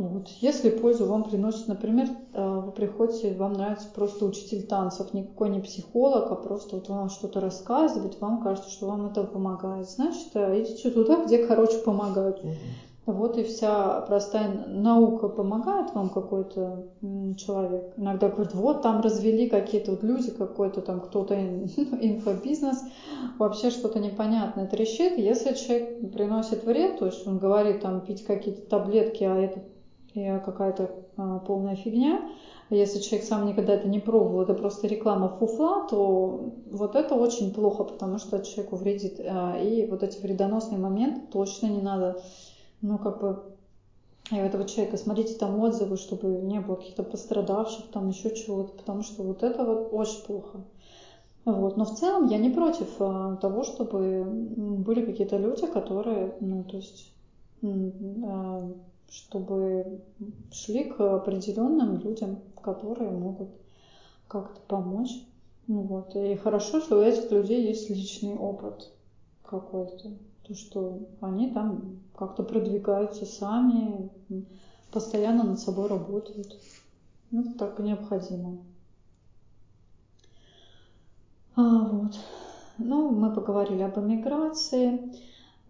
Вот. 0.00 0.28
Если 0.40 0.70
пользу 0.70 1.04
вам 1.04 1.24
приносит, 1.24 1.68
например, 1.68 2.08
э, 2.32 2.60
вы 2.64 2.72
приходите, 2.72 3.34
вам 3.34 3.52
нравится 3.52 3.86
просто 3.94 4.24
учитель 4.24 4.66
танцев, 4.66 5.12
никакой 5.12 5.50
не 5.50 5.60
психолог, 5.60 6.32
а 6.32 6.36
просто 6.36 6.76
вот 6.76 6.88
вам 6.88 7.10
что-то 7.10 7.38
рассказывает, 7.40 8.18
вам 8.18 8.42
кажется, 8.42 8.70
что 8.70 8.86
вам 8.86 9.08
это 9.08 9.24
помогает. 9.24 9.90
Значит, 9.90 10.34
идите 10.34 10.88
туда, 10.90 11.22
где, 11.26 11.44
короче, 11.44 11.76
помогают. 11.80 12.40
Вот 13.04 13.36
и 13.36 13.42
вся 13.42 14.00
простая 14.02 14.68
наука 14.68 15.28
помогает 15.28 15.94
вам 15.94 16.08
какой-то 16.08 16.86
человек. 17.36 17.92
Иногда 17.98 18.30
говорят, 18.30 18.54
вот 18.54 18.80
там 18.80 19.02
развели 19.02 19.50
какие-то 19.50 19.90
вот 19.90 20.02
люди, 20.02 20.30
какой-то 20.30 20.80
там 20.80 21.00
кто-то 21.02 21.34
ин- 21.34 21.68
инфобизнес, 22.00 22.84
вообще 23.38 23.68
что-то 23.68 23.98
непонятное 23.98 24.66
трещит. 24.66 25.18
Если 25.18 25.52
человек 25.52 26.10
приносит 26.10 26.64
вред, 26.64 27.00
то 27.00 27.04
есть 27.04 27.26
он 27.26 27.36
говорит 27.36 27.82
там 27.82 28.00
пить 28.00 28.24
какие-то 28.24 28.62
таблетки, 28.62 29.24
а 29.24 29.36
это 29.36 29.60
э, 30.14 30.40
какая-то 30.40 30.90
а, 31.16 31.38
полная 31.40 31.76
фигня, 31.76 32.30
если 32.70 33.00
человек 33.00 33.26
сам 33.26 33.46
никогда 33.46 33.74
это 33.74 33.88
не 33.88 33.98
пробовал, 33.98 34.42
это 34.42 34.54
просто 34.54 34.86
реклама 34.86 35.28
фуфла, 35.28 35.88
то 35.88 36.52
вот 36.70 36.94
это 36.94 37.14
очень 37.14 37.52
плохо, 37.52 37.84
потому 37.84 38.18
что 38.18 38.44
человеку 38.44 38.76
вредит. 38.76 39.20
А, 39.20 39.58
И 39.60 39.86
вот 39.86 40.02
эти 40.02 40.20
вредоносные 40.20 40.78
моменты 40.78 41.22
точно 41.32 41.66
не 41.66 41.82
надо 41.82 42.22
ну, 42.82 42.98
как 42.98 43.20
бы, 43.20 43.42
и 44.30 44.34
у 44.34 44.44
этого 44.44 44.66
человека, 44.66 44.96
смотрите 44.96 45.34
там 45.34 45.58
отзывы, 45.60 45.96
чтобы 45.96 46.28
не 46.28 46.60
было 46.60 46.76
каких-то 46.76 47.02
пострадавших, 47.02 47.86
там 47.88 48.08
еще 48.08 48.34
чего-то, 48.34 48.72
потому 48.72 49.02
что 49.02 49.22
вот 49.22 49.42
это 49.42 49.64
вот 49.64 49.88
очень 49.92 50.24
плохо. 50.24 50.60
Вот. 51.44 51.76
Но 51.76 51.84
в 51.84 51.94
целом 51.94 52.26
я 52.26 52.38
не 52.38 52.50
против 52.50 52.88
а, 53.00 53.36
того, 53.36 53.64
чтобы 53.64 54.24
были 54.24 55.04
какие-то 55.04 55.36
люди, 55.36 55.66
которые, 55.66 56.34
ну, 56.40 56.64
то 56.64 56.76
есть, 56.76 57.12
а, 57.62 58.70
чтобы 59.10 60.00
шли 60.52 60.84
к 60.84 61.00
определенным 61.00 62.00
людям, 62.00 62.38
которые 62.62 63.10
могут 63.10 63.50
как-то 64.28 64.60
помочь. 64.68 65.10
Ну, 65.66 65.82
вот. 65.82 66.14
И 66.16 66.36
хорошо, 66.36 66.80
что 66.80 66.98
у 66.98 67.02
этих 67.02 67.30
людей 67.30 67.66
есть 67.66 67.90
личный 67.90 68.34
опыт 68.34 68.90
какой-то. 69.44 70.10
То, 70.46 70.54
что 70.54 70.98
они 71.20 71.50
там 71.50 72.00
как-то 72.16 72.42
продвигаются 72.42 73.26
сами, 73.26 74.10
постоянно 74.92 75.44
над 75.44 75.60
собой 75.60 75.88
работают. 75.88 76.56
Ну, 77.30 77.42
Это 77.42 77.58
так 77.58 77.78
необходимо. 77.78 78.58
А, 81.56 81.84
вот. 81.84 82.18
Ну, 82.78 83.10
мы 83.10 83.32
поговорили 83.32 83.82
об 83.82 83.98
эмиграции. 83.98 85.12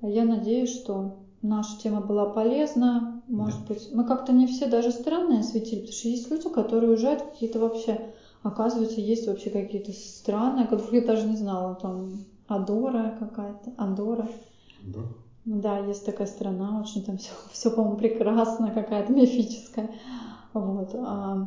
Я 0.01 0.25
надеюсь, 0.25 0.73
что 0.73 1.17
наша 1.43 1.79
тема 1.79 2.01
была 2.01 2.27
полезна. 2.27 3.20
Может 3.31 3.66
быть, 3.66 3.89
мы 3.93 4.05
как-то 4.05 4.32
не 4.32 4.47
все 4.47 4.66
даже 4.66 4.90
странные 4.90 5.40
осветили, 5.40 5.81
потому 5.81 5.93
что 5.94 6.09
есть 6.09 6.31
люди, 6.31 6.48
которые 6.48 6.90
уезжают 6.90 7.23
какие-то 7.23 7.59
вообще, 7.61 8.12
оказывается, 8.43 9.01
есть 9.01 9.27
вообще 9.27 9.51
какие-то 9.51 9.93
страны, 9.93 10.61
о 10.62 10.66
которых 10.66 10.93
я 10.93 11.01
даже 11.02 11.27
не 11.27 11.36
знала. 11.36 11.74
Там 11.77 12.24
Адора 12.48 13.16
какая-то, 13.19 13.73
Андора. 13.77 14.28
Да. 14.82 15.05
Да, 15.44 15.78
есть 15.78 16.05
такая 16.05 16.27
страна, 16.27 16.81
очень 16.81 17.02
там 17.02 17.16
все, 17.19 17.32
все 17.52 17.70
по-моему, 17.70 17.97
прекрасно, 17.97 18.70
какая-то 18.73 19.12
мифическая. 19.12 19.90
Вот. 20.52 20.90
а, 20.94 21.47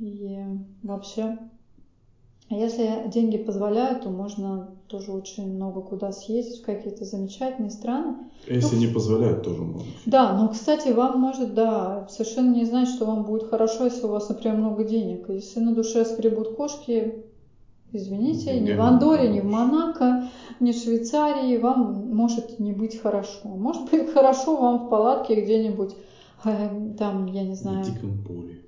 И 0.00 0.44
вообще, 0.82 1.38
если 2.50 3.04
деньги 3.08 3.36
позволяют, 3.38 4.02
то 4.02 4.10
можно 4.10 4.68
тоже 4.88 5.12
очень 5.12 5.54
много 5.54 5.80
куда 5.80 6.12
съездить, 6.12 6.62
в 6.62 6.64
какие-то 6.64 7.04
замечательные 7.04 7.70
страны. 7.70 8.16
Если 8.46 8.76
не 8.76 8.86
позволяют, 8.86 9.42
тоже 9.42 9.62
можно. 9.62 9.88
Да, 10.06 10.32
но, 10.36 10.48
кстати, 10.48 10.88
вам 10.88 11.20
может, 11.20 11.54
да, 11.54 12.06
совершенно 12.08 12.54
не 12.54 12.64
знать, 12.64 12.88
что 12.88 13.04
вам 13.04 13.24
будет 13.24 13.48
хорошо, 13.48 13.84
если 13.84 14.04
у 14.06 14.10
вас, 14.10 14.28
например, 14.28 14.56
много 14.56 14.84
денег. 14.84 15.28
Если 15.28 15.60
на 15.60 15.74
душе 15.74 16.04
скребут 16.04 16.56
кошки, 16.56 17.24
извините, 17.92 18.58
ни 18.60 18.72
в 18.72 18.80
Андоре, 18.80 19.28
ни 19.28 19.40
в. 19.40 19.44
Монако, 19.44 20.28
ни 20.60 20.72
в 20.72 20.76
Швейцарии 20.76 21.56
вам 21.58 22.14
может 22.14 22.58
не 22.60 22.72
быть 22.72 22.98
хорошо. 23.00 23.48
Может 23.48 23.90
быть 23.90 24.10
хорошо 24.12 24.56
вам 24.56 24.86
в 24.86 24.90
палатке 24.90 25.40
где-нибудь, 25.42 25.94
э, 26.44 26.94
там, 26.98 27.26
я 27.26 27.42
не 27.44 27.52
В 27.54 27.56
знаю, 27.56 27.84
диком 27.84 28.22
поле. 28.26 28.60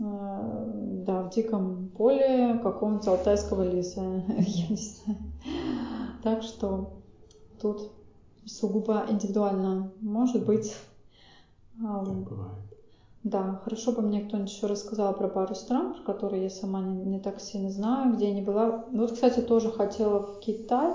э, 0.00 1.02
да, 1.06 1.22
в 1.22 1.30
диком 1.34 1.90
поле 1.96 2.58
какого-нибудь 2.62 3.06
алтайского 3.06 3.62
леса, 3.70 4.00
я 4.28 4.68
не 4.68 4.76
знаю. 4.76 5.18
Так 6.22 6.42
что 6.42 6.90
тут 7.60 7.90
сугубо 8.46 9.04
индивидуально 9.08 9.90
может 10.00 10.44
быть. 10.44 10.74
а, 11.84 12.04
Так 12.04 12.14
бывает. 12.22 12.52
Да, 13.24 13.60
хорошо 13.64 13.92
бы 13.92 14.02
мне 14.02 14.20
кто-нибудь 14.20 14.50
еще 14.52 14.66
рассказал 14.66 15.14
про 15.14 15.28
пару 15.28 15.54
стран, 15.54 15.94
про 15.94 16.02
которые 16.12 16.42
я 16.44 16.50
сама 16.50 16.80
не, 16.80 17.04
не 17.04 17.20
так 17.20 17.40
сильно 17.40 17.70
знаю, 17.70 18.14
где 18.16 18.28
я 18.28 18.34
не 18.34 18.42
была. 18.42 18.84
Ну, 18.90 19.02
Вот, 19.02 19.12
кстати, 19.12 19.40
тоже 19.40 19.70
хотела 19.70 20.18
в 20.26 20.40
Китай 20.40 20.92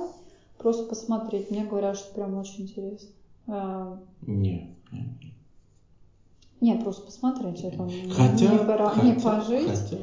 просто 0.58 0.86
посмотреть. 0.86 1.52
Мне 1.52 1.64
говорят, 1.66 1.96
что 1.98 2.14
прям 2.14 2.38
очень 2.38 2.64
интересно. 2.64 3.10
А, 3.48 3.98
Не. 4.24 4.76
не. 4.92 5.34
Нет, 6.60 6.84
просто 6.84 7.06
посмотреть 7.06 7.62
это. 7.64 7.84
не- 7.84 8.10
Хотя, 8.10 8.52
не, 8.52 8.58
пора- 8.60 8.90
хотя, 8.90 9.04
не 9.08 9.14
пожить. 9.20 9.70
хотя, 9.70 9.98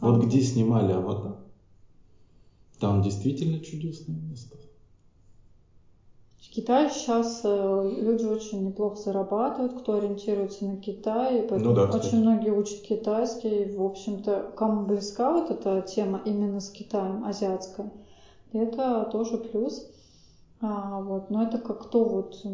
А, 0.00 0.06
вот 0.06 0.16
вот. 0.16 0.24
где 0.24 0.40
снимали 0.40 0.90
аватар, 0.92 1.36
там 2.84 3.00
действительно 3.00 3.60
чудесное 3.60 4.16
место. 4.16 4.58
В 6.38 6.50
Китае 6.50 6.90
сейчас 6.90 7.40
люди 7.42 8.26
очень 8.26 8.62
неплохо 8.66 8.96
зарабатывают, 8.96 9.72
кто 9.80 9.94
ориентируется 9.94 10.66
на 10.66 10.76
Китай, 10.76 11.46
поэтому 11.48 11.70
Ну 11.70 11.74
да, 11.74 11.86
кстати. 11.86 12.08
очень 12.08 12.20
многие 12.20 12.50
учат 12.50 12.82
китайский. 12.82 13.74
В 13.74 13.82
общем-то, 13.82 14.52
кому 14.54 14.84
близка 14.84 15.32
вот 15.32 15.50
эта 15.50 15.80
тема 15.80 16.20
именно 16.26 16.60
с 16.60 16.68
Китаем, 16.68 17.24
азиатская, 17.24 17.90
это 18.52 19.08
тоже 19.10 19.38
плюс. 19.38 19.88
А, 20.60 21.00
вот. 21.00 21.30
Но 21.30 21.42
это 21.42 21.56
как 21.56 21.84
кто 21.84 22.04
вот 22.04 22.44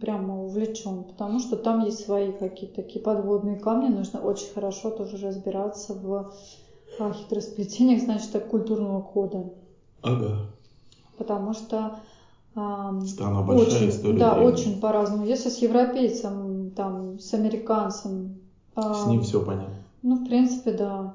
прямо 0.00 0.44
увлечен, 0.44 1.02
потому 1.02 1.40
что 1.40 1.56
там 1.56 1.80
есть 1.80 2.04
свои 2.04 2.30
какие-то 2.30 2.76
такие 2.76 3.02
подводные 3.02 3.56
камни, 3.56 3.88
нужно 3.88 4.20
очень 4.20 4.52
хорошо 4.52 4.90
тоже 4.90 5.16
разбираться 5.26 5.92
в 5.94 6.32
а, 7.00 7.12
хитросплетениях, 7.12 8.00
значит, 8.00 8.30
так, 8.30 8.48
культурного 8.48 9.00
кода. 9.00 9.52
Ага. 10.02 10.36
Потому 11.16 11.52
что 11.54 11.98
Страна 13.04 13.42
большая, 13.42 13.80
очень, 13.80 13.88
история 13.90 14.18
да, 14.18 14.34
древняя. 14.34 14.46
очень 14.46 14.80
по-разному. 14.80 15.24
Если 15.24 15.48
с 15.48 15.58
европейцем, 15.58 16.70
там, 16.76 17.18
с 17.18 17.34
американцем, 17.34 18.32
С 18.76 19.04
ам, 19.04 19.08
ним 19.08 19.22
все 19.22 19.40
понятно. 19.40 19.74
ну, 20.02 20.16
в 20.16 20.24
принципе, 20.24 20.72
да, 20.72 21.14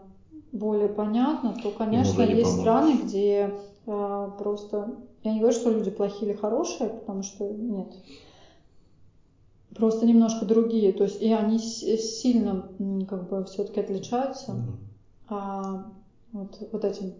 более 0.51 0.89
понятно, 0.89 1.53
то, 1.53 1.71
конечно, 1.71 2.21
есть 2.21 2.43
поможешь. 2.43 2.61
страны, 2.61 2.97
где 2.97 3.55
а, 3.87 4.29
просто... 4.29 4.87
Я 5.23 5.33
не 5.33 5.39
говорю, 5.39 5.55
что 5.55 5.69
люди 5.71 5.91
плохие 5.91 6.31
или 6.31 6.37
хорошие, 6.37 6.89
потому 6.89 7.23
что 7.23 7.45
нет. 7.45 7.87
Просто 9.75 10.05
немножко 10.05 10.45
другие. 10.45 10.91
То 10.91 11.03
есть 11.03 11.21
и 11.21 11.31
они 11.31 11.59
с- 11.59 11.97
сильно 11.97 12.63
как 13.07 13.27
бы 13.27 13.43
все-таки 13.45 13.79
отличаются 13.79 14.53
Мгм. 14.53 14.77
а, 15.29 15.83
вот, 16.31 16.57
вот 16.71 16.85
этим 16.85 17.13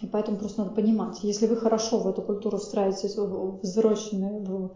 И 0.00 0.06
поэтому 0.06 0.38
просто 0.38 0.62
надо 0.62 0.74
понимать, 0.74 1.20
если 1.22 1.46
вы 1.46 1.56
хорошо 1.56 1.98
в 1.98 2.08
эту 2.08 2.20
культуру 2.20 2.58
встраиваетесь, 2.58 3.16
взросленные 3.62 4.40
в 4.40 4.70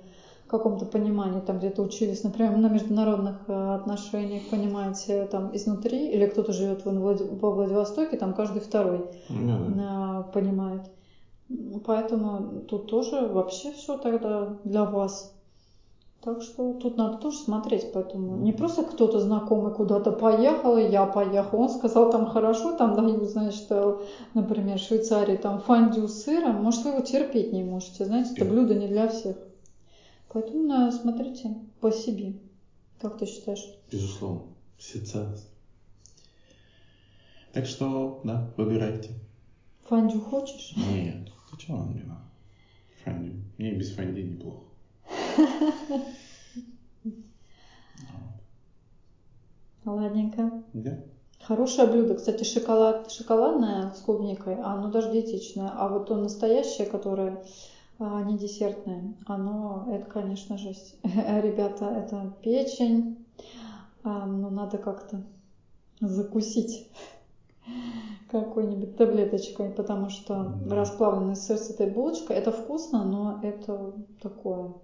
каком-то 0.46 0.86
понимании, 0.86 1.40
там 1.40 1.58
где-то 1.58 1.82
учились, 1.82 2.22
например, 2.22 2.56
на 2.56 2.68
международных 2.68 3.36
э, 3.48 3.74
отношениях, 3.74 4.44
понимаете, 4.50 5.26
там 5.26 5.54
изнутри, 5.54 6.08
или 6.10 6.26
кто-то 6.26 6.52
живет 6.52 6.84
во 6.84 7.50
Владивостоке, 7.50 8.16
там 8.16 8.32
каждый 8.32 8.60
второй 8.60 9.04
да. 9.28 10.22
понимает. 10.32 10.82
Поэтому 11.84 12.62
тут 12.68 12.90
тоже 12.90 13.26
вообще 13.26 13.72
все 13.72 13.96
тогда 13.96 14.58
для 14.64 14.84
вас. 14.84 15.34
Так 16.20 16.42
что 16.42 16.72
тут 16.74 16.96
надо 16.96 17.18
тоже 17.18 17.38
смотреть, 17.38 17.92
поэтому 17.92 18.36
не 18.38 18.52
просто 18.52 18.82
кто-то 18.82 19.20
знакомый 19.20 19.72
куда-то 19.72 20.10
поехал, 20.10 20.76
и 20.76 20.90
я 20.90 21.06
поехал, 21.06 21.60
он 21.60 21.70
сказал, 21.70 22.10
там 22.10 22.26
хорошо, 22.26 22.76
там 22.76 22.96
дают, 22.96 23.30
значит, 23.30 23.70
например, 24.34 24.78
в 24.78 24.82
Швейцарии 24.82 25.36
там 25.36 25.60
фондю 25.60 26.08
с 26.08 26.24
сыром, 26.24 26.56
может, 26.56 26.84
вы 26.84 26.90
его 26.90 27.00
терпеть 27.02 27.52
не 27.52 27.62
можете, 27.62 28.04
знаете, 28.04 28.32
это 28.34 28.44
блюдо 28.44 28.74
не 28.74 28.88
для 28.88 29.08
всех. 29.08 29.36
Поэтому 30.32 30.64
на, 30.64 30.90
смотрите 30.90 31.54
по 31.80 31.92
себе. 31.92 32.34
Как 33.00 33.16
ты 33.16 33.26
считаешь? 33.26 33.64
Безусловно, 33.90 34.42
всецело. 34.76 35.36
Так 37.52 37.66
что, 37.66 38.20
да, 38.24 38.52
выбирайте. 38.56 39.10
Фондю 39.84 40.20
хочешь? 40.20 40.74
Нет, 40.76 41.28
ты 41.50 41.56
чего 41.56 41.78
мне 41.78 42.02
надо? 42.02 42.20
Фондю. 43.04 43.32
Мне 43.56 43.72
без 43.72 43.94
фонди 43.94 44.20
неплохо. 44.20 44.67
Ладненько. 49.85 50.62
Да. 50.72 50.98
Хорошее 51.40 51.89
блюдо. 51.89 52.14
Кстати, 52.14 52.44
шоколад, 52.44 53.10
шоколадное 53.10 53.93
с 53.93 54.01
клубникой, 54.01 54.56
оно 54.60 54.90
даже 54.90 55.12
диетичное. 55.12 55.70
А 55.74 55.89
вот 55.89 56.06
то 56.06 56.16
настоящее, 56.16 56.86
которое 56.86 57.43
а, 57.98 58.22
не 58.22 58.36
десертное, 58.36 59.14
оно, 59.26 59.89
это, 59.90 60.06
конечно, 60.06 60.59
жесть. 60.59 60.97
Ребята, 61.02 61.86
это 61.86 62.35
печень. 62.43 63.24
А, 64.05 64.26
но 64.26 64.51
надо 64.51 64.78
как-то 64.78 65.22
закусить 66.01 66.89
какой-нибудь 68.30 68.97
таблеточкой, 68.97 69.70
потому 69.70 70.10
что 70.10 70.52
расплавленный 70.68 71.36
сыр 71.36 71.56
с 71.56 71.70
этой 71.70 71.89
булочкой, 71.89 72.36
это 72.36 72.52
вкусно, 72.52 73.05
но 73.05 73.40
это 73.43 73.94
такое 74.20 74.74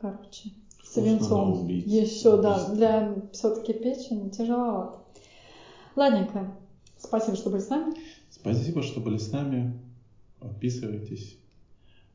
короче, 0.00 0.52
свинцом. 0.82 1.66
Еще, 1.68 2.40
да, 2.40 2.68
для 2.74 3.14
все-таки 3.32 3.72
печени 3.72 4.28
тяжеловато. 4.30 5.02
Ладненько. 5.96 6.54
Спасибо, 6.98 7.36
что 7.36 7.50
были 7.50 7.60
с 7.60 7.68
нами. 7.68 7.94
Спасибо, 8.30 8.82
что 8.82 9.00
были 9.00 9.18
с 9.18 9.30
нами. 9.32 9.80
Подписывайтесь. 10.38 11.38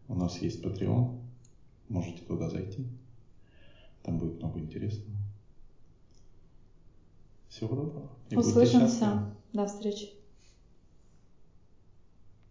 У 0.08 0.16
нас 0.16 0.38
есть 0.42 0.64
Patreon. 0.64 1.20
Можете 1.90 2.22
туда 2.24 2.50
зайти. 2.50 2.88
Там 4.04 4.20
будет 4.20 4.42
много 4.42 4.60
интересного. 4.60 5.18
Всего 7.50 7.76
доброго. 7.76 8.10
И 8.30 8.36
Услышимся. 8.36 9.36
До 9.54 9.66
встречи. 9.68 10.12